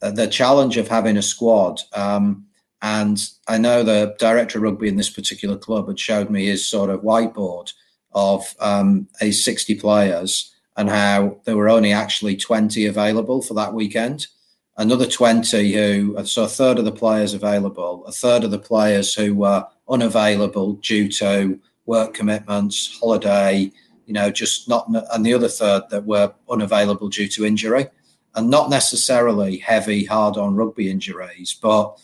uh, 0.00 0.10
the 0.10 0.26
challenge 0.26 0.76
of 0.76 0.88
having 0.88 1.16
a 1.16 1.22
squad. 1.22 1.80
Um, 1.92 2.46
and 2.82 3.18
I 3.48 3.58
know 3.58 3.82
the 3.82 4.14
director 4.18 4.58
of 4.58 4.62
rugby 4.62 4.88
in 4.88 4.96
this 4.96 5.10
particular 5.10 5.56
club 5.56 5.88
had 5.88 5.98
showed 5.98 6.30
me 6.30 6.46
his 6.46 6.66
sort 6.66 6.90
of 6.90 7.00
whiteboard 7.00 7.72
of 8.12 8.54
um, 8.60 9.08
his 9.20 9.44
60 9.44 9.74
players 9.76 10.54
and 10.76 10.88
how 10.88 11.40
there 11.44 11.56
were 11.56 11.68
only 11.68 11.92
actually 11.92 12.36
20 12.36 12.86
available 12.86 13.42
for 13.42 13.54
that 13.54 13.74
weekend. 13.74 14.28
Another 14.76 15.06
20 15.06 15.72
who, 15.72 16.24
so 16.24 16.44
a 16.44 16.48
third 16.48 16.78
of 16.78 16.84
the 16.84 16.92
players 16.92 17.34
available, 17.34 18.06
a 18.06 18.12
third 18.12 18.44
of 18.44 18.52
the 18.52 18.60
players 18.60 19.12
who 19.12 19.34
were 19.34 19.66
unavailable 19.88 20.74
due 20.74 21.08
to 21.08 21.58
work 21.86 22.14
commitments, 22.14 22.96
holiday, 23.00 23.72
you 24.06 24.12
know, 24.12 24.30
just 24.30 24.68
not, 24.68 24.88
and 25.12 25.26
the 25.26 25.34
other 25.34 25.48
third 25.48 25.82
that 25.90 26.06
were 26.06 26.32
unavailable 26.48 27.08
due 27.08 27.26
to 27.28 27.44
injury. 27.44 27.88
And 28.36 28.50
not 28.50 28.70
necessarily 28.70 29.56
heavy, 29.56 30.04
hard 30.04 30.36
on 30.36 30.54
rugby 30.54 30.90
injuries, 30.90 31.58
but 31.60 31.98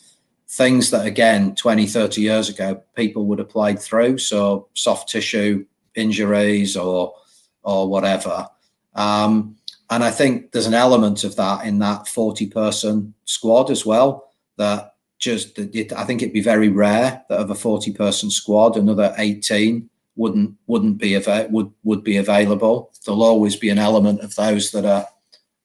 things 0.48 0.90
that, 0.90 1.06
again, 1.06 1.54
20, 1.54 1.86
30 1.86 2.20
years 2.20 2.48
ago, 2.48 2.82
people 2.94 3.26
would 3.26 3.38
have 3.38 3.48
played 3.48 3.78
through. 3.78 4.18
So 4.18 4.68
soft 4.74 5.08
tissue 5.08 5.64
injuries 5.94 6.76
or, 6.76 7.14
or 7.62 7.88
whatever. 7.88 8.48
Um, 8.94 9.56
and 9.90 10.02
I 10.02 10.10
think 10.10 10.52
there's 10.52 10.66
an 10.66 10.74
element 10.74 11.24
of 11.24 11.36
that 11.36 11.64
in 11.66 11.78
that 11.80 12.08
40 12.08 12.46
person 12.48 13.14
squad 13.24 13.70
as 13.70 13.84
well. 13.84 14.30
That 14.56 14.94
just, 15.18 15.58
I 15.58 16.04
think 16.04 16.22
it'd 16.22 16.32
be 16.32 16.40
very 16.40 16.68
rare 16.68 17.24
that 17.28 17.38
of 17.38 17.50
a 17.50 17.54
40 17.54 17.92
person 17.92 18.30
squad, 18.30 18.76
another 18.76 19.14
18 19.18 19.88
wouldn't 20.16 20.54
wouldn't 20.66 20.98
be 20.98 21.16
av- 21.16 21.50
would 21.50 21.72
would 21.82 22.04
be 22.04 22.16
available. 22.16 22.92
There'll 23.04 23.22
always 23.22 23.56
be 23.56 23.70
an 23.70 23.78
element 23.78 24.20
of 24.20 24.34
those 24.36 24.70
that 24.70 24.84
are 24.84 25.06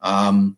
um, 0.02 0.58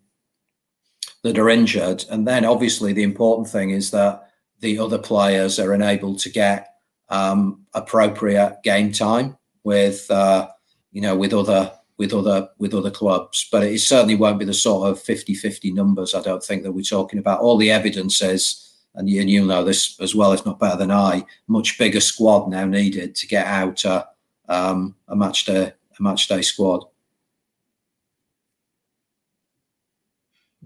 that 1.24 1.38
are 1.38 1.50
injured, 1.50 2.06
and 2.10 2.28
then 2.28 2.46
obviously 2.46 2.94
the 2.94 3.04
important 3.04 3.48
thing 3.48 3.72
is 3.72 3.92
that 3.92 4.30
the 4.60 4.80
other 4.80 4.98
players 4.98 5.60
are 5.60 5.74
enabled 5.74 6.20
to 6.20 6.30
get 6.30 6.76
um, 7.10 7.66
appropriate 7.74 8.60
game 8.64 8.92
time 8.92 9.38
with 9.64 10.10
uh, 10.10 10.48
you 10.92 11.02
know 11.02 11.16
with 11.16 11.34
other 11.34 11.72
with 11.98 12.14
other 12.14 12.50
with 12.58 12.74
other 12.74 12.90
clubs. 12.90 13.48
But 13.52 13.64
it 13.64 13.80
certainly 13.80 14.16
won't 14.16 14.40
be 14.40 14.46
the 14.46 14.54
sort 14.54 14.90
of 14.90 15.04
50-50 15.04 15.74
numbers. 15.74 16.16
I 16.16 16.22
don't 16.22 16.44
think 16.44 16.64
that 16.64 16.72
we're 16.72 16.82
talking 16.82 17.20
about. 17.20 17.42
All 17.42 17.58
the 17.58 17.70
evidence 17.70 18.22
is, 18.24 18.74
and, 18.96 19.08
you, 19.08 19.22
and 19.22 19.30
you'll 19.30 19.46
know 19.46 19.64
this 19.64 20.00
as 20.00 20.16
well, 20.16 20.32
if 20.32 20.44
not 20.44 20.60
better 20.60 20.78
than 20.78 20.90
I, 20.90 21.24
much 21.48 21.78
bigger 21.78 22.00
squad 22.00 22.50
now 22.50 22.66
needed 22.66 23.14
to 23.16 23.28
get 23.28 23.46
out 23.46 23.86
a, 23.86 24.08
um, 24.50 24.96
a 25.08 25.16
match 25.16 25.46
day 25.46 25.74
a 26.00 26.04
match 26.04 26.28
day 26.28 26.42
squad. 26.42 26.86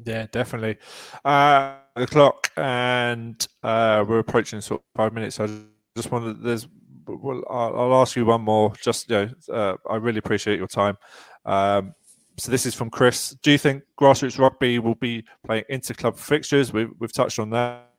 Yeah, 0.03 0.27
definitely. 0.31 0.77
Uh, 1.23 1.75
the 1.95 2.07
clock, 2.07 2.51
and 2.57 3.47
uh, 3.63 4.03
we're 4.07 4.19
approaching 4.19 4.61
sort 4.61 4.81
of 4.81 4.85
five 4.95 5.13
minutes. 5.13 5.39
I 5.39 5.47
just 5.95 6.11
wanted 6.11 6.41
there's 6.43 6.67
well, 7.07 7.43
I'll, 7.49 7.79
I'll, 7.79 8.01
ask 8.01 8.15
you 8.15 8.25
one 8.25 8.41
more. 8.41 8.73
Just 8.81 9.09
you 9.09 9.15
know, 9.15 9.29
uh, 9.53 9.75
I 9.89 9.95
really 9.95 10.17
appreciate 10.17 10.57
your 10.57 10.67
time. 10.67 10.97
Um, 11.45 11.93
so 12.37 12.51
this 12.51 12.65
is 12.65 12.75
from 12.75 12.89
Chris. 12.89 13.35
Do 13.41 13.51
you 13.51 13.57
think 13.57 13.83
grassroots 13.99 14.37
rugby 14.37 14.79
will 14.79 14.95
be 14.95 15.23
playing 15.45 15.63
inter-club 15.69 16.17
fixtures? 16.17 16.73
We've, 16.73 16.89
we've 16.99 17.13
touched 17.13 17.39
on 17.39 17.49
that. 17.51 17.91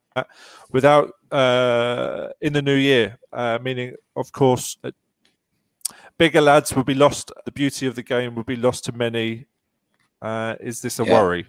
Without 0.72 1.12
uh, 1.30 2.28
in 2.40 2.52
the 2.52 2.62
new 2.62 2.74
year, 2.74 3.18
uh, 3.32 3.58
meaning 3.62 3.94
of 4.14 4.32
course, 4.32 4.78
uh, 4.82 4.90
bigger 6.18 6.40
lads 6.40 6.74
will 6.74 6.84
be 6.84 6.94
lost. 6.94 7.32
The 7.44 7.52
beauty 7.52 7.86
of 7.86 7.94
the 7.94 8.02
game 8.02 8.34
will 8.34 8.44
be 8.44 8.56
lost 8.56 8.84
to 8.86 8.92
many. 8.92 9.46
Uh, 10.22 10.56
is 10.60 10.80
this 10.80 10.98
a 11.00 11.04
yeah. 11.04 11.12
worry? 11.12 11.46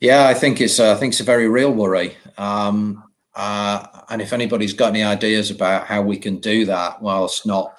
Yeah, 0.00 0.26
I 0.26 0.34
think 0.34 0.60
it's. 0.60 0.78
I 0.78 0.94
think 0.94 1.12
it's 1.12 1.20
a 1.20 1.24
very 1.24 1.48
real 1.48 1.72
worry. 1.72 2.16
Um, 2.36 3.04
uh, 3.34 3.86
and 4.08 4.22
if 4.22 4.32
anybody's 4.32 4.72
got 4.72 4.90
any 4.90 5.02
ideas 5.02 5.50
about 5.50 5.86
how 5.86 6.02
we 6.02 6.18
can 6.18 6.38
do 6.38 6.64
that 6.66 7.02
whilst 7.02 7.46
not, 7.46 7.72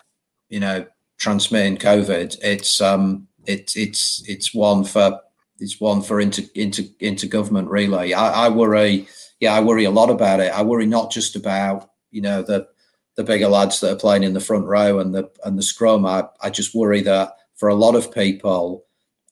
you 0.50 0.60
know, 0.60 0.86
transmitting 1.18 1.78
COVID, 1.78 2.38
it's 2.42 2.82
um, 2.82 3.28
it's 3.46 3.76
it's 3.76 4.24
it's 4.28 4.54
one 4.54 4.84
for 4.84 5.20
it's 5.60 5.80
one 5.80 6.02
for 6.02 6.20
inter 6.20 6.44
inter 6.56 6.84
intergovernment 7.02 7.70
really. 7.70 8.14
I, 8.14 8.46
I 8.46 8.50
worry, 8.50 9.08
yeah, 9.40 9.54
I 9.54 9.62
worry 9.62 9.86
a 9.86 9.92
lot 9.92 10.10
about 10.10 10.40
it. 10.40 10.52
I 10.54 10.62
worry 10.62 10.86
not 10.86 11.12
just 11.12 11.36
about 11.36 11.90
you 12.12 12.22
know 12.22 12.42
the 12.42 12.68
the 13.16 13.24
bigger 13.24 13.48
lads 13.48 13.80
that 13.82 13.92
are 13.92 14.00
playing 14.00 14.24
in 14.24 14.34
the 14.34 14.40
front 14.40 14.66
row 14.66 15.00
and 15.00 15.14
the 15.14 15.30
and 15.46 15.58
the 15.58 15.64
scrum. 15.64 16.06
I, 16.06 16.26
I 16.42 16.50
just 16.50 16.76
worry 16.76 17.02
that 17.02 17.34
for 17.56 17.70
a 17.70 17.76
lot 17.76 17.96
of 17.96 18.14
people, 18.14 18.86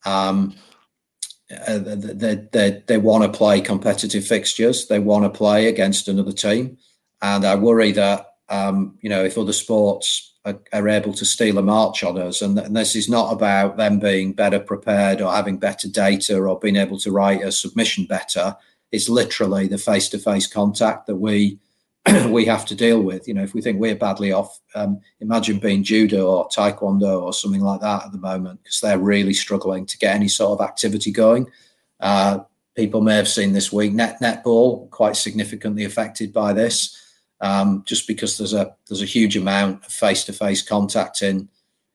um, 0.05 0.55
uh, 1.49 1.79
they, 1.79 2.35
they, 2.51 2.83
they 2.87 2.97
want 2.97 3.23
to 3.23 3.37
play 3.37 3.61
competitive 3.61 4.25
fixtures. 4.27 4.87
They 4.87 4.99
want 4.99 5.23
to 5.23 5.29
play 5.29 5.67
against 5.67 6.07
another 6.07 6.33
team. 6.33 6.77
And 7.21 7.45
I 7.45 7.55
worry 7.55 7.91
that, 7.93 8.33
um, 8.49 8.97
you 9.01 9.09
know, 9.09 9.23
if 9.23 9.37
other 9.37 9.53
sports 9.53 10.33
are, 10.45 10.59
are, 10.73 10.89
able 10.89 11.13
to 11.13 11.25
steal 11.25 11.57
a 11.57 11.61
march 11.61 12.03
on 12.03 12.17
us, 12.17 12.41
and, 12.41 12.57
and, 12.59 12.75
this 12.75 12.95
is 12.95 13.09
not 13.09 13.31
about 13.31 13.77
them 13.77 13.99
being 13.99 14.33
better 14.33 14.59
prepared 14.59 15.21
or 15.21 15.31
having 15.31 15.57
better 15.57 15.87
data 15.87 16.37
or 16.37 16.59
being 16.59 16.75
able 16.75 16.99
to 16.99 17.11
write 17.11 17.41
a 17.41 17.51
submission 17.51 18.05
better. 18.05 18.55
It's 18.91 19.09
literally 19.09 19.67
the 19.67 19.77
face 19.77 20.09
to 20.09 20.19
face 20.19 20.47
contact 20.47 21.07
that 21.07 21.15
we 21.15 21.59
we 22.29 22.45
have 22.45 22.65
to 22.65 22.75
deal 22.75 23.01
with. 23.01 23.27
You 23.27 23.33
know, 23.33 23.43
if 23.43 23.53
we 23.53 23.61
think 23.61 23.79
we're 23.79 23.95
badly 23.95 24.31
off, 24.31 24.59
um, 24.75 25.01
imagine 25.19 25.59
being 25.59 25.83
judo 25.83 26.27
or 26.27 26.49
taekwondo 26.49 27.21
or 27.21 27.33
something 27.33 27.61
like 27.61 27.81
that 27.81 28.05
at 28.05 28.11
the 28.11 28.17
moment 28.17 28.63
because 28.63 28.79
they're 28.79 28.99
really 28.99 29.33
struggling 29.33 29.85
to 29.85 29.97
get 29.97 30.15
any 30.15 30.27
sort 30.27 30.59
of 30.59 30.65
activity 30.65 31.11
going. 31.11 31.47
Uh, 31.99 32.39
people 32.75 33.01
may 33.01 33.15
have 33.15 33.27
seen 33.27 33.53
this 33.53 33.73
week 33.73 33.93
net 33.93 34.19
netball 34.21 34.89
quite 34.91 35.15
significantly 35.15 35.83
affected 35.83 36.31
by 36.31 36.53
this, 36.53 36.95
um, 37.41 37.83
just 37.85 38.07
because 38.07 38.37
there's 38.37 38.53
a 38.53 38.75
there's 38.87 39.01
a 39.01 39.05
huge 39.05 39.35
amount 39.35 39.83
of 39.85 39.91
face 39.91 40.23
to 40.25 40.33
face 40.33 40.61
contact 40.61 41.21
in 41.21 41.49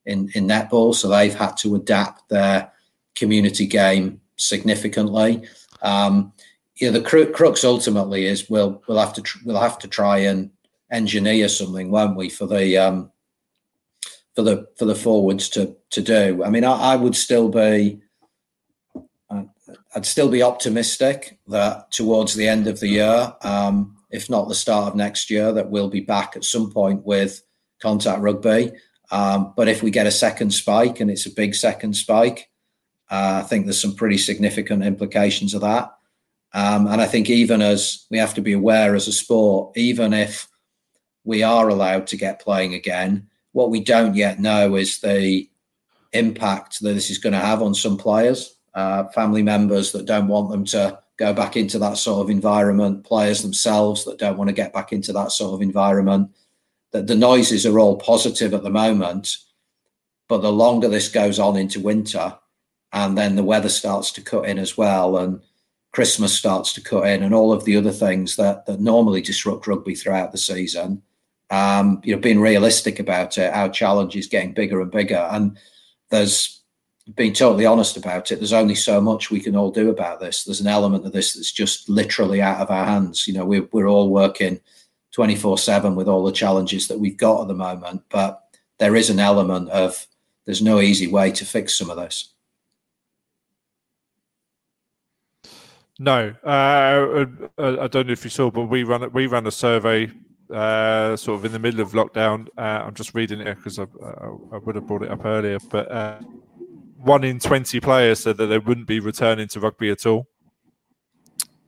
in 0.05 0.29
in 0.35 0.47
netball, 0.47 0.95
so 0.95 1.09
they've 1.09 1.35
had 1.35 1.57
to 1.59 1.75
adapt 1.77 2.29
their 2.29 2.71
community 3.15 3.67
game 3.67 4.21
significantly. 4.37 5.43
Um, 5.83 6.33
know, 6.91 6.99
the 6.99 7.31
crux 7.33 7.65
ultimately 7.65 8.27
is 8.27 8.49
we'll 8.51 8.83
we'll 8.87 8.99
have 8.99 9.13
to 9.15 9.23
tr- 9.23 9.39
we'll 9.45 9.61
have 9.61 9.79
to 9.81 9.89
try 9.89 10.19
and 10.19 10.51
engineer 10.91 11.49
something, 11.49 11.91
won't 11.91 12.17
we, 12.17 12.29
for 12.29 12.47
the 12.47 12.77
um, 12.79 13.11
for 14.35 14.43
the 14.43 14.69
for 14.77 14.85
the 14.85 14.95
forwards 14.95 15.49
to 15.51 15.77
to 15.91 16.03
do. 16.03 16.43
I 16.45 16.51
mean, 16.51 16.65
I, 16.65 16.93
I 16.93 16.97
would 16.97 17.17
still 17.17 17.49
be 17.49 18.01
I'd 19.95 20.07
still 20.07 20.29
be 20.29 20.43
optimistic 20.43 21.39
that 21.49 21.91
towards 21.91 22.35
the 22.35 22.49
end 22.49 22.67
of 22.67 22.81
the 22.81 22.89
year, 22.89 23.35
um, 23.43 23.97
if 24.11 24.29
not 24.31 24.49
the 24.49 24.55
start 24.55 24.89
of 24.89 24.97
next 24.97 25.31
year, 25.31 25.53
that 25.53 25.71
we'll 25.71 25.89
be 25.89 26.01
back 26.01 26.37
at 26.37 26.45
some 26.45 26.71
point 26.71 27.05
with 27.05 27.43
contact 27.81 28.21
rugby. 28.21 28.73
Um, 29.11 29.53
but 29.57 29.69
if 29.69 29.83
we 29.83 29.91
get 29.91 30.07
a 30.07 30.11
second 30.11 30.53
spike 30.53 31.01
and 31.01 31.11
it's 31.11 31.27
a 31.27 31.31
big 31.31 31.55
second 31.55 31.95
spike, 31.95 32.49
uh, 33.11 33.43
I 33.45 33.47
think 33.47 33.67
there's 33.67 33.81
some 33.81 33.95
pretty 33.95 34.17
significant 34.17 34.83
implications 34.83 35.53
of 35.53 35.61
that. 35.61 35.91
Um, 36.55 36.87
and 36.87 37.01
I 37.01 37.07
think 37.07 37.31
even 37.31 37.63
as 37.63 38.07
we 38.11 38.19
have 38.19 38.35
to 38.35 38.43
be 38.43 38.53
aware 38.53 38.95
as 38.95 39.09
a 39.09 39.13
sport, 39.13 39.77
even 39.77 40.13
if 40.13 40.49
we 41.25 41.43
are 41.43 41.69
allowed 41.69 42.07
to 42.09 42.17
get 42.17 42.41
playing 42.41 42.75
again, 42.75 43.29
what 43.53 43.71
we 43.71 43.81
don't 43.81 44.15
yet 44.15 44.41
know 44.41 44.75
is 44.75 45.01
the 45.01 45.49
impact 46.13 46.81
that 46.81 46.93
this 46.93 47.11
is 47.11 47.19
going 47.19 47.33
to 47.33 47.39
have 47.39 47.63
on 47.63 47.75
some 47.75 47.97
players, 47.97 48.57
uh, 48.75 49.05
family 49.09 49.43
members 49.43 49.93
that 49.93 50.07
don't 50.07 50.29
want 50.29 50.51
them 50.51 50.65
to 50.65 50.99
go 51.17 51.33
back 51.33 51.57
into 51.57 51.79
that 51.79 51.97
sort 51.97 52.23
of 52.23 52.31
environment, 52.31 53.05
players 53.05 53.43
themselves 53.43 54.05
that 54.05 54.19
don't 54.19 54.37
want 54.37 54.49
to 54.49 54.55
get 54.55 54.73
back 54.73 54.93
into 54.93 55.13
that 55.13 55.33
sort 55.33 55.55
of 55.55 55.63
environment. 55.63 56.31
That 56.93 57.07
the 57.07 57.15
noises 57.15 57.65
are 57.65 57.79
all 57.79 57.97
positive 57.97 58.53
at 58.53 58.63
the 58.63 58.71
moment, 58.71 59.39
but 60.29 60.43
the 60.43 60.53
longer 60.53 60.89
this 60.89 61.09
goes 61.09 61.39
on 61.39 61.57
into 61.57 61.81
winter, 61.81 62.37
and 62.93 63.17
then 63.17 63.37
the 63.37 63.45
weather 63.45 63.71
starts 63.71 64.11
to 64.13 64.21
cut 64.21 64.47
in 64.47 64.59
as 64.59 64.77
well, 64.77 65.17
and 65.17 65.41
Christmas 65.93 66.35
starts 66.35 66.73
to 66.75 66.81
cut 66.81 67.07
in, 67.07 67.23
and 67.23 67.35
all 67.35 67.53
of 67.53 67.65
the 67.65 67.77
other 67.77 67.93
things 67.93 68.37
that 68.37 68.67
that 68.67 68.81
normally 68.81 69.21
disrupt 69.21 69.67
rugby 69.67 69.95
throughout 69.95 70.33
the 70.33 70.39
season. 70.39 71.03
Um, 71.51 72.01
you 72.03 72.15
know, 72.15 72.21
being 72.21 72.41
realistic 72.41 72.99
about 72.99 73.37
it, 73.37 73.53
our 73.53 73.69
challenge 73.69 74.17
is 74.17 74.27
getting 74.27 74.55
bigger 74.55 74.81
and 74.81 74.91
bigger, 74.91 75.29
and 75.31 75.59
there's 76.11 76.63
being 77.15 77.33
totally 77.33 77.67
honest 77.67 77.97
about 77.97 78.31
it, 78.31 78.37
there's 78.37 78.53
only 78.53 78.75
so 78.75 79.01
much 79.01 79.31
we 79.31 79.41
can 79.41 79.57
all 79.57 79.71
do 79.71 79.91
about 79.91 80.21
this. 80.21 80.45
There's 80.45 80.61
an 80.61 80.69
element 80.69 81.05
of 81.05 81.13
this 81.13 81.35
that's 81.35 81.51
just 81.51 81.89
literally 81.89 82.41
out 82.41 82.61
of 82.61 82.71
our 82.71 82.85
hands. 82.85 83.27
You 83.27 83.35
know, 83.35 83.45
we're, 83.45 83.69
we're 83.73 83.89
all 83.89 84.09
working 84.09 84.61
24 85.13 85.59
7 85.59 85.95
with 85.95 86.09
all 86.09 86.25
the 86.25 86.33
challenges 86.33 86.89
that 86.89 87.01
we've 87.01 87.17
got 87.17 87.43
at 87.43 87.49
the 87.49 87.55
moment, 87.55 88.03
but 88.09 88.45
there 88.79 88.97
is 88.97 89.11
an 89.11 89.19
element 89.19 89.69
of 89.71 90.07
there's 90.45 90.63
no 90.63 90.81
easy 90.81 91.07
way 91.07 91.31
to 91.33 91.45
fix 91.45 91.75
some 91.75 91.91
of 91.91 91.97
this. 91.97 92.32
No, 95.99 96.35
uh, 96.45 97.27
I 97.59 97.87
don't 97.89 98.07
know 98.07 98.13
if 98.13 98.25
you 98.25 98.31
saw, 98.31 98.51
but 98.51 98.65
we 98.65 98.83
ran 98.83 99.13
we 99.13 99.27
ran 99.27 99.47
a 99.47 99.51
survey 99.51 100.11
uh, 100.53 101.17
sort 101.17 101.39
of 101.39 101.45
in 101.45 101.53
the 101.53 101.59
middle 101.59 101.81
of 101.81 101.93
lockdown. 101.93 102.49
Uh, 102.57 102.85
I'm 102.87 102.95
just 102.95 103.15
reading 103.15 103.41
it 103.41 103.57
because 103.57 103.79
I, 103.79 103.85
I, 104.03 104.27
I, 104.53 104.59
would 104.59 104.75
have 104.75 104.87
brought 104.87 105.03
it 105.03 105.11
up 105.11 105.25
earlier, 105.25 105.59
but 105.71 105.91
uh, 105.91 106.19
one 106.97 107.25
in 107.25 107.39
20 107.39 107.81
players 107.81 108.21
said 108.21 108.37
that 108.37 108.47
they 108.47 108.59
wouldn't 108.59 108.87
be 108.87 109.01
returning 109.01 109.49
to 109.49 109.61
rugby 109.61 109.91
at 109.91 110.07
all 110.07 110.27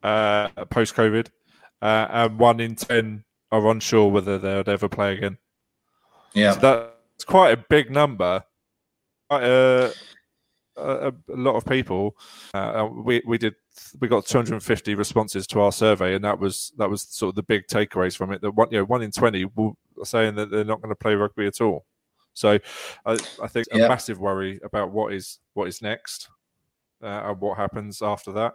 uh, 0.05 0.49
post 0.67 0.95
COVID, 0.95 1.29
uh, 1.83 2.07
and 2.11 2.39
one 2.39 2.61
in 2.61 2.77
10 2.77 3.25
are 3.51 3.71
unsure 3.71 4.11
whether 4.11 4.39
they 4.39 4.55
would 4.55 4.69
ever 4.69 4.89
play 4.89 5.15
again. 5.15 5.39
Yeah. 6.35 6.53
So 6.53 6.61
that's 6.61 7.25
quite 7.25 7.51
a 7.53 7.57
big 7.57 7.91
number. 7.91 8.45
Quite 9.31 9.45
a, 9.45 9.93
a, 10.77 11.09
a 11.09 11.15
lot 11.29 11.57
of 11.57 11.65
people. 11.65 12.17
Uh, 12.53 12.89
we, 12.93 13.23
we 13.27 13.39
did 13.39 13.55
we 14.01 14.09
got 14.09 14.27
250 14.27 14.95
responses 14.95 15.47
to 15.49 15.61
our 15.61 15.73
survey, 15.73 16.15
and 16.15 16.25
that 16.25 16.39
was 16.39 16.73
that 16.79 16.89
was 16.89 17.03
sort 17.03 17.31
of 17.31 17.35
the 17.37 17.43
big 17.43 17.67
takeaways 17.67 18.17
from 18.17 18.33
it. 18.33 18.41
That 18.41 18.53
one, 18.53 18.69
you 18.71 18.79
know, 18.79 18.85
one 18.85 19.03
in 19.03 19.11
20 19.11 19.47
will 19.57 19.77
saying 20.03 20.35
that 20.37 20.51
they're 20.51 20.65
not 20.65 20.81
going 20.81 20.91
to 20.91 20.99
play 20.99 21.15
rugby 21.15 21.47
at 21.47 21.61
all. 21.61 21.85
So 22.35 22.59
I, 23.07 23.13
I 23.43 23.47
think 23.47 23.69
a 23.73 23.79
massive 23.79 24.19
worry 24.19 24.61
about 24.65 24.91
what 24.91 25.13
is 25.13 25.39
what 25.55 25.69
is 25.69 25.81
next 25.81 26.29
uh, 27.03 27.23
and 27.25 27.41
what 27.41 27.57
happens 27.57 28.03
after 28.03 28.33
that. 28.33 28.55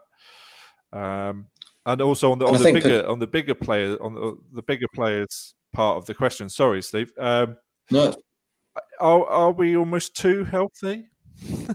Um, 0.91 1.47
and 1.86 2.01
also 2.01 2.32
on 2.32 2.39
the, 2.39 2.45
on 2.45 2.61
the 2.61 2.74
bigger 2.74 2.97
that... 2.97 3.07
on 3.07 3.20
the 3.20 3.28
bigger 3.28 3.55
player 3.55 4.01
on 4.01 4.15
the, 4.15 4.38
the, 4.53 4.61
bigger 4.63 4.88
players 4.93 5.55
part 5.74 5.97
of 5.97 6.05
the 6.05 6.13
question. 6.13 6.49
Sorry, 6.49 6.82
Steve. 6.82 7.11
Um, 7.17 7.57
no, 7.89 8.13
are 8.99 9.26
are 9.26 9.51
we 9.51 9.78
almost 9.78 10.15
too 10.15 10.43
healthy? 10.43 11.05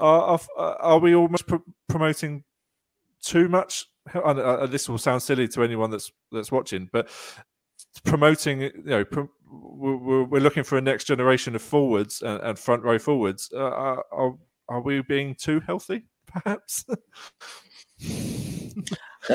are, 0.00 0.38
are, 0.56 0.76
are 0.80 0.98
we 0.98 1.14
almost 1.14 1.46
pr- 1.46 1.56
promoting 1.88 2.44
too 3.26 3.48
much? 3.48 3.86
And, 4.14 4.70
this 4.70 4.88
will 4.88 4.98
sound 4.98 5.22
silly 5.22 5.48
to 5.48 5.64
anyone 5.64 5.90
that's 5.90 6.12
that's 6.30 6.52
watching, 6.52 6.88
but 6.92 7.08
promoting 8.04 8.60
you 8.60 8.72
know 8.84 9.04
we're, 9.48 10.24
we're 10.24 10.40
looking 10.40 10.64
for 10.64 10.78
a 10.78 10.80
next 10.80 11.04
generation 11.04 11.54
of 11.54 11.62
forwards 11.62 12.22
and, 12.22 12.40
and 12.42 12.58
front 12.58 12.82
row 12.82 12.98
forwards. 12.98 13.50
Uh, 13.52 13.58
are, 13.60 14.34
are 14.68 14.80
we 14.80 15.02
being 15.02 15.34
too 15.34 15.60
healthy, 15.60 16.04
perhaps? 16.26 16.84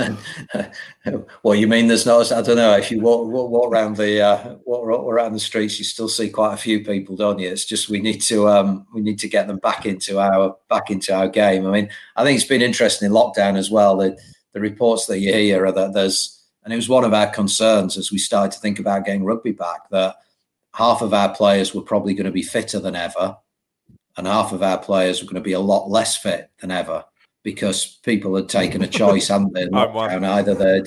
well, 1.44 1.56
you 1.56 1.68
mean 1.68 1.88
there's 1.88 2.06
not? 2.06 2.32
I 2.32 2.42
don't 2.42 2.56
know. 2.56 2.76
If 2.78 2.92
you 2.92 3.02
walk 3.02 3.28
walk, 3.28 3.50
walk 3.50 3.72
around 3.72 3.98
the 3.98 4.22
uh, 4.22 4.56
walk, 4.66 4.88
walk, 4.88 5.06
around 5.06 5.34
the 5.34 5.40
streets, 5.40 5.78
you 5.80 5.86
still 5.86 6.08
see 6.08 6.30
quite 6.30 6.54
a 6.54 6.58
few 6.58 6.84
people, 6.84 7.16
don't 7.16 7.40
you? 7.40 7.50
It's 7.50 7.66
just 7.66 7.90
we 7.90 8.00
need 8.00 8.22
to 8.24 8.48
um, 8.48 8.86
we 8.94 9.02
need 9.02 9.20
to 9.20 9.28
get 9.28 9.48
them 9.48 9.58
back 9.58 9.86
into 9.86 10.20
our 10.20 10.56
back 10.70 10.92
into 10.92 11.14
our 11.14 11.28
game. 11.28 11.66
I 11.66 11.72
mean, 11.72 11.90
I 12.16 12.24
think 12.24 12.38
it's 12.38 12.48
been 12.48 12.62
interesting 12.62 13.08
in 13.08 13.12
lockdown 13.12 13.58
as 13.58 13.70
well. 13.70 13.98
The 13.98 14.18
the 14.54 14.62
reports 14.62 15.08
that 15.08 15.20
you 15.20 15.34
hear 15.34 15.66
are 15.66 15.72
that 15.72 15.94
there's 15.94 16.42
and 16.64 16.72
it 16.72 16.78
was 16.78 16.90
one 16.90 17.04
of 17.04 17.14
our 17.14 17.28
concerns 17.28 17.98
as 17.98 18.12
we 18.12 18.18
started 18.18 18.52
to 18.54 18.60
think 18.60 18.80
about 18.80 19.06
getting 19.06 19.26
rugby 19.26 19.52
back 19.52 19.90
that 19.90 20.16
half 20.74 21.02
of 21.02 21.14
our 21.14 21.34
players 21.34 21.74
were 21.74 21.82
probably 21.82 22.14
going 22.14 22.26
to 22.26 22.32
be 22.32 22.44
fitter 22.44 22.80
than 22.80 22.96
ever, 22.96 23.36
and 24.16 24.28
half 24.28 24.54
of 24.54 24.64
our 24.64 24.78
players 24.78 25.22
were 25.22 25.26
going 25.26 25.36
to 25.36 25.42
be 25.42 25.54
a 25.54 25.60
lot 25.60 25.90
less 25.90 26.16
fit 26.16 26.50
than 26.60 26.72
ever 26.72 27.04
because 27.44 28.00
people 28.04 28.36
had 28.36 28.50
taken 28.50 28.84
a 28.84 28.88
choice, 28.88 29.30
hadn't 29.30 29.54
they? 29.54 29.64
And 29.64 29.76
either 30.26 30.54
they'd, 30.54 30.86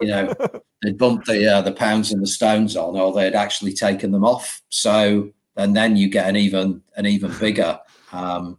you 0.00 0.08
know, 0.08 0.34
they'd 0.82 0.98
bumped 0.98 1.26
the 1.26 1.46
uh, 1.46 1.62
the 1.62 1.72
pounds 1.72 2.12
and 2.12 2.22
the 2.22 2.26
stones 2.26 2.76
on, 2.76 2.96
or 2.96 3.12
they'd 3.12 3.34
actually 3.34 3.72
taken 3.72 4.12
them 4.12 4.24
off. 4.24 4.62
So, 4.68 5.30
and 5.56 5.76
then 5.76 5.96
you 5.96 6.08
get 6.08 6.28
an 6.28 6.36
even 6.36 6.82
an 6.96 7.06
even 7.06 7.32
bigger 7.38 7.78
um, 8.12 8.58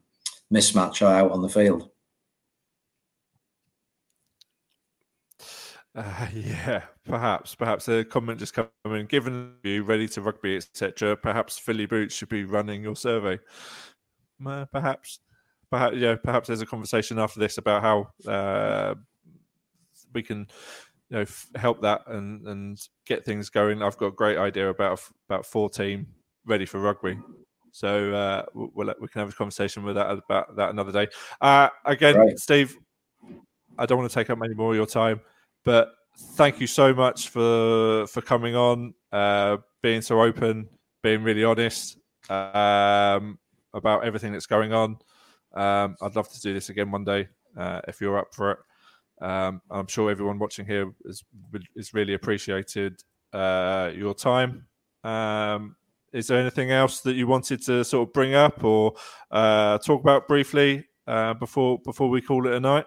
mismatch 0.54 1.02
out 1.02 1.32
on 1.32 1.42
the 1.42 1.50
field. 1.50 1.90
Uh, 5.96 6.28
yeah, 6.34 6.82
perhaps, 7.06 7.56
perhaps 7.56 7.88
a 7.88 8.04
comment 8.04 8.40
just 8.40 8.54
coming. 8.54 9.06
Given 9.06 9.54
you 9.64 9.84
ready 9.84 10.10
to 10.10 10.22
rugby, 10.22 10.58
etc., 10.58 11.16
perhaps 11.16 11.58
Fill 11.58 11.80
Your 11.80 11.88
Boots 11.88 12.14
should 12.14 12.28
be 12.28 12.44
running 12.44 12.84
your 12.84 12.98
survey. 12.98 13.40
Uh, 14.46 14.66
perhaps, 14.66 15.20
perhaps, 15.70 15.98
yeah, 15.98 16.16
perhaps 16.16 16.48
there's 16.48 16.62
a 16.62 16.66
conversation 16.66 17.20
after 17.20 17.40
this 17.40 17.58
about 17.58 17.82
how 17.82 18.32
uh, 18.32 18.96
we 20.14 20.24
can, 20.24 20.48
you 21.10 21.18
know, 21.18 21.22
f- 21.22 21.48
help 21.56 21.82
that 21.82 22.02
and 22.08 22.48
and 22.48 22.80
get 23.06 23.26
things 23.26 23.50
going. 23.50 23.82
I've 23.82 23.98
got 23.98 24.08
a 24.08 24.12
great 24.12 24.38
idea 24.38 24.70
about 24.70 25.02
about 25.30 25.46
four 25.46 25.70
team 25.70 26.08
ready 26.46 26.66
for 26.66 26.80
rugby. 26.80 27.18
So 27.72 28.14
uh, 28.14 28.46
we'll, 28.54 28.94
we 29.02 29.08
can 29.10 29.20
have 29.20 29.30
a 29.30 29.34
conversation 29.34 29.84
with 29.84 29.96
that 29.96 30.10
about 30.10 30.56
that 30.56 30.70
another 30.70 30.92
day. 30.92 31.08
Uh, 31.42 31.70
again, 31.84 32.16
right. 32.16 32.40
Steve, 32.40 32.78
I 33.78 33.86
don't 33.86 33.98
want 33.98 34.10
to 34.10 34.16
take 34.16 34.30
up 34.30 34.40
any 34.44 34.54
more 34.54 34.72
of 34.72 34.78
your 34.78 34.86
time. 34.86 35.20
But 35.66 35.90
thank 36.36 36.62
you 36.62 36.68
so 36.68 36.94
much 36.94 37.30
for 37.30 38.08
for 38.08 38.22
coming 38.22 38.56
on, 38.56 38.94
uh, 39.12 39.58
being 39.82 40.02
so 40.02 40.22
open, 40.22 40.70
being 41.04 41.24
really 41.24 41.44
honest 41.44 41.98
um, 42.30 43.38
about 43.74 44.06
everything 44.06 44.32
that's 44.32 44.46
going 44.46 44.74
on. 44.74 44.98
Um, 45.56 45.96
I'd 46.02 46.16
love 46.16 46.30
to 46.32 46.42
do 46.42 46.54
this 46.54 46.70
again 46.70 46.92
one 46.92 47.04
day 47.04 47.28
uh, 47.58 47.82
if 47.88 48.02
you're 48.02 48.18
up 48.18 48.34
for 48.34 48.52
it. 48.52 48.60
Um, 49.22 49.62
I'm 49.72 49.88
sure 49.88 50.12
everyone 50.12 50.40
watching 50.40 50.66
here 50.66 50.92
is 51.06 51.24
is 51.76 51.94
really 51.94 52.14
appreciated 52.14 53.02
uh, 53.34 53.92
your 53.96 54.14
time. 54.14 54.68
Um, 55.04 55.76
is 56.12 56.28
there 56.28 56.40
anything 56.40 56.72
else 56.72 57.02
that 57.02 57.16
you 57.16 57.28
wanted 57.28 57.62
to 57.64 57.84
sort 57.84 58.08
of 58.08 58.14
bring 58.14 58.34
up 58.34 58.64
or 58.64 58.94
uh, 59.32 59.78
talk 59.80 60.02
about 60.02 60.28
briefly 60.28 60.86
uh, 61.08 61.34
before 61.34 61.80
before 61.80 62.10
we 62.10 62.22
call 62.22 62.48
it 62.48 62.54
a 62.54 62.60
night? 62.60 62.86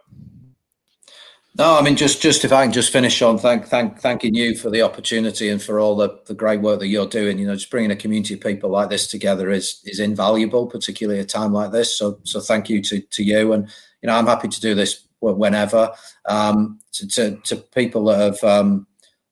No, 1.59 1.77
I 1.77 1.83
mean 1.83 1.97
just 1.97 2.23
just 2.23 2.45
if 2.45 2.53
I 2.53 2.63
can 2.63 2.73
just 2.73 2.93
finish 2.93 3.21
on 3.21 3.37
thank 3.37 3.67
thank 3.67 3.99
thanking 3.99 4.33
you 4.33 4.57
for 4.57 4.71
the 4.71 4.83
opportunity 4.83 5.49
and 5.49 5.61
for 5.61 5.81
all 5.81 5.97
the, 5.97 6.21
the 6.27 6.35
great 6.35 6.61
work 6.61 6.79
that 6.79 6.87
you're 6.87 7.09
doing. 7.09 7.37
You 7.37 7.49
know, 7.49 7.57
just 7.57 7.69
bringing 7.69 7.91
a 7.91 7.97
community 7.97 8.35
of 8.35 8.41
people 8.41 8.71
like 8.71 8.91
this 8.91 9.09
together 9.09 9.51
is 9.51 9.81
is 9.85 9.99
invaluable, 9.99 10.69
particularly 10.69 11.19
at 11.19 11.25
a 11.25 11.29
time 11.29 11.53
like 11.53 11.73
this. 11.73 11.99
So 11.99 12.21
so 12.23 12.39
thank 12.39 12.71
you 12.71 12.81
to 12.83 13.01
to 13.01 13.25
you, 13.25 13.53
and 13.55 13.69
you 14.03 14.07
know 14.07 14.15
I'm 14.15 14.27
happy 14.27 14.47
to 14.47 14.61
do 14.61 14.77
this 14.77 15.09
whenever. 15.21 15.91
Um, 16.27 16.79
to, 16.93 17.09
to, 17.09 17.37
to 17.37 17.57
people 17.57 18.05
that 18.05 18.21
have 18.21 18.45
um, 18.45 18.87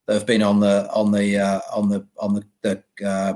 that 0.06 0.14
have 0.14 0.26
been 0.26 0.42
on 0.42 0.58
the 0.58 0.90
on 0.92 1.12
the 1.12 1.38
uh, 1.38 1.60
on 1.72 1.88
the 1.88 2.04
on 2.18 2.34
the, 2.34 2.44
the 2.62 3.08
uh, 3.08 3.34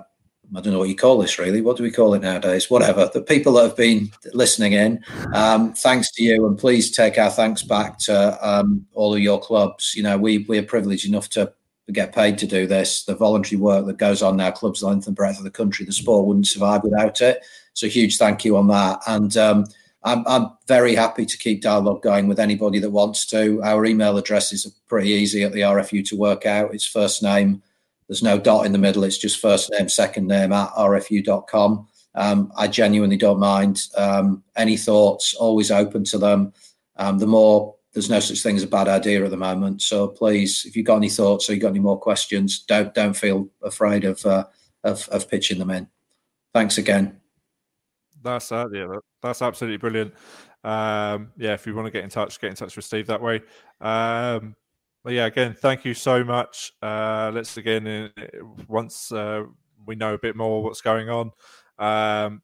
I 0.54 0.60
don't 0.60 0.72
know 0.72 0.78
what 0.78 0.88
you 0.88 0.96
call 0.96 1.18
this 1.18 1.38
really. 1.38 1.60
What 1.60 1.76
do 1.76 1.82
we 1.82 1.90
call 1.90 2.14
it 2.14 2.22
nowadays? 2.22 2.70
Whatever. 2.70 3.08
The 3.12 3.22
people 3.22 3.52
that 3.54 3.62
have 3.62 3.76
been 3.76 4.10
listening 4.32 4.72
in, 4.72 5.04
um, 5.32 5.72
thanks 5.74 6.10
to 6.12 6.22
you, 6.22 6.46
and 6.46 6.58
please 6.58 6.90
take 6.90 7.18
our 7.18 7.30
thanks 7.30 7.62
back 7.62 7.98
to 8.00 8.38
um, 8.46 8.86
all 8.92 9.14
of 9.14 9.20
your 9.20 9.40
clubs. 9.40 9.94
You 9.94 10.02
know, 10.02 10.18
we 10.18 10.38
we 10.48 10.58
are 10.58 10.64
privileged 10.64 11.06
enough 11.06 11.28
to 11.30 11.52
get 11.92 12.14
paid 12.14 12.38
to 12.38 12.46
do 12.46 12.66
this. 12.66 13.04
The 13.04 13.14
voluntary 13.14 13.60
work 13.60 13.86
that 13.86 13.96
goes 13.96 14.22
on 14.22 14.36
now, 14.36 14.50
clubs 14.50 14.82
length 14.82 15.06
and 15.06 15.16
breadth 15.16 15.38
of 15.38 15.44
the 15.44 15.50
country, 15.50 15.84
the 15.84 15.92
sport 15.92 16.26
wouldn't 16.26 16.46
survive 16.46 16.82
without 16.84 17.20
it. 17.20 17.44
So 17.72 17.88
huge 17.88 18.16
thank 18.18 18.44
you 18.44 18.56
on 18.56 18.68
that. 18.68 19.00
And 19.06 19.36
um, 19.36 19.66
I'm, 20.02 20.26
I'm 20.26 20.50
very 20.66 20.94
happy 20.94 21.26
to 21.26 21.38
keep 21.38 21.62
dialogue 21.62 22.02
going 22.02 22.28
with 22.28 22.40
anybody 22.40 22.78
that 22.78 22.90
wants 22.90 23.26
to. 23.26 23.62
Our 23.62 23.84
email 23.84 24.16
addresses 24.16 24.66
are 24.66 24.70
pretty 24.88 25.10
easy 25.10 25.42
at 25.42 25.52
the 25.52 25.60
RFU 25.60 26.06
to 26.08 26.16
work 26.16 26.46
out. 26.46 26.74
It's 26.74 26.86
first 26.86 27.22
name 27.22 27.62
there's 28.10 28.24
no 28.24 28.40
dot 28.40 28.66
in 28.66 28.72
the 28.72 28.78
middle. 28.78 29.04
It's 29.04 29.18
just 29.18 29.38
first 29.38 29.70
name, 29.70 29.88
second 29.88 30.26
name 30.26 30.52
at 30.52 30.70
rfu.com. 30.70 31.86
Um, 32.16 32.52
I 32.56 32.66
genuinely 32.66 33.16
don't 33.16 33.38
mind. 33.38 33.82
Um, 33.96 34.42
any 34.56 34.76
thoughts, 34.76 35.32
always 35.34 35.70
open 35.70 36.02
to 36.06 36.18
them. 36.18 36.52
Um, 36.96 37.18
the 37.18 37.28
more 37.28 37.76
there's 37.94 38.10
no 38.10 38.18
such 38.18 38.42
thing 38.42 38.56
as 38.56 38.64
a 38.64 38.66
bad 38.66 38.88
idea 38.88 39.24
at 39.24 39.30
the 39.30 39.36
moment. 39.36 39.82
So 39.82 40.08
please, 40.08 40.64
if 40.66 40.74
you've 40.74 40.86
got 40.86 40.96
any 40.96 41.08
thoughts 41.08 41.48
or 41.48 41.52
you've 41.52 41.62
got 41.62 41.68
any 41.68 41.78
more 41.78 42.00
questions, 42.00 42.64
don't 42.64 42.92
don't 42.94 43.14
feel 43.14 43.48
afraid 43.62 44.04
of 44.04 44.26
uh, 44.26 44.46
of, 44.82 45.08
of 45.10 45.30
pitching 45.30 45.60
them 45.60 45.70
in. 45.70 45.86
Thanks 46.52 46.78
again. 46.78 47.20
That's 48.24 48.50
uh, 48.50 48.66
yeah, 48.72 48.88
that's 49.22 49.40
absolutely 49.40 49.78
brilliant. 49.78 50.14
Um, 50.64 51.30
yeah, 51.36 51.54
if 51.54 51.64
you 51.64 51.76
want 51.76 51.86
to 51.86 51.92
get 51.92 52.02
in 52.02 52.10
touch, 52.10 52.40
get 52.40 52.50
in 52.50 52.56
touch 52.56 52.74
with 52.74 52.84
Steve 52.84 53.06
that 53.06 53.22
way. 53.22 53.40
Um, 53.80 54.56
but 55.02 55.12
yeah, 55.12 55.26
again, 55.26 55.54
thank 55.54 55.84
you 55.84 55.94
so 55.94 56.24
much. 56.24 56.72
Uh, 56.82 57.30
let's 57.34 57.56
again, 57.56 57.86
uh, 57.86 58.08
once 58.68 59.10
uh, 59.12 59.44
we 59.86 59.94
know 59.94 60.14
a 60.14 60.18
bit 60.18 60.36
more 60.36 60.62
what's 60.62 60.80
going 60.80 61.08
on, 61.08 61.30
um, 61.78 62.42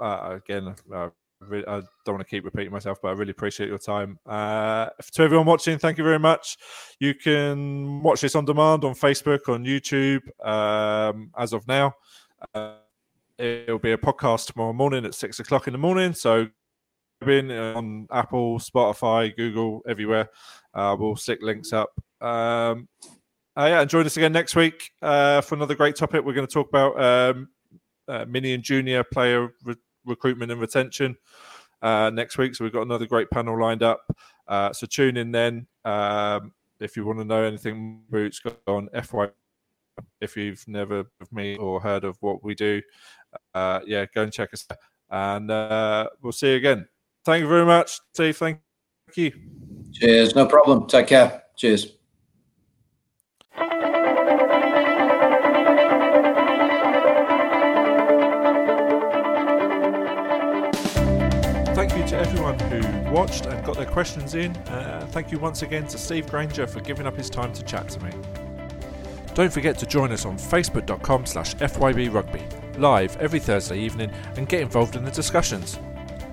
uh, 0.00 0.36
again, 0.36 0.74
uh, 0.94 1.08
I 1.42 1.82
don't 2.04 2.14
want 2.14 2.20
to 2.20 2.24
keep 2.24 2.44
repeating 2.44 2.72
myself, 2.72 2.98
but 3.02 3.08
I 3.08 3.12
really 3.12 3.32
appreciate 3.32 3.68
your 3.68 3.78
time. 3.78 4.18
Uh, 4.26 4.88
to 5.12 5.22
everyone 5.22 5.46
watching, 5.46 5.78
thank 5.78 5.98
you 5.98 6.04
very 6.04 6.18
much. 6.18 6.56
You 7.00 7.14
can 7.14 8.02
watch 8.02 8.22
this 8.22 8.34
on 8.34 8.44
demand 8.44 8.84
on 8.84 8.94
Facebook, 8.94 9.48
on 9.48 9.64
YouTube, 9.64 10.22
um, 10.46 11.30
as 11.38 11.52
of 11.52 11.66
now. 11.68 11.94
It'll 13.36 13.78
be 13.78 13.92
a 13.92 13.98
podcast 13.98 14.52
tomorrow 14.52 14.72
morning 14.72 15.04
at 15.04 15.14
six 15.14 15.38
o'clock 15.38 15.66
in 15.66 15.72
the 15.72 15.78
morning. 15.78 16.14
So 16.14 16.46
in 17.28 17.50
on 17.50 18.06
Apple, 18.10 18.58
Spotify, 18.58 19.34
Google, 19.34 19.82
everywhere. 19.88 20.28
Uh, 20.74 20.96
we'll 20.98 21.16
stick 21.16 21.40
links 21.42 21.72
up. 21.72 21.90
Um, 22.20 22.88
uh, 23.56 23.66
yeah, 23.66 23.80
and 23.82 23.90
join 23.90 24.04
us 24.04 24.16
again 24.16 24.32
next 24.32 24.56
week 24.56 24.90
uh, 25.00 25.40
for 25.40 25.54
another 25.54 25.74
great 25.74 25.94
topic. 25.94 26.24
We're 26.24 26.34
going 26.34 26.46
to 26.46 26.52
talk 26.52 26.68
about 26.68 27.00
um, 27.00 27.48
uh, 28.08 28.24
mini 28.28 28.52
and 28.52 28.62
junior 28.62 29.04
player 29.04 29.54
re- 29.64 29.76
recruitment 30.04 30.50
and 30.50 30.60
retention 30.60 31.16
uh, 31.80 32.10
next 32.10 32.36
week. 32.36 32.56
So 32.56 32.64
we've 32.64 32.72
got 32.72 32.82
another 32.82 33.06
great 33.06 33.30
panel 33.30 33.58
lined 33.60 33.84
up. 33.84 34.00
Uh, 34.48 34.72
so 34.72 34.86
tune 34.86 35.16
in 35.16 35.30
then. 35.30 35.66
Um, 35.84 36.52
if 36.80 36.96
you 36.96 37.06
want 37.06 37.20
to 37.20 37.24
know 37.24 37.44
anything, 37.44 38.02
Roots 38.10 38.40
go 38.40 38.56
on 38.66 38.88
FY. 39.00 39.28
If 40.20 40.36
you've 40.36 40.66
never 40.66 41.04
of 41.20 41.32
me 41.32 41.56
or 41.56 41.80
heard 41.80 42.02
of 42.02 42.16
what 42.20 42.42
we 42.42 42.56
do, 42.56 42.82
uh, 43.54 43.80
yeah, 43.86 44.06
go 44.12 44.22
and 44.22 44.32
check 44.32 44.52
us 44.52 44.66
out. 44.68 44.78
And 45.10 46.08
we'll 46.20 46.32
see 46.32 46.50
you 46.50 46.56
again. 46.56 46.88
Thank 47.24 47.42
you 47.42 47.48
very 47.48 47.64
much, 47.64 48.00
Steve. 48.12 48.36
Thank 48.36 48.58
you. 49.14 49.32
Cheers. 49.94 50.34
No 50.34 50.46
problem. 50.46 50.86
Take 50.86 51.06
care. 51.06 51.44
Cheers. 51.56 51.92
Thank 61.74 61.96
you 61.96 62.06
to 62.08 62.16
everyone 62.16 62.58
who 62.58 63.10
watched 63.12 63.46
and 63.46 63.64
got 63.64 63.76
their 63.76 63.86
questions 63.86 64.34
in. 64.34 64.56
Uh, 64.68 65.06
thank 65.12 65.30
you 65.30 65.38
once 65.38 65.62
again 65.62 65.86
to 65.86 65.98
Steve 65.98 66.28
Grainger 66.28 66.66
for 66.66 66.80
giving 66.80 67.06
up 67.06 67.16
his 67.16 67.30
time 67.30 67.52
to 67.52 67.62
chat 67.62 67.88
to 67.90 68.00
me. 68.02 68.10
Don't 69.34 69.52
forget 69.52 69.78
to 69.78 69.86
join 69.86 70.12
us 70.12 70.24
on 70.24 70.36
facebook.com 70.36 71.26
slash 71.26 71.54
FYB 71.56 72.12
Rugby 72.12 72.42
live 72.78 73.16
every 73.18 73.38
Thursday 73.38 73.78
evening 73.78 74.10
and 74.36 74.48
get 74.48 74.60
involved 74.60 74.96
in 74.96 75.04
the 75.04 75.10
discussions. 75.10 75.78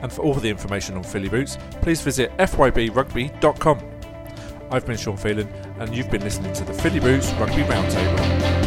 And 0.01 0.11
for 0.11 0.21
all 0.23 0.33
the 0.33 0.49
information 0.49 0.97
on 0.97 1.03
Fill 1.03 1.21
Your 1.21 1.31
Boots, 1.31 1.57
please 1.81 2.01
visit 2.01 2.35
fybrugby.com. 2.37 3.91
I've 4.71 4.85
been 4.85 4.97
Sean 4.97 5.17
Phelan, 5.17 5.47
and 5.79 5.95
you've 5.95 6.09
been 6.09 6.21
listening 6.21 6.53
to 6.53 6.63
the 6.63 6.73
Fill 6.73 6.93
Your 6.93 7.03
Boots 7.03 7.31
Rugby 7.33 7.63
Roundtable. 7.63 8.60